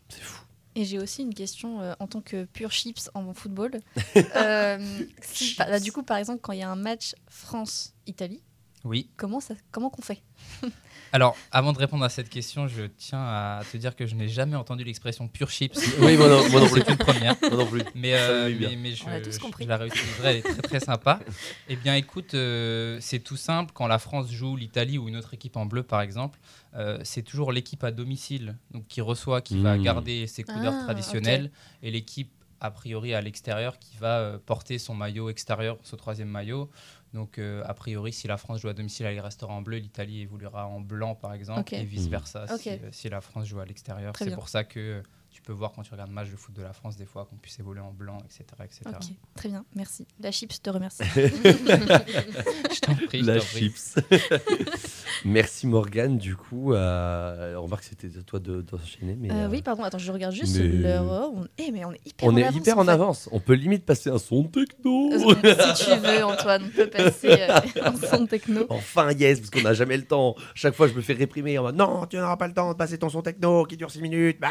C'est 0.09 0.22
fou. 0.22 0.43
Et 0.76 0.86
j'ai 0.86 0.99
aussi 0.99 1.22
une 1.24 1.34
question 1.34 1.82
euh, 1.82 1.93
en 1.99 2.07
tant 2.07 2.22
que 2.22 2.45
pure 2.45 2.72
chips 2.72 3.09
en 3.13 3.34
football. 3.34 3.72
Euh, 4.38 5.05
si- 5.22 5.55
bah, 5.57 5.80
du 5.82 5.91
coup, 5.91 6.03
par 6.03 6.15
exemple, 6.15 6.39
quand 6.41 6.53
il 6.53 6.59
y 6.59 6.63
a 6.63 6.69
un 6.72 6.78
match 6.78 7.13
France-Italie, 7.28 8.41
oui 8.86 9.09
comment 9.17 9.39
ça, 9.41 9.55
comment 9.72 9.89
qu'on 9.89 10.01
fait? 10.01 10.24
Alors, 11.14 11.36
avant 11.51 11.74
de 11.74 11.78
répondre 11.78 12.03
à 12.05 12.09
cette 12.09 12.30
question, 12.30 12.68
je 12.68 12.84
tiens 12.84 13.22
à 13.22 13.62
te 13.70 13.76
dire 13.78 13.95
que 13.95 14.05
je 14.05 14.16
n'ai 14.16 14.28
jamais 14.30 14.55
entendu 14.55 14.84
l'expression 14.84 15.28
pure 15.28 15.49
chips. 15.49 15.78
Oui, 15.99 16.16
moi 16.18 16.28
non- 16.30 16.49
moi 16.49 16.62
non 16.62 16.68
plus. 16.70 16.82
C'est 16.86 16.91
une 16.91 16.97
première. 16.97 17.36
Moi 17.41 17.51
non 17.57 17.66
plus. 17.68 17.82
Mais, 17.95 18.14
euh, 18.16 18.53
mais, 18.59 18.76
mais 18.78 18.91
je, 18.95 19.03
On 19.05 19.09
a 19.12 19.20
tous 19.20 19.38
compris. 19.38 19.66
je 19.66 19.70
la 19.70 19.78
réutiliserai, 19.78 20.30
elle 20.30 20.36
est 20.38 20.41
très 20.41 20.62
très 20.62 20.80
sympa. 20.80 21.20
Eh 21.68 21.76
bien, 21.76 21.95
écoute, 21.95 22.34
euh, 22.34 22.97
c'est 23.01 23.20
tout 23.20 23.38
simple. 23.38 23.72
Quand 23.74 23.88
la 23.88 23.99
France 23.99 24.32
joue 24.32 24.55
l'Italie 24.55 24.97
ou 24.97 25.09
une 25.09 25.18
autre 25.18 25.34
équipe 25.34 25.57
en 25.57 25.66
bleu, 25.66 25.84
par 25.84 26.01
exemple, 26.01 26.39
euh, 26.76 26.99
c'est 27.03 27.24
toujours 27.24 27.51
l'équipe 27.51 27.84
à 27.84 27.91
domicile 27.91 28.57
donc, 28.72 28.88
qui 28.88 29.01
reçoit, 29.01 29.41
qui 29.41 29.62
va 29.62 29.78
Mmh. 29.78 29.84
garder 29.84 30.28
ses 30.28 30.43
couleurs 30.43 30.74
Ah, 30.80 30.84
traditionnelles, 30.84 31.51
et 31.84 31.91
l'équipe 31.91 32.32
a 32.64 32.70
priori 32.72 33.14
à 33.16 33.22
l'extérieur 33.22 33.80
qui 33.80 33.97
va 33.97 34.20
euh, 34.20 34.38
porter 34.45 34.78
son 34.78 34.93
maillot 34.93 35.30
extérieur, 35.30 35.78
son 35.84 35.97
troisième 35.97 36.28
maillot. 36.30 36.70
Donc, 37.14 37.39
euh, 37.39 37.64
a 37.66 37.74
priori, 37.74 38.14
si 38.14 38.28
la 38.28 38.38
France 38.38 38.62
joue 38.62 38.70
à 38.70 38.74
domicile, 38.74 39.05
elle 39.05 39.20
restera 39.20 39.53
en 39.53 39.62
bleu. 39.62 39.78
L'Italie 39.78 40.22
évoluera 40.22 40.68
en 40.68 40.80
blanc, 40.80 41.16
par 41.16 41.34
exemple, 41.34 41.74
et 41.74 41.84
vice 41.84 42.07
versa 42.07 42.45
Ok. 42.49 42.59
si, 42.62 42.70
euh, 42.70 42.78
si 42.91 43.09
la 43.09 43.22
France 43.22 43.47
joue 43.47 43.59
à 43.59 43.66
l'extérieur. 43.66 44.14
C'est 44.18 44.34
pour 44.34 44.47
ça 44.49 44.64
que 44.64 44.80
euh, 44.80 45.03
tu 45.41 45.47
peux 45.47 45.53
voir 45.53 45.71
quand 45.71 45.81
tu 45.81 45.91
regardes 45.91 46.09
le 46.09 46.15
match 46.15 46.29
de 46.29 46.35
foot 46.35 46.53
de 46.55 46.61
la 46.61 46.71
France, 46.71 46.97
des 46.97 47.05
fois, 47.05 47.25
qu'on 47.25 47.35
puisse 47.35 47.59
évoluer 47.59 47.79
en 47.81 47.91
blanc, 47.91 48.19
etc. 48.25 48.43
etc. 48.63 48.81
Ok, 48.85 49.15
très 49.35 49.49
bien, 49.49 49.65
merci. 49.75 50.05
La 50.19 50.31
chips 50.31 50.61
te 50.61 50.69
remercie. 50.69 51.03
je 51.15 52.79
t'en 52.81 52.93
prie, 52.93 53.21
je 53.21 53.25
La 53.25 53.37
prie. 53.39 53.71
chips. 53.71 53.95
Merci 55.25 55.67
Morgane, 55.67 56.17
du 56.17 56.35
coup. 56.35 56.73
Euh, 56.73 57.55
on 57.55 57.63
remarque 57.63 57.83
que 57.83 57.89
c'était 57.89 58.17
à 58.17 58.23
toi 58.23 58.39
de- 58.39 58.61
d'enchaîner. 58.61 59.15
Mais, 59.19 59.29
Euh, 59.31 59.45
euh, 59.45 59.49
oui, 59.51 59.61
pardon, 59.61 59.83
attends, 59.83 59.99
je 59.99 60.11
regarde 60.11 60.33
juste 60.33 60.57
mais- 60.57 60.67
l'heure. 60.67 61.31
On... 61.33 61.45
Eh, 61.59 61.71
mais 61.71 61.85
on 61.85 61.91
est 61.93 62.01
hyper 62.07 62.27
on 62.27 62.33
en 62.33 62.37
est 62.37 62.43
avance, 62.43 62.55
hyper 62.57 62.77
en 62.79 62.85
fait. 62.85 62.89
avance. 62.91 63.29
On 63.31 63.39
peut 63.39 63.53
limite 63.53 63.85
passer 63.85 64.09
un 64.09 64.17
son 64.17 64.43
techno. 64.45 65.11
Si 65.11 65.83
tu 65.85 65.95
veux, 65.99 66.23
Antoine, 66.25 66.63
on 66.65 66.69
peut 66.75 66.89
passer 66.89 67.39
un 67.83 67.95
son 67.95 68.25
techno. 68.25 68.65
Enfin, 68.69 69.11
yes, 69.11 69.39
parce 69.39 69.51
qu'on 69.51 69.61
n'a 69.61 69.73
jamais 69.75 69.97
le 69.97 70.05
temps. 70.05 70.35
Chaque 70.55 70.73
fois, 70.73 70.87
je 70.87 70.93
me 70.93 71.01
fais 71.01 71.13
réprimer 71.13 71.57
en 71.59 71.63
mode 71.63 71.75
non, 71.75 72.07
tu 72.07 72.17
n'auras 72.17 72.37
pas 72.37 72.47
le 72.47 72.53
temps 72.55 72.71
de 72.71 72.77
passer 72.77 72.97
ton 72.97 73.09
son 73.09 73.21
techno 73.21 73.65
qui 73.65 73.77
dure 73.77 73.91
6 73.91 74.01
minutes. 74.01 74.39
Bah 74.39 74.49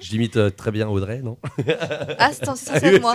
J'imite 0.00 0.36
euh, 0.36 0.50
très 0.50 0.70
bien 0.70 0.88
Audrey, 0.88 1.22
non? 1.22 1.38
Ah, 2.18 2.32
c'est 2.32 2.44
c'est 2.56 2.70
Ah 2.72 2.86
être 2.86 3.00
moi. 3.00 3.14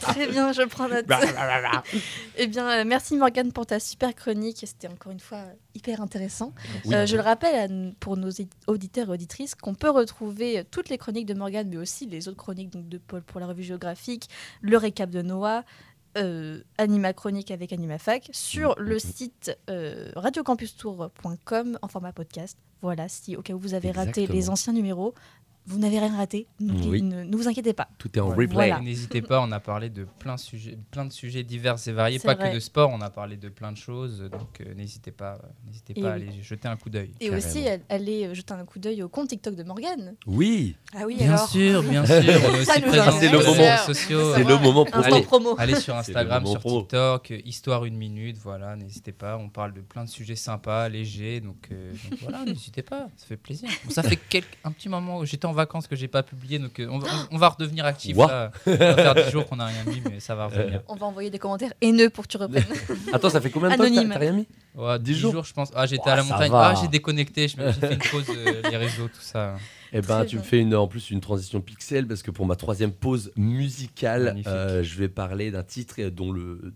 Très 0.00 0.26
bien, 0.26 0.52
je 0.52 0.62
prends 0.62 0.88
note. 0.88 1.06
Bah, 1.06 1.20
bah, 1.22 1.62
bah, 1.62 1.82
eh 2.36 2.46
bien, 2.46 2.68
euh, 2.70 2.84
merci 2.84 3.16
Morgane 3.16 3.52
pour 3.52 3.66
ta 3.66 3.80
super 3.80 4.14
chronique. 4.14 4.62
C'était 4.64 4.88
encore 4.88 5.12
une 5.12 5.20
fois 5.20 5.38
euh, 5.38 5.52
hyper 5.74 6.00
intéressant. 6.00 6.52
Oui. 6.84 6.94
Euh, 6.94 7.06
je 7.06 7.16
le 7.16 7.22
rappelle 7.22 7.54
à 7.54 7.92
pour 8.00 8.16
nos 8.16 8.30
auditeurs 8.66 9.08
et 9.08 9.12
auditrices 9.12 9.54
qu'on 9.54 9.74
peut 9.74 9.90
retrouver 9.90 10.64
toutes 10.70 10.88
les 10.88 10.98
chroniques 10.98 11.26
de 11.26 11.34
Morgane, 11.34 11.68
mais 11.68 11.76
aussi 11.76 12.06
les 12.06 12.28
autres 12.28 12.36
chroniques 12.36 12.70
donc, 12.70 12.88
de 12.88 12.98
Paul 12.98 13.22
pour 13.22 13.40
la 13.40 13.46
revue 13.46 13.62
géographique, 13.62 14.28
le 14.60 14.76
récap 14.76 15.10
de 15.10 15.22
Noah. 15.22 15.64
euh, 16.18 16.60
Anima 16.78 17.12
Chronique 17.12 17.50
avec 17.50 17.72
AnimaFac 17.72 18.28
sur 18.32 18.74
le 18.78 18.98
site 18.98 19.56
euh, 19.70 20.10
radiocampustour.com 20.16 21.78
en 21.80 21.88
format 21.88 22.12
podcast. 22.12 22.58
Voilà, 22.82 23.08
si 23.08 23.36
au 23.36 23.42
cas 23.42 23.52
où 23.54 23.58
vous 23.58 23.74
avez 23.74 23.92
raté 23.92 24.26
les 24.26 24.50
anciens 24.50 24.72
numéros, 24.72 25.14
vous 25.66 25.78
n'avez 25.78 25.98
rien 25.98 26.16
raté. 26.16 26.46
Oui. 26.60 27.02
Ne, 27.02 27.22
ne 27.24 27.36
vous 27.36 27.48
inquiétez 27.48 27.72
pas. 27.72 27.88
Tout 27.98 28.08
est 28.16 28.20
en 28.20 28.28
replay. 28.28 28.46
Voilà. 28.46 28.80
N'hésitez 28.80 29.22
pas, 29.22 29.40
on 29.40 29.52
a 29.52 29.60
parlé 29.60 29.90
de 29.90 30.06
plein, 30.18 30.36
sujets, 30.36 30.78
plein 30.90 31.04
de 31.04 31.12
sujets 31.12 31.42
divers 31.44 31.76
et 31.86 31.92
variés, 31.92 32.18
pas 32.18 32.34
vrai. 32.34 32.50
que 32.50 32.54
de 32.54 32.60
sport, 32.60 32.90
on 32.92 33.00
a 33.00 33.10
parlé 33.10 33.36
de 33.36 33.48
plein 33.48 33.72
de 33.72 33.76
choses, 33.76 34.20
donc 34.30 34.60
euh, 34.60 34.74
n'hésitez 34.74 35.12
pas, 35.12 35.34
euh, 35.34 35.46
n'hésitez 35.66 35.94
pas 35.94 36.12
à 36.12 36.16
oui. 36.16 36.28
aller 36.28 36.42
jeter 36.42 36.68
un 36.68 36.76
coup 36.76 36.90
d'œil. 36.90 37.12
Et 37.20 37.30
aussi, 37.30 37.64
allez 37.88 38.26
euh, 38.26 38.34
jeter 38.34 38.54
un 38.54 38.64
coup 38.64 38.78
d'œil 38.78 39.02
au 39.02 39.08
compte 39.08 39.28
TikTok 39.28 39.54
de 39.54 39.62
Morgane. 39.62 40.14
Oui. 40.26 40.76
Ah 40.94 41.04
oui, 41.06 41.16
Bien 41.16 41.32
alors 41.32 41.48
sûr, 41.48 41.82
bien 41.82 42.04
sûr, 42.06 42.14
on 42.16 42.20
est 42.20 42.64
Ça 42.64 42.72
aussi 42.72 42.82
nous 42.82 42.88
présent 42.88 43.02
intéresse. 43.02 43.20
C'est 43.20 43.32
le 43.32 43.40
sur 43.40 43.50
les 43.52 43.56
moment. 43.58 43.70
réseaux 43.70 43.94
sociaux. 43.94 44.34
C'est 44.34 44.44
le 44.44 44.58
moment. 44.58 44.86
Instant 44.92 45.02
Allez, 45.02 45.22
promo. 45.22 45.54
allez 45.58 45.74
sur 45.76 45.96
Instagram, 45.96 46.46
sur. 46.46 46.60
TikTok, 46.60 47.32
Histoire 47.44 47.84
une 47.84 47.96
minute, 47.96 48.36
voilà, 48.38 48.76
n'hésitez 48.76 49.12
pas. 49.12 49.36
On 49.38 49.48
parle 49.48 49.72
de 49.74 49.80
plein 49.80 50.04
de 50.04 50.08
sujets 50.08 50.36
sympas, 50.36 50.88
légers, 50.88 51.40
donc, 51.40 51.68
euh, 51.70 51.92
donc 52.10 52.18
voilà, 52.20 52.44
n'hésitez 52.46 52.82
pas, 52.82 53.08
ça 53.16 53.26
fait 53.26 53.36
plaisir. 53.36 53.68
Bon, 53.84 53.90
ça 53.90 54.02
fait 54.02 54.16
quelques, 54.16 54.58
un 54.64 54.72
petit 54.72 54.88
moment 54.88 55.18
où 55.18 55.24
j'étais 55.24 55.46
en 55.46 55.51
vacances 55.52 55.86
que 55.86 55.96
j'ai 55.96 56.08
pas 56.08 56.22
publié, 56.22 56.58
donc 56.58 56.78
euh, 56.80 56.88
on, 56.90 56.98
va- 56.98 57.08
on 57.30 57.38
va 57.38 57.48
redevenir 57.48 57.84
actif 57.84 58.16
Ouah. 58.16 58.26
là. 58.26 58.50
Ça 58.64 58.70
va 58.76 58.94
faire 58.94 59.14
10 59.26 59.30
jours 59.30 59.46
qu'on 59.46 59.56
n'a 59.56 59.66
rien 59.66 59.84
mis, 59.86 60.02
mais 60.10 60.20
ça 60.20 60.34
va 60.34 60.46
revenir. 60.46 60.80
On 60.88 60.94
va 60.96 61.06
envoyer 61.06 61.30
des 61.30 61.38
commentaires 61.38 61.72
haineux 61.80 62.10
pour 62.10 62.24
que 62.24 62.28
tu 62.32 62.36
reprennes. 62.36 62.64
Attends, 63.12 63.30
ça 63.30 63.40
fait 63.40 63.50
combien 63.50 63.70
de 63.70 63.74
temps 63.76 63.82
que 63.84 64.12
t'as- 64.12 64.18
rien 64.18 64.32
mis? 64.32 64.46
Ouais, 64.74 64.98
10 64.98 65.04
10 65.12 65.18
jours 65.18 65.32
jours, 65.32 65.44
je 65.44 65.52
pense. 65.52 65.70
Ah, 65.74 65.86
j'étais 65.86 66.08
à 66.08 66.16
la 66.16 66.22
montagne. 66.22 66.50
va. 66.50 66.68
Ah, 66.68 66.74
j'ai 66.80 66.88
déconnecté, 66.88 67.48
j'ai 67.48 67.72
fait 67.72 67.92
une 67.92 67.98
pause, 67.98 68.24
euh, 68.30 68.62
les 68.70 68.76
réseaux, 68.76 69.08
tout 69.08 69.20
ça. 69.20 69.54
Eh 69.92 70.00
ben, 70.00 70.24
tu 70.24 70.38
me 70.38 70.42
fais 70.42 70.58
une, 70.58 70.74
en 70.74 70.86
plus 70.88 71.10
une 71.10 71.20
transition 71.20 71.60
pixel 71.60 72.06
parce 72.06 72.22
que 72.22 72.30
pour 72.30 72.46
ma 72.46 72.56
troisième 72.56 72.92
pause 72.92 73.30
musicale, 73.36 74.42
euh, 74.46 74.82
je 74.82 74.98
vais 74.98 75.08
parler 75.08 75.50
d'un 75.50 75.62
titre 75.62 76.00
dont 76.08 76.32
le, 76.32 76.72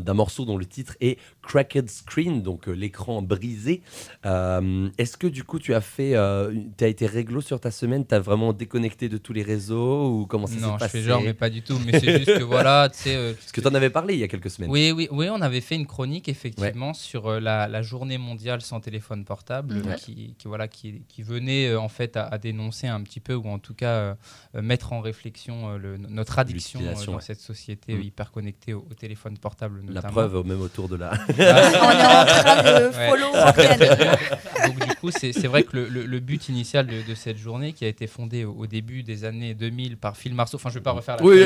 d'un 0.00 0.14
morceau 0.14 0.44
dont 0.44 0.56
le 0.56 0.64
titre 0.66 0.96
est 1.00 1.18
Cracked 1.42 1.90
Screen, 1.90 2.42
donc 2.42 2.68
euh, 2.68 2.72
l'écran 2.72 3.22
brisé. 3.22 3.82
Euh, 4.26 4.88
Est-ce 4.98 5.16
que 5.16 5.26
du 5.26 5.44
coup 5.44 5.58
tu 5.58 5.74
as 5.74 5.80
fait, 5.80 6.14
euh, 6.14 6.52
tu 6.78 6.84
as 6.84 6.88
été 6.88 7.06
réglo 7.06 7.40
sur 7.40 7.60
ta 7.60 7.70
semaine, 7.70 8.06
tu 8.06 8.14
as 8.14 8.20
vraiment 8.20 8.52
déconnecté 8.52 9.08
de 9.08 9.18
tous 9.18 9.32
les 9.32 9.42
réseaux? 9.42 10.08
Ou 10.20 10.26
comment 10.26 10.46
ça 10.46 10.54
s'est 10.54 10.60
Non, 10.60 10.74
je 10.74 10.78
passé? 10.78 10.98
fais 10.98 11.04
genre, 11.04 11.22
mais 11.22 11.34
pas 11.34 11.50
du 11.50 11.62
tout. 11.62 11.78
Mais 11.84 11.98
c'est 11.98 12.18
juste 12.18 12.38
que 12.38 12.42
voilà, 12.42 12.88
tu 12.92 12.98
sais. 12.98 13.16
euh, 13.16 13.34
Parce 13.34 13.52
que 13.52 13.60
tu 13.60 13.66
en 13.68 13.74
avais 13.74 13.90
parlé 13.90 14.14
il 14.14 14.20
y 14.20 14.24
a 14.24 14.28
quelques 14.28 14.50
semaines. 14.50 14.70
Oui, 14.70 14.92
oui, 14.92 15.08
oui, 15.10 15.28
on 15.30 15.40
avait 15.40 15.60
fait 15.60 15.74
une 15.76 15.86
chronique 15.86 16.28
effectivement 16.28 16.94
sur 16.94 17.26
euh, 17.26 17.40
la, 17.40 17.68
la 17.68 17.82
journée 17.82 18.18
mondiale 18.18 18.60
sans 18.62 18.80
téléphone 18.80 19.24
portable, 19.24 19.82
qui, 19.96 20.34
qui, 20.38 20.48
voilà, 20.48 20.68
qui, 20.68 21.02
qui 21.08 21.22
venait 21.22 21.68
euh, 21.68 21.80
en 21.80 21.88
fait 21.88 22.16
à, 22.16 22.24
à 22.24 22.38
dénoncer 22.54 22.86
un 22.86 23.00
petit 23.02 23.20
peu 23.20 23.34
ou 23.34 23.48
en 23.48 23.58
tout 23.58 23.74
cas 23.74 23.86
euh, 23.88 24.14
mettre 24.54 24.92
en 24.92 25.00
réflexion 25.00 25.70
euh, 25.74 25.78
le- 25.78 25.96
notre 25.96 26.38
addiction 26.38 26.80
euh, 26.82 26.94
dans 27.06 27.14
ouais. 27.16 27.20
cette 27.22 27.40
société 27.40 27.94
euh, 27.94 28.00
hyper 28.00 28.30
connectée 28.30 28.72
au, 28.72 28.86
au 28.90 28.94
téléphone 28.94 29.36
portable 29.38 29.80
La 29.88 29.94
notamment. 29.94 30.12
preuve, 30.12 30.36
euh, 30.36 30.42
même 30.44 30.60
autour 30.60 30.88
de 30.88 30.96
la. 30.96 31.12
On 31.28 31.32
est 31.34 31.50
en 32.06 32.24
train 32.26 32.62
de 32.80 32.90
follow. 32.90 33.32
Donc 34.66 34.88
du 34.88 34.94
coup, 34.96 35.10
c'est 35.10 35.32
c'est 35.32 35.48
vrai 35.48 35.64
que 35.64 35.76
le, 35.76 35.88
le- 35.88 36.06
le 36.06 36.20
but 36.20 36.48
initial 36.48 36.86
de, 36.86 37.02
de 37.02 37.14
cette 37.14 37.38
journée, 37.38 37.72
qui 37.72 37.84
a 37.84 37.88
été 37.88 38.06
fondée 38.06 38.44
au, 38.44 38.52
au 38.52 38.66
début 38.66 39.02
des 39.02 39.24
années 39.24 39.54
2000 39.54 39.96
par 39.96 40.16
Phil 40.16 40.34
Marceau, 40.34 40.56
enfin 40.56 40.70
je 40.70 40.74
vais 40.74 40.80
pas 40.82 40.92
refaire 40.92 41.16
la 41.16 41.24
Oui, 41.24 41.44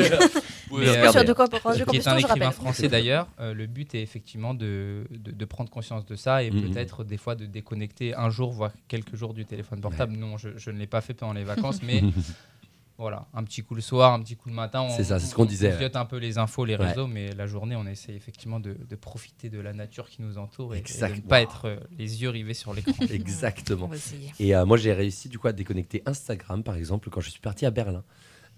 oui, 0.71 0.81
mais, 0.81 0.89
regardez. 0.91 1.11
Sur 1.11 1.23
de 1.25 1.33
quoi 1.33 1.47
qui 1.47 1.97
est 1.97 2.07
un 2.07 2.17
écrivain 2.17 2.51
français 2.51 2.87
d'ailleurs. 2.87 3.27
Euh, 3.39 3.53
le 3.53 3.65
but 3.67 3.95
est 3.95 4.01
effectivement 4.01 4.53
de, 4.53 5.05
de, 5.11 5.31
de 5.31 5.45
prendre 5.45 5.69
conscience 5.69 6.05
de 6.05 6.15
ça 6.15 6.43
et 6.43 6.51
Mhm. 6.51 6.69
peut-être 6.71 7.03
des 7.03 7.17
fois 7.17 7.35
de 7.35 7.45
déconnecter 7.45 8.15
un 8.15 8.29
jour, 8.29 8.51
voire 8.51 8.71
quelques 8.87 9.15
jours 9.15 9.33
du 9.33 9.45
téléphone 9.45 9.81
portable. 9.81 10.15
Non, 10.15 10.37
je, 10.37 10.49
je 10.57 10.71
ne 10.71 10.77
l'ai 10.77 10.87
pas 10.87 11.01
fait 11.01 11.13
pendant 11.13 11.33
les 11.33 11.43
vacances, 11.55 11.81
mais 11.83 12.01
voilà, 12.97 13.27
un 13.33 13.45
petit 13.45 13.63
coup 13.63 13.75
le 13.75 13.81
soir, 13.81 14.13
un 14.13 14.19
petit 14.21 14.35
coup 14.35 14.49
le 14.49 14.55
matin. 14.55 14.89
C'est 14.89 15.05
ça, 15.05 15.19
c'est 15.19 15.27
ce 15.27 15.35
qu'on 15.35 15.43
on- 15.43 15.45
disait, 15.45 15.73
On 15.73 15.79
ouais. 15.81 15.95
un 15.95 16.03
peu 16.05 16.17
les 16.17 16.37
infos, 16.37 16.65
les 16.65 16.75
Ouais. 16.75 16.87
réseaux, 16.87 17.07
mais 17.07 17.31
la 17.33 17.47
journée, 17.47 17.77
on 17.77 17.87
essaie 17.87 18.13
effectivement 18.13 18.59
de, 18.59 18.75
de 18.89 18.95
profiter 18.97 19.49
de 19.49 19.59
la 19.61 19.71
nature 19.71 20.09
qui 20.09 20.21
nous 20.21 20.37
entoure 20.37 20.75
et, 20.75 20.79
et 20.79 20.81
de 20.81 21.15
ne 21.15 21.21
pas 21.21 21.41
être 21.41 21.65
euh, 21.65 21.77
les 21.97 22.21
yeux 22.21 22.29
rivés 22.29 22.53
sur 22.53 22.73
l'écran. 22.73 22.91
On 22.99 23.05
Exactement. 23.05 23.89
Et 24.39 24.53
euh, 24.53 24.65
moi, 24.65 24.75
j'ai 24.75 24.91
réussi 24.91 25.29
du 25.29 25.39
coup 25.39 25.47
à 25.47 25.53
déconnecter 25.53 26.03
Instagram, 26.05 26.61
par 26.61 26.75
exemple, 26.75 27.09
quand 27.09 27.21
je 27.21 27.29
suis 27.29 27.39
parti 27.39 27.65
à 27.65 27.71
Berlin. 27.71 28.03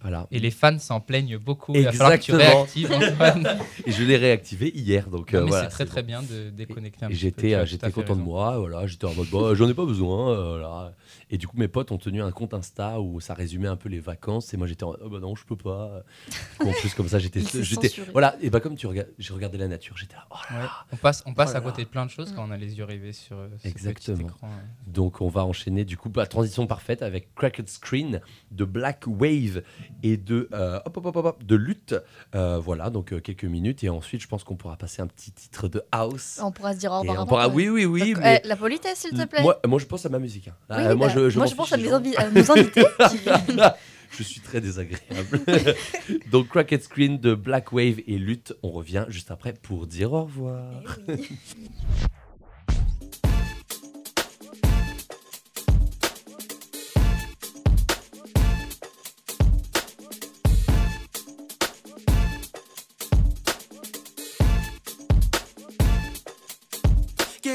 Voilà. 0.01 0.27
Et 0.31 0.39
les 0.39 0.49
fans 0.51 0.79
s'en 0.79 0.99
plaignent 0.99 1.37
beaucoup. 1.37 1.73
Il 1.75 1.83
va 1.83 1.91
falloir 1.91 2.17
que 2.19 2.23
tu 2.23 2.31
Exactement. 2.31 2.63
réactives. 2.63 2.91
Et 3.85 3.91
je 3.91 4.03
l'ai 4.03 4.17
réactivé 4.17 4.71
hier, 4.73 5.09
donc 5.09 5.31
Non, 5.33 5.41
euh, 5.41 5.45
voilà. 5.45 5.63
c'est 5.63 5.69
très 5.69 5.85
très 5.85 6.01
bon. 6.01 6.07
bien 6.07 6.23
de 6.23 6.49
déconnecter 6.49 7.05
un 7.05 7.09
j'étais 7.11 7.53
euh, 7.53 7.65
j'étais 7.65 7.91
content 7.91 8.15
de 8.15 8.21
moi, 8.21 8.57
voilà, 8.57 8.87
j'étais 8.87 9.05
en 9.05 9.13
mode 9.13 9.27
bah, 9.31 9.53
j'en 9.53 9.69
ai 9.69 9.73
pas 9.75 9.85
besoin, 9.85 10.31
euh, 10.31 10.49
voilà. 10.57 10.93
Et 11.30 11.38
du 11.38 11.47
coup 11.47 11.57
mes 11.57 11.68
potes 11.68 11.91
ont 11.91 11.97
tenu 11.97 12.22
un 12.22 12.32
compte 12.32 12.53
Insta 12.53 12.99
où 13.01 13.20
ça 13.20 13.34
résumait 13.34 13.68
un 13.68 13.76
peu 13.76 13.89
les 13.89 13.99
vacances 13.99 14.53
et 14.53 14.57
moi 14.57 14.68
j'étais 14.68 14.84
en 14.84 14.95
oh, 15.01 15.09
bah 15.09 15.20
non, 15.20 15.36
je 15.36 15.45
peux 15.45 15.55
pas. 15.55 16.03
Du 16.30 16.57
coup, 16.57 16.70
en 16.70 16.74
plus 16.74 16.93
comme 16.93 17.07
ça 17.07 17.20
j'étais 17.20 17.41
voilà, 18.12 18.36
et 18.41 18.49
bah 18.49 18.59
comme 18.59 18.76
tu 18.76 18.88
regardes 18.88 19.09
j'ai 19.20 19.34
regardé 19.34 19.57
la 19.57 19.68
nature, 19.68 19.97
j'étais 19.97 20.16
là. 20.16 20.26
oh 20.32 20.36
là 20.51 20.59
Ouais. 20.62 20.68
On 20.93 20.95
passe, 20.97 21.24
on 21.26 21.34
passe 21.34 21.51
Oh 21.53 21.57
à 21.57 21.62
côté 21.62 21.80
là. 21.82 21.86
de 21.86 21.89
plein 21.89 22.05
de 22.05 22.12
choses 22.12 22.34
quand 22.36 22.47
on 22.47 22.51
a 22.51 22.57
les 22.57 22.78
yeux 22.78 22.84
rivés 22.84 23.14
sur 23.14 23.38
euh, 23.38 23.47
ce 23.57 23.57
petit 23.64 23.68
Exactement. 23.70 24.20
écran. 24.28 24.47
ouais. 24.47 24.91
Donc 24.91 25.22
on 25.22 25.30
va 25.30 25.45
enchaîner 25.45 25.86
du 25.86 25.97
coup 25.97 26.09
bah, 26.09 26.26
transition 26.26 26.68
parfaite 26.68 27.01
avec 27.01 27.34
Cracked 27.36 27.68
Screen 27.70 28.22
de 28.51 28.66
Black 28.66 29.03
Wave 29.07 29.64
et 30.03 30.18
de 30.18 30.49
euh, 30.53 30.80
hop, 30.86 30.97
hop, 30.97 31.05
hop, 31.07 31.16
hop, 31.16 31.26
hop, 31.26 31.43
de 31.43 31.55
lutte. 31.55 31.95
Euh, 32.36 32.59
voilà 32.59 32.89
donc 32.89 33.14
euh, 33.14 33.20
quelques 33.20 33.45
minutes 33.45 33.84
et 33.84 33.89
ensuite 33.89 34.22
je 34.22 34.28
pense 34.28 34.43
qu'on 34.43 34.55
pourra 34.55 34.76
passer 34.78 35.01
un 35.01 35.07
petit 35.07 35.32
titre 35.32 35.68
de 35.68 35.82
house. 35.91 36.39
On 36.43 36.51
pourra 36.51 36.74
se 36.74 36.80
dire 36.80 36.91
au 36.91 36.99
revoir. 36.99 37.24
on 37.24 37.26
pourra 37.26 37.47
oui 37.49 37.70
oui 37.70 37.86
oui. 37.86 38.14
Donc, 38.14 38.24
mais 38.24 38.41
euh, 38.43 38.47
la 38.47 38.55
politesse, 38.55 38.99
s'il 38.99 39.18
te 39.18 39.26
plaît. 39.26 39.41
Moi, 39.41 39.59
moi 39.68 39.80
je 39.80 39.86
pense 39.86 40.05
à 40.05 40.09
ma 40.09 40.20
musique. 40.20 40.47
hein. 40.49 40.55
Oui, 40.70 40.76
Euh, 40.78 40.95
moi 41.01 41.07
bah, 41.07 41.13
je, 41.15 41.29
je 41.29 41.37
moi, 41.37 41.47
je 41.47 41.55
pense 41.55 41.67
fiche 41.69 41.73
à 41.73 41.77
des 41.77 41.83
mes, 41.83 41.89
gens. 41.89 41.95
envi- 41.97 42.15
à 42.17 42.29
nos 42.29 42.51
invités. 42.51 42.85
je 44.17 44.23
suis 44.23 44.41
très 44.41 44.61
désagréable. 44.61 45.39
Donc 46.31 46.49
Cracked 46.49 46.83
Screen 46.83 47.17
de 47.19 47.33
Black 47.33 47.71
Wave 47.73 47.99
et 48.07 48.17
Lutte, 48.17 48.53
on 48.61 48.69
revient 48.69 49.05
juste 49.09 49.31
après 49.31 49.53
pour 49.53 49.87
dire 49.87 50.13
au 50.13 50.23
revoir. 50.25 50.63
Eh 51.07 51.13
oui. 51.13 51.37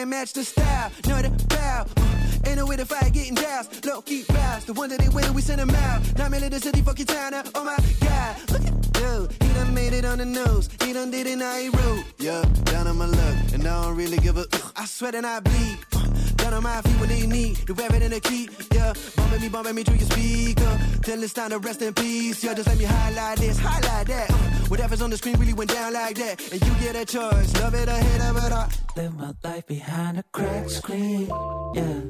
Match 0.06 0.32
the 0.32 0.44
style, 0.44 0.90
know 1.04 1.20
the 1.20 1.30
bow. 1.48 1.85
Uh, 2.66 2.70
way 2.70 2.76
to 2.76 2.84
fight 2.84 3.12
getting 3.12 3.34
doused. 3.34 3.84
Low 3.86 4.02
key 4.02 4.24
bows, 4.28 4.64
the 4.64 4.72
one 4.72 4.88
that 4.90 4.98
they 4.98 5.08
win, 5.08 5.32
we 5.34 5.42
send 5.42 5.60
them 5.60 5.70
out. 5.70 6.30
Million 6.30 6.50
the 6.50 6.60
city, 6.60 6.82
fucking 6.82 7.06
town 7.06 7.30
now. 7.32 7.42
Oh 7.54 7.64
my 7.64 7.76
god, 8.00 8.36
look 8.50 8.62
at 8.62 8.92
dude. 8.92 9.42
He 9.42 9.54
done 9.54 9.74
made 9.74 9.92
it 9.92 10.04
on 10.04 10.18
the 10.18 10.24
news. 10.24 10.68
He 10.82 10.92
done 10.92 11.10
did 11.10 11.26
it, 11.26 11.36
now 11.36 11.56
he 11.56 11.68
rude. 11.68 12.04
Yeah, 12.18 12.42
down 12.64 12.86
on 12.86 12.98
my 12.98 13.06
luck, 13.06 13.36
and 13.54 13.66
I 13.66 13.82
don't 13.84 13.96
really 13.96 14.18
give 14.18 14.36
a. 14.36 14.42
Uh, 14.42 14.58
I 14.76 14.84
sweat 14.86 15.14
and 15.14 15.26
I 15.26 15.40
bleed. 15.40 15.78
Uh, 15.94 16.06
down 16.36 16.54
on 16.54 16.62
my 16.62 16.82
feet 16.82 17.00
when 17.00 17.08
they 17.08 17.26
need 17.26 17.56
the 17.56 17.74
rabbit 17.74 18.02
and 18.02 18.12
the 18.12 18.20
key. 18.20 18.48
Yeah, 18.72 18.92
bumping 19.16 19.40
me, 19.40 19.48
bumping 19.48 19.74
me 19.74 19.82
through 19.84 19.96
your 19.96 20.10
speaker. 20.10 20.78
Till 21.02 21.22
it's 21.22 21.32
time 21.32 21.50
to 21.50 21.58
rest 21.58 21.82
in 21.82 21.94
peace. 21.94 22.42
Yeah, 22.42 22.54
just 22.54 22.68
let 22.68 22.78
me 22.78 22.84
highlight 22.84 23.38
this, 23.38 23.58
highlight 23.58 24.08
that. 24.08 24.30
Uh, 24.30 24.34
whatever's 24.68 25.02
on 25.02 25.10
the 25.10 25.16
screen 25.16 25.36
really 25.38 25.54
went 25.54 25.72
down 25.72 25.92
like 25.92 26.16
that. 26.16 26.40
And 26.52 26.60
you 26.60 26.74
get 26.80 26.96
a 26.96 27.04
choice, 27.04 27.54
love 27.60 27.74
it 27.74 27.88
or 27.88 27.92
hate 27.92 28.20
it, 28.20 28.34
but 28.34 28.52
I 28.52 28.68
Live 28.96 29.14
my 29.14 29.34
life 29.44 29.66
behind 29.66 30.18
a 30.18 30.24
cracked 30.32 30.70
screen. 30.70 31.28
Yeah, 31.74 32.00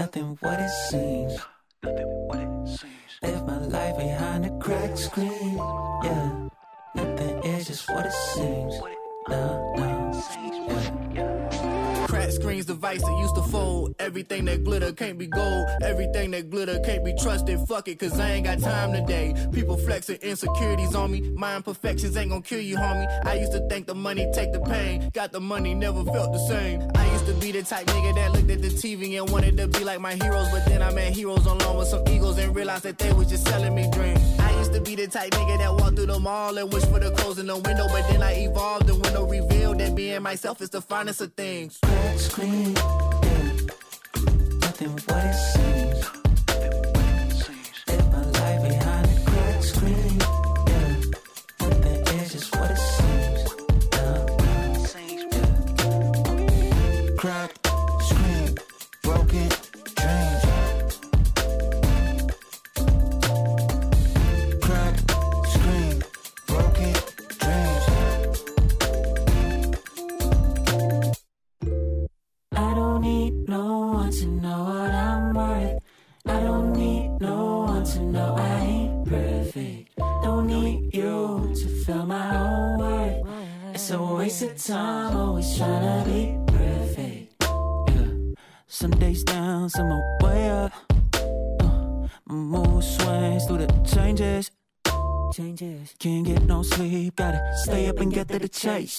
nothing 0.00 0.38
what 0.40 0.58
it 0.58 0.70
seems. 0.88 1.38
Nothing 1.82 2.08
what 2.26 2.38
it 2.38 2.68
seems. 2.68 3.12
Live 3.22 3.46
my 3.46 3.58
life 3.58 3.98
behind 3.98 4.46
a 4.46 4.50
cracked 4.58 4.96
screen. 4.96 5.56
Yeah, 6.02 6.48
nothing 6.94 7.44
is 7.44 7.66
just 7.66 7.86
what 7.90 8.06
it 8.06 8.12
seems. 8.32 8.80
No, 9.28 9.74
no. 9.76 9.90
Yeah. 11.12 11.79
Flat 12.20 12.34
screens, 12.34 12.66
device 12.66 13.00
that 13.00 13.18
used 13.18 13.34
to 13.34 13.42
fold. 13.44 13.94
Everything 13.98 14.44
that 14.44 14.62
glitter 14.62 14.92
can't 14.92 15.16
be 15.16 15.26
gold. 15.26 15.66
Everything 15.82 16.32
that 16.32 16.50
glitter 16.50 16.78
can't 16.80 17.02
be 17.02 17.14
trusted. 17.14 17.58
Fuck 17.66 17.88
it, 17.88 17.98
cause 17.98 18.20
I 18.20 18.32
ain't 18.32 18.44
got 18.44 18.58
time 18.58 18.92
today. 18.92 19.34
People 19.52 19.78
flexing 19.78 20.16
insecurities 20.16 20.94
on 20.94 21.12
me. 21.12 21.22
My 21.30 21.56
imperfections 21.56 22.14
ain't 22.18 22.28
gonna 22.28 22.42
kill 22.42 22.60
you, 22.60 22.76
homie. 22.76 23.08
I 23.24 23.36
used 23.36 23.52
to 23.52 23.66
think 23.70 23.86
the 23.86 23.94
money 23.94 24.30
take 24.34 24.52
the 24.52 24.60
pain. 24.60 25.08
Got 25.14 25.32
the 25.32 25.40
money, 25.40 25.72
never 25.72 26.04
felt 26.04 26.34
the 26.34 26.46
same. 26.46 26.90
I 26.94 27.10
used 27.10 27.24
to 27.24 27.32
be 27.32 27.52
the 27.52 27.62
type 27.62 27.86
nigga 27.86 28.14
that 28.16 28.32
looked 28.32 28.50
at 28.50 28.60
the 28.60 28.68
TV 28.68 29.18
and 29.18 29.30
wanted 29.30 29.56
to 29.56 29.68
be 29.68 29.82
like 29.82 30.00
my 30.00 30.12
heroes. 30.12 30.50
But 30.50 30.66
then 30.66 30.82
I 30.82 30.92
met 30.92 31.14
heroes 31.14 31.46
on 31.46 31.56
loan 31.60 31.78
with 31.78 31.88
some 31.88 32.06
egos 32.06 32.36
and 32.36 32.54
realized 32.54 32.82
that 32.82 32.98
they 32.98 33.14
was 33.14 33.30
just 33.30 33.48
selling 33.48 33.74
me 33.74 33.88
dreams. 33.92 34.20
I 34.40 34.54
used 34.58 34.74
to 34.74 34.80
be 34.82 34.94
the 34.94 35.06
type 35.06 35.30
nigga 35.30 35.56
that 35.56 35.72
walked 35.72 35.96
through 35.96 36.12
the 36.12 36.18
mall 36.18 36.58
and 36.58 36.70
wished 36.70 36.90
for 36.90 37.00
the 37.00 37.12
clothes 37.12 37.38
in 37.38 37.46
the 37.46 37.56
window. 37.56 37.86
But 37.88 38.06
then 38.10 38.22
I 38.22 38.44
evolved 38.44 38.90
and 38.90 39.02
window 39.02 39.24
revealed 39.24 39.80
that 39.80 39.94
being 39.94 40.22
myself 40.22 40.60
is 40.60 40.68
the 40.68 40.82
finest 40.82 41.22
of 41.22 41.32
things. 41.32 41.80
Screen, 42.18 42.74
yeah. 42.74 43.52
Nothing 44.60 44.90
what 45.06 45.24
it 45.24 45.34
seems. 45.34 46.19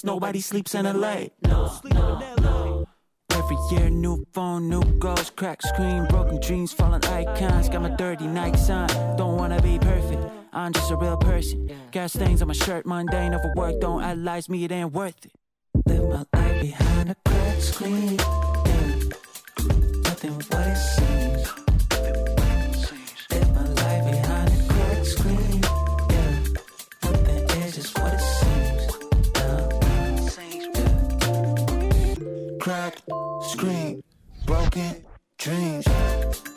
Nobody 0.03 0.41
sleeps 0.41 0.75
in 0.75 0.85
LA. 0.85 1.27
No, 1.43 1.71
no, 1.93 2.35
no. 2.41 2.85
Every 3.31 3.57
year, 3.71 3.89
new 3.89 4.25
phone, 4.33 4.69
new 4.69 4.83
goals, 4.99 5.29
cracked 5.29 5.67
screen, 5.67 6.05
broken 6.07 6.39
dreams, 6.39 6.73
fallen 6.73 7.03
icons. 7.05 7.69
Got 7.69 7.81
my 7.81 7.89
dirty 7.89 8.25
Nikes 8.25 8.69
on. 8.69 9.17
Don't 9.17 9.37
wanna 9.37 9.61
be 9.61 9.77
perfect. 9.79 10.23
I'm 10.53 10.73
just 10.73 10.91
a 10.91 10.95
real 10.95 11.17
person. 11.17 11.69
Got 11.91 12.11
stains 12.11 12.41
on 12.41 12.47
my 12.47 12.53
shirt, 12.53 12.85
mundane 12.85 13.33
overwork. 13.33 13.79
Don't 13.79 14.03
idolize 14.03 14.49
me, 14.49 14.63
it 14.65 14.71
ain't 14.71 14.91
worth 14.91 15.25
it. 15.25 15.31
Live 15.85 16.09
my 16.09 16.25
life 16.33 16.61
behind 16.61 17.11
a 17.11 17.15
cracked 17.25 17.61
screen. 17.61 18.17
Yeah. 18.17 18.95
Nothing 20.03 20.33
what 20.33 20.67
it 20.67 20.77
seems. 20.77 21.60
Cracked 32.81 33.03
screen, 33.43 34.01
broken 34.47 35.05
dreams. 35.37 36.50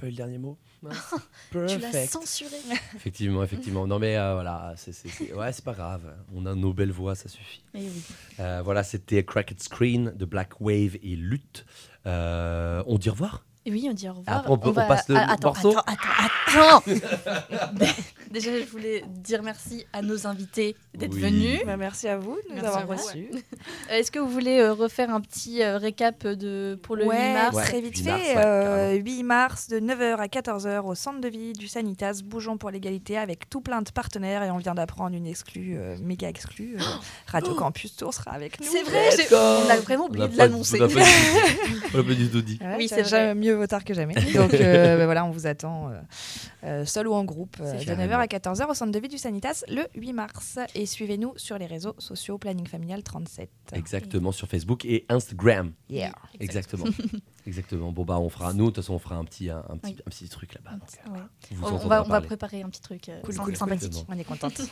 Pas 0.00 0.06
eu 0.06 0.10
le 0.10 0.16
dernier 0.16 0.38
mot. 0.38 0.58
Tu 1.52 1.78
l'as 1.78 2.06
censuré. 2.06 2.56
Effectivement, 2.96 3.42
effectivement. 3.42 3.86
Non 3.86 3.98
mais 3.98 4.16
euh, 4.16 4.34
voilà, 4.34 4.74
c'est, 4.76 4.92
ouais, 5.34 5.52
c'est 5.52 5.64
pas 5.64 5.74
grave. 5.74 6.02
On 6.34 6.46
a 6.46 6.54
nos 6.54 6.72
belles 6.72 6.92
voix, 6.92 7.14
ça 7.14 7.28
suffit. 7.28 7.62
Eh 7.74 7.78
oui. 7.78 8.02
Euh, 8.38 8.62
voilà, 8.64 8.82
c'était 8.82 9.24
Cracked 9.24 9.60
Screen 9.60 10.12
de 10.16 10.24
Black 10.24 10.60
Wave 10.60 10.96
et 11.02 11.16
Lutte. 11.16 11.66
Euh, 12.06 12.82
on 12.86 12.98
dit 12.98 13.08
au 13.10 13.12
revoir 13.12 13.44
oui, 13.66 13.86
on 13.90 13.92
dit 13.92 14.08
au 14.08 14.12
revoir. 14.14 14.38
Après, 14.38 14.50
on 14.52 14.58
peut- 14.58 14.68
on 14.70 14.72
va- 14.72 14.84
passe 14.86 15.08
le 15.08 15.16
Ah, 15.16 15.32
attends, 15.32 15.48
morceau 15.48 15.70
attends, 15.86 15.92
attends, 16.48 16.80
attends. 16.80 16.82
Déjà, 18.30 18.50
je 18.60 18.64
voulais 18.66 19.02
dire 19.08 19.42
merci 19.42 19.84
à 19.92 20.02
nos 20.02 20.26
invités 20.28 20.76
d'être 20.94 21.14
Oui. 21.14 21.20
venus. 21.20 21.60
Bah, 21.66 21.76
merci 21.76 22.06
à 22.06 22.16
vous 22.16 22.36
de 22.48 22.54
nous 22.54 22.62
Merci 22.62 22.78
avoir 22.78 22.88
reçus. 22.98 23.28
Euh, 23.90 23.94
Est-ce 23.98 24.10
que 24.12 24.18
vous 24.20 24.28
voulez 24.28 24.58
euh, 24.60 24.72
refaire 24.72 25.10
un 25.12 25.20
petit 25.20 25.62
euh, 25.62 25.76
récap 25.76 26.26
de, 26.26 26.78
pour 26.82 26.94
le 26.96 27.04
ouais, 27.06 27.16
8 27.28 27.32
mars 27.34 27.56
très 27.56 27.80
vite 27.80 27.96
8 27.96 28.02
fait. 28.04 28.10
mars, 28.10 28.22
ouais, 28.22 28.34
euh, 28.36 28.92
8 28.94 29.22
mars 29.24 29.68
de 29.68 29.80
9h 29.80 30.16
à 30.16 30.26
14h 30.28 30.82
au 30.86 30.94
centre 30.94 31.20
de 31.20 31.28
vie 31.28 31.52
du 31.52 31.66
Sanitas, 31.66 32.20
Bougeons 32.24 32.56
pour 32.56 32.70
l'égalité 32.70 33.18
avec 33.18 33.50
tout 33.50 33.60
plein 33.60 33.82
de 33.82 33.90
partenaires 33.90 34.42
et 34.44 34.50
on 34.50 34.58
vient 34.58 34.74
d'apprendre 34.74 35.16
une 35.16 35.26
exclue, 35.26 35.76
euh, 35.76 35.96
méga 36.00 36.28
exclue. 36.28 36.76
euh, 36.78 36.82
Radio 37.26 37.54
Campus 37.54 37.96
Tour 37.96 38.14
sera 38.14 38.30
avec 38.30 38.60
nous. 38.60 38.66
C'est 38.70 38.82
vrai, 38.84 39.10
j'ai- 39.16 39.34
on 39.34 39.68
a 39.70 39.76
vraiment 39.76 40.06
oublié 40.06 40.28
de 40.28 40.36
l'annoncer. 40.38 40.76
On 40.80 40.88
pas 40.88 40.94
du 40.94 40.94
tout- 40.94 41.90
on 41.94 41.96
n'a 41.98 42.04
pas 42.04 42.14
du 42.14 42.30
tout 42.30 42.42
dit. 42.42 42.58
Ouais, 42.62 42.74
Oui, 42.78 42.88
c'est 42.88 43.04
jamais- 43.04 43.34
Mieux 43.34 43.49
vaut 43.56 43.66
tard 43.66 43.84
que 43.84 43.94
jamais. 43.94 44.14
Donc 44.34 44.54
euh, 44.54 44.96
bah 44.96 45.04
voilà, 45.04 45.24
on 45.24 45.30
vous 45.30 45.46
attend 45.46 45.88
euh, 45.90 46.00
euh, 46.64 46.84
seul 46.84 47.08
ou 47.08 47.14
en 47.14 47.24
groupe 47.24 47.58
de 47.58 47.64
9h 47.64 47.84
carrément. 47.84 48.18
à 48.18 48.26
14h 48.26 48.70
au 48.70 48.74
centre 48.74 48.92
de 48.92 48.98
vie 48.98 49.08
du 49.08 49.18
Sanitas 49.18 49.64
le 49.68 49.86
8 49.94 50.12
mars. 50.12 50.58
Et 50.74 50.86
suivez-nous 50.86 51.34
sur 51.36 51.58
les 51.58 51.66
réseaux 51.66 51.94
sociaux 51.98 52.38
Planning 52.38 52.66
Familial 52.66 53.02
37. 53.02 53.50
Exactement, 53.72 54.32
sur 54.32 54.48
Facebook 54.48 54.84
et 54.84 55.06
Instagram. 55.08 55.72
Yeah. 55.88 56.12
Exactement. 56.38 56.86
Exactement. 56.86 57.20
Bon, 57.72 58.04
bah, 58.04 58.18
on 58.18 58.28
fera, 58.28 58.52
nous, 58.52 58.66
de 58.66 58.70
toute 58.70 58.76
façon, 58.76 58.94
on 58.94 58.98
fera 58.98 59.16
un 59.16 59.24
petit, 59.24 59.50
un, 59.50 59.58
un 59.68 59.76
petit, 59.76 59.92
Oui. 59.94 60.02
un 60.06 60.10
petit 60.10 60.28
truc 60.28 60.54
là-bas. 60.54 60.72
donc, 60.76 61.14
Ouais. 61.14 61.20
vous 61.52 61.66
On, 61.66 61.88
va, 61.88 62.04
on 62.04 62.08
va 62.08 62.20
préparer 62.20 62.62
un 62.62 62.68
petit 62.68 62.80
truc 62.80 63.08
euh, 63.08 63.20
Cool, 63.22 63.34
cool, 63.36 63.56
sympathique. 63.56 63.86
Exactement. 63.88 64.14
On 64.16 64.18
est 64.20 64.24
contente. 64.24 64.60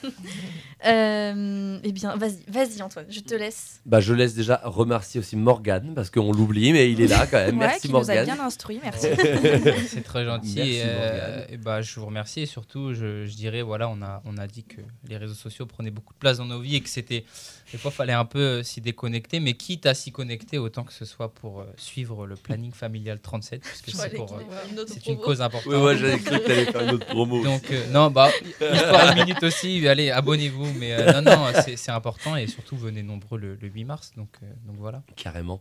Euh, 0.84 1.78
eh 1.82 1.92
bien, 1.92 2.16
vas-y, 2.16 2.38
vas-y 2.48 2.80
Antoine, 2.82 3.06
je 3.10 3.20
te 3.20 3.34
laisse. 3.34 3.80
Bah, 3.84 4.00
je 4.00 4.14
laisse 4.14 4.34
déjà 4.34 4.60
remercier 4.64 5.18
aussi 5.18 5.34
Morgan 5.36 5.92
parce 5.94 6.08
qu'on 6.10 6.32
l'oublie, 6.32 6.72
mais 6.72 6.90
il 6.92 7.00
est 7.00 7.08
là 7.08 7.26
quand 7.26 7.38
même. 7.38 7.58
Ouais, 7.58 7.66
Merci 7.66 7.88
qui 7.88 7.92
nous 7.92 8.10
a 8.10 8.24
bien 8.24 8.38
instruits, 8.40 8.78
merci. 8.82 9.08
C'est 9.88 10.02
très 10.04 10.24
gentil. 10.24 10.54
Merci, 10.56 10.72
et, 10.72 10.82
euh, 10.84 11.36
Morgane. 11.38 11.46
et 11.50 11.56
bah, 11.56 11.82
je 11.82 11.98
vous 11.98 12.06
remercie 12.06 12.40
et 12.42 12.46
surtout, 12.46 12.94
je, 12.94 13.26
je 13.26 13.34
dirais, 13.34 13.62
voilà, 13.62 13.88
on 13.88 14.00
a, 14.02 14.22
on 14.24 14.36
a 14.38 14.46
dit 14.46 14.62
que 14.64 14.80
les 15.08 15.16
réseaux 15.16 15.34
sociaux 15.34 15.66
prenaient 15.66 15.90
beaucoup 15.90 16.14
de 16.14 16.18
place 16.18 16.38
dans 16.38 16.44
nos 16.46 16.60
vies 16.60 16.76
et 16.76 16.80
que 16.80 16.88
c'était, 16.88 17.24
des 17.72 17.78
fois, 17.78 17.90
fallait 17.90 18.12
un 18.14 18.24
peu 18.24 18.38
euh, 18.38 18.62
s'y 18.62 18.80
déconnecter, 18.80 19.40
mais 19.40 19.54
quitte 19.54 19.84
à 19.86 19.94
s'y 19.94 20.10
connecter, 20.12 20.56
autant 20.58 20.84
que 20.84 20.92
ce 20.92 21.04
soit 21.04 21.32
pour 21.34 21.60
euh, 21.60 21.64
suivre 21.76 22.26
le 22.26 22.34
planning 22.34 22.72
familial 22.72 23.20
37, 23.20 23.62
puisque 23.62 23.90
c'est 23.90 24.14
pour, 24.14 24.32
euh, 24.34 24.84
c'est 24.86 25.06
une 25.06 25.18
cause 25.18 25.42
importante. 25.42 25.72
Oui, 25.72 25.78
ouais, 25.80 25.96
j'avais 25.98 26.18
cru 26.18 26.38
que 26.40 26.46
t'allais 26.46 26.64
faire 26.64 26.80
une 26.82 26.90
autre 26.94 27.06
promo. 27.06 27.42
Donc, 27.44 27.70
euh, 27.70 27.86
non, 27.90 28.10
bah, 28.10 28.30
histoire 28.72 29.10
une 29.12 29.24
minute 29.24 29.42
aussi, 29.42 29.86
allez, 29.86 30.10
abonnez-vous, 30.10 30.72
mais 30.78 30.92
euh, 30.94 31.20
non, 31.20 31.36
non, 31.36 31.46
c'est- 31.64 31.76
c'est 31.76 31.90
important 31.92 32.36
et 32.36 32.46
surtout, 32.46 32.76
venez 32.76 33.02
nombreux 33.02 33.38
le, 33.38 33.54
le 33.60 33.68
8 33.68 33.84
mars, 33.84 34.12
donc, 34.16 34.30
euh, 34.42 34.46
donc 34.66 34.76
voilà. 34.78 35.02
Carrément. 35.16 35.60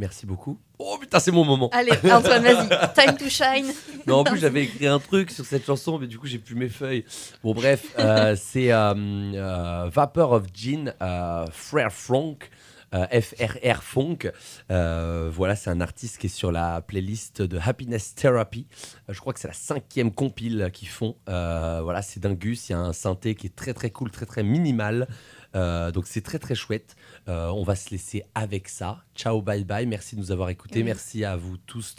Merci 0.00 0.24
beaucoup. 0.24 0.58
Oh 0.78 0.96
putain, 0.98 1.20
c'est 1.20 1.30
mon 1.30 1.44
moment. 1.44 1.68
Allez, 1.72 1.92
Antoine, 2.10 2.42
vas-y, 2.42 2.68
time 2.94 3.16
to 3.18 3.28
shine. 3.28 3.66
Non, 4.06 4.20
en 4.20 4.24
plus, 4.24 4.38
j'avais 4.38 4.62
écrit 4.64 4.86
un 4.86 4.98
truc 4.98 5.30
sur 5.30 5.44
cette 5.44 5.66
chanson, 5.66 5.98
mais 5.98 6.06
du 6.06 6.18
coup, 6.18 6.26
j'ai 6.26 6.38
plus 6.38 6.54
mes 6.54 6.70
feuilles. 6.70 7.04
Bon, 7.44 7.52
bref, 7.52 7.84
euh, 7.98 8.34
c'est 8.40 8.72
euh, 8.72 8.94
euh, 8.96 9.90
Vapor 9.92 10.32
of 10.32 10.44
Gin, 10.54 10.94
euh, 11.02 11.44
Frère 11.52 11.92
Frank. 11.92 12.50
euh, 12.94 13.06
FRR 13.20 13.82
Funk. 13.82 14.32
Voilà, 14.68 15.54
c'est 15.54 15.68
un 15.68 15.82
artiste 15.82 16.16
qui 16.16 16.26
est 16.28 16.30
sur 16.30 16.50
la 16.50 16.80
playlist 16.80 17.42
de 17.42 17.58
Happiness 17.62 18.14
Therapy. 18.14 18.66
Je 19.08 19.20
crois 19.20 19.34
que 19.34 19.38
c'est 19.40 19.48
la 19.48 19.54
cinquième 19.54 20.12
compile 20.12 20.70
qu'ils 20.72 20.88
font. 20.88 21.14
Voilà, 21.26 22.00
c'est 22.00 22.20
dingus. 22.20 22.70
Il 22.70 22.72
y 22.72 22.74
a 22.74 22.78
un 22.78 22.94
synthé 22.94 23.34
qui 23.34 23.48
est 23.48 23.54
très 23.54 23.74
très 23.74 23.90
cool, 23.90 24.10
très 24.10 24.24
très 24.26 24.42
minimal. 24.42 25.06
Euh, 25.54 25.90
donc 25.90 26.06
c'est 26.06 26.20
très 26.20 26.38
très 26.38 26.54
chouette. 26.54 26.96
Euh, 27.28 27.48
on 27.48 27.62
va 27.62 27.76
se 27.76 27.90
laisser 27.90 28.24
avec 28.34 28.68
ça. 28.68 29.04
Ciao, 29.14 29.42
bye 29.42 29.64
bye. 29.64 29.86
Merci 29.86 30.16
de 30.16 30.20
nous 30.20 30.32
avoir 30.32 30.48
écoutés. 30.50 30.82
Merci 30.82 31.24
à 31.24 31.36
vous 31.36 31.56
tous 31.56 31.96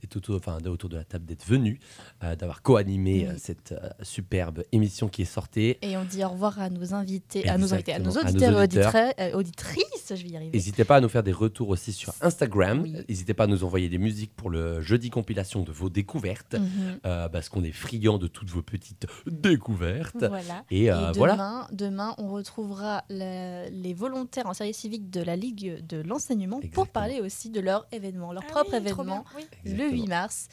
d'être 0.00 0.16
autour, 0.16 0.36
enfin, 0.36 0.58
de- 0.58 0.68
autour 0.68 0.88
de 0.88 0.96
la 0.96 1.04
table 1.04 1.24
d'être 1.24 1.46
venus, 1.46 1.78
euh, 2.24 2.34
d'avoir 2.36 2.62
co-animé 2.62 3.12
Oui. 3.12 3.26
euh, 3.26 3.34
cette 3.38 3.72
euh, 3.72 3.88
superbe 4.02 4.62
émission 4.72 5.08
qui 5.08 5.22
est 5.22 5.26
sortie. 5.26 5.76
Et 5.82 5.96
on 5.96 6.04
dit 6.04 6.24
au 6.24 6.28
revoir 6.30 6.58
à 6.60 6.70
nos 6.70 6.94
invités, 6.94 7.48
à 7.48 7.58
nos 7.58 7.72
invités, 7.74 7.92
à 7.92 7.98
nos 7.98 8.16
à 8.18 8.22
auditeurs 8.22 8.52
et 8.60 8.62
auditeurs. 8.64 8.94
auditrices, 9.34 9.84
je 10.14 10.22
vais 10.22 10.28
y 10.30 10.36
arriver. 10.36 10.50
N'hésitez 10.52 10.84
pas 10.84 10.96
à 10.96 11.00
nous 11.00 11.08
faire 11.08 11.22
des 11.22 11.32
retours 11.32 11.68
aussi 11.68 11.92
sur 11.92 12.12
Instagram. 12.20 12.86
N'hésitez 13.08 13.34
pas 13.34 13.44
à 13.44 13.46
nous 13.46 13.64
envoyer 13.64 13.88
des 13.88 13.98
musiques 13.98 14.32
pour 14.34 14.50
le 14.50 14.80
jeudi 14.80 15.10
compilation 15.10 15.62
de 15.62 15.72
vos 15.72 15.90
découvertes. 15.90 16.54
Mhm. 16.54 17.00
euh, 17.06 17.28
parce 17.28 17.48
qu'on 17.48 17.62
est 17.64 17.72
friands 17.72 18.18
de 18.18 18.26
toutes 18.26 18.48
vos 18.50 18.62
petites 18.62 19.06
découvertes. 19.44 20.24
Voilà. 20.24 20.64
Et, 20.70 20.90
euh, 20.90 20.96
demain, 20.96 21.12
voilà. 21.16 21.68
demain, 21.72 22.14
on 22.18 22.28
retrouvera 22.28 23.04
la- 23.08 23.68
les 23.70 23.94
volontaires 23.94 24.46
en 24.46 24.54
service 24.54 24.78
civique 24.78 25.10
de 25.10 25.20
la 25.22 25.36
Ligue 25.36 25.84
de 25.86 26.00
l'enseignement 26.02 26.60
pour 26.72 26.88
parler 26.88 27.20
aussi 27.20 27.50
de 27.50 27.60
leur 27.60 27.86
événement, 27.92 28.32
leur 28.32 28.44
propre 28.46 28.70
oui, 28.74 28.84
trop 28.90 29.02
événement, 29.02 29.24
oui. 29.36 29.44
le. 29.64 29.89
8 29.90 30.06
mars. 30.08 30.48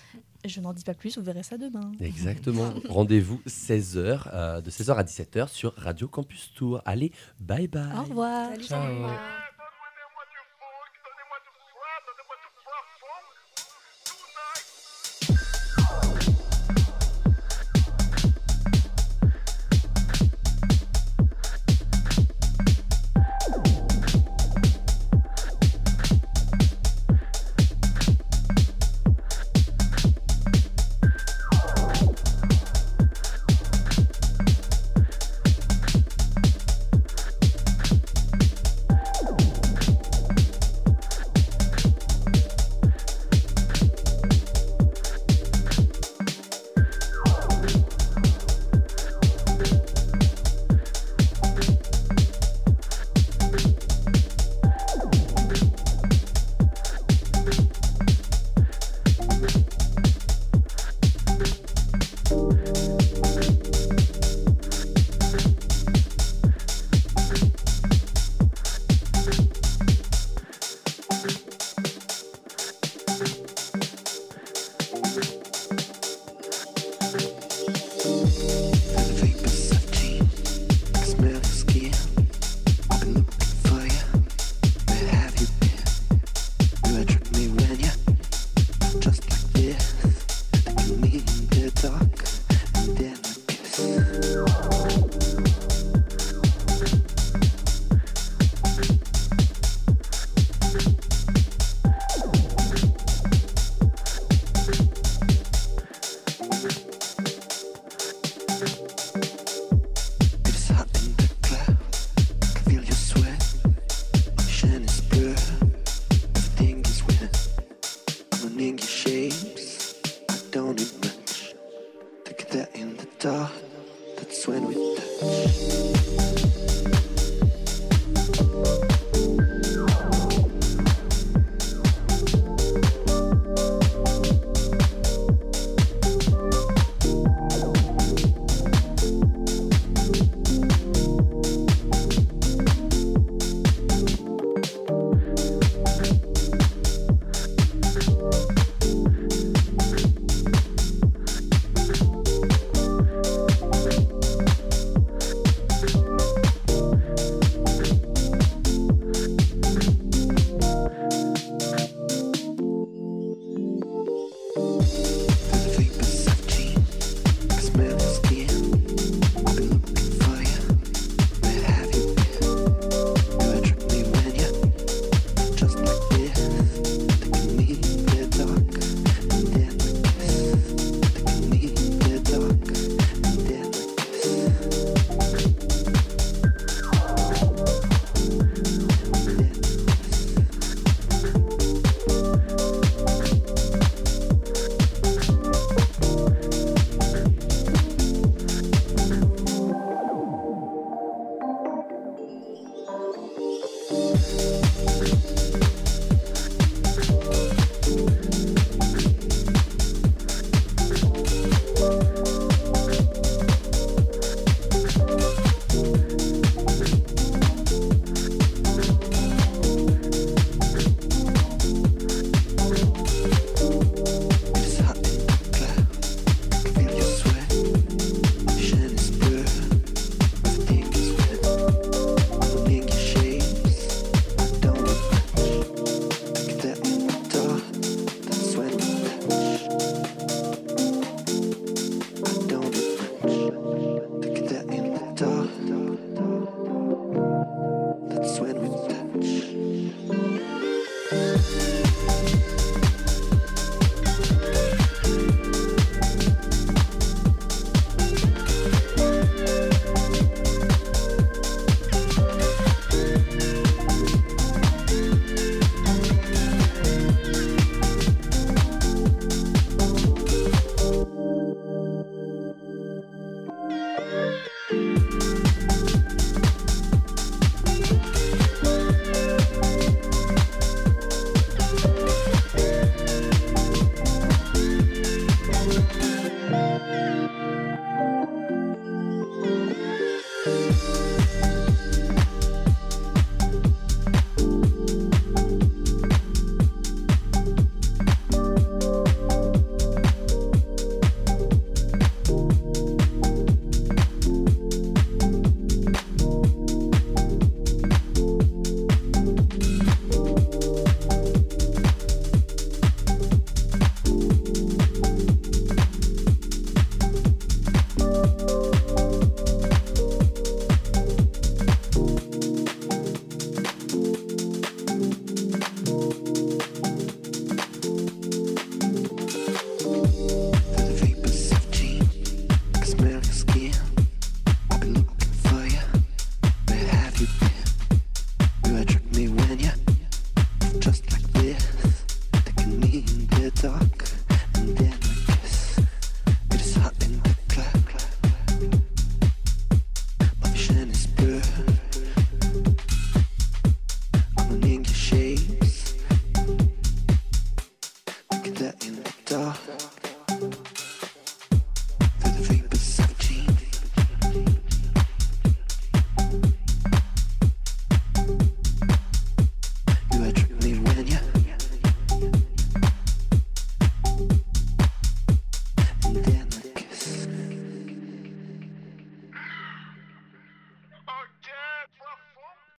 Je 0.46 0.62
n'en 0.62 0.74
dis 0.74 0.84
pas 0.84 0.94
plus, 0.94 1.18
vous 1.18 1.24
verrez 1.24 1.44
ça 1.44 1.58
demain. 1.58 1.92
Exactement. 2.00 2.74
Rendez-vous 2.88 3.42
16h, 3.48 4.62
de 4.62 4.70
16h 4.70 4.96
à 4.96 5.04
17h 5.04 5.50
sur 5.50 5.74
Radio 5.76 6.08
Campus 6.08 6.54
Tour. 6.56 6.82
Allez, 6.86 7.12
bye 7.40 7.68
bye. 7.68 7.92
Au 7.98 8.04
revoir. 8.04 8.56
Ciao. 8.62 9.10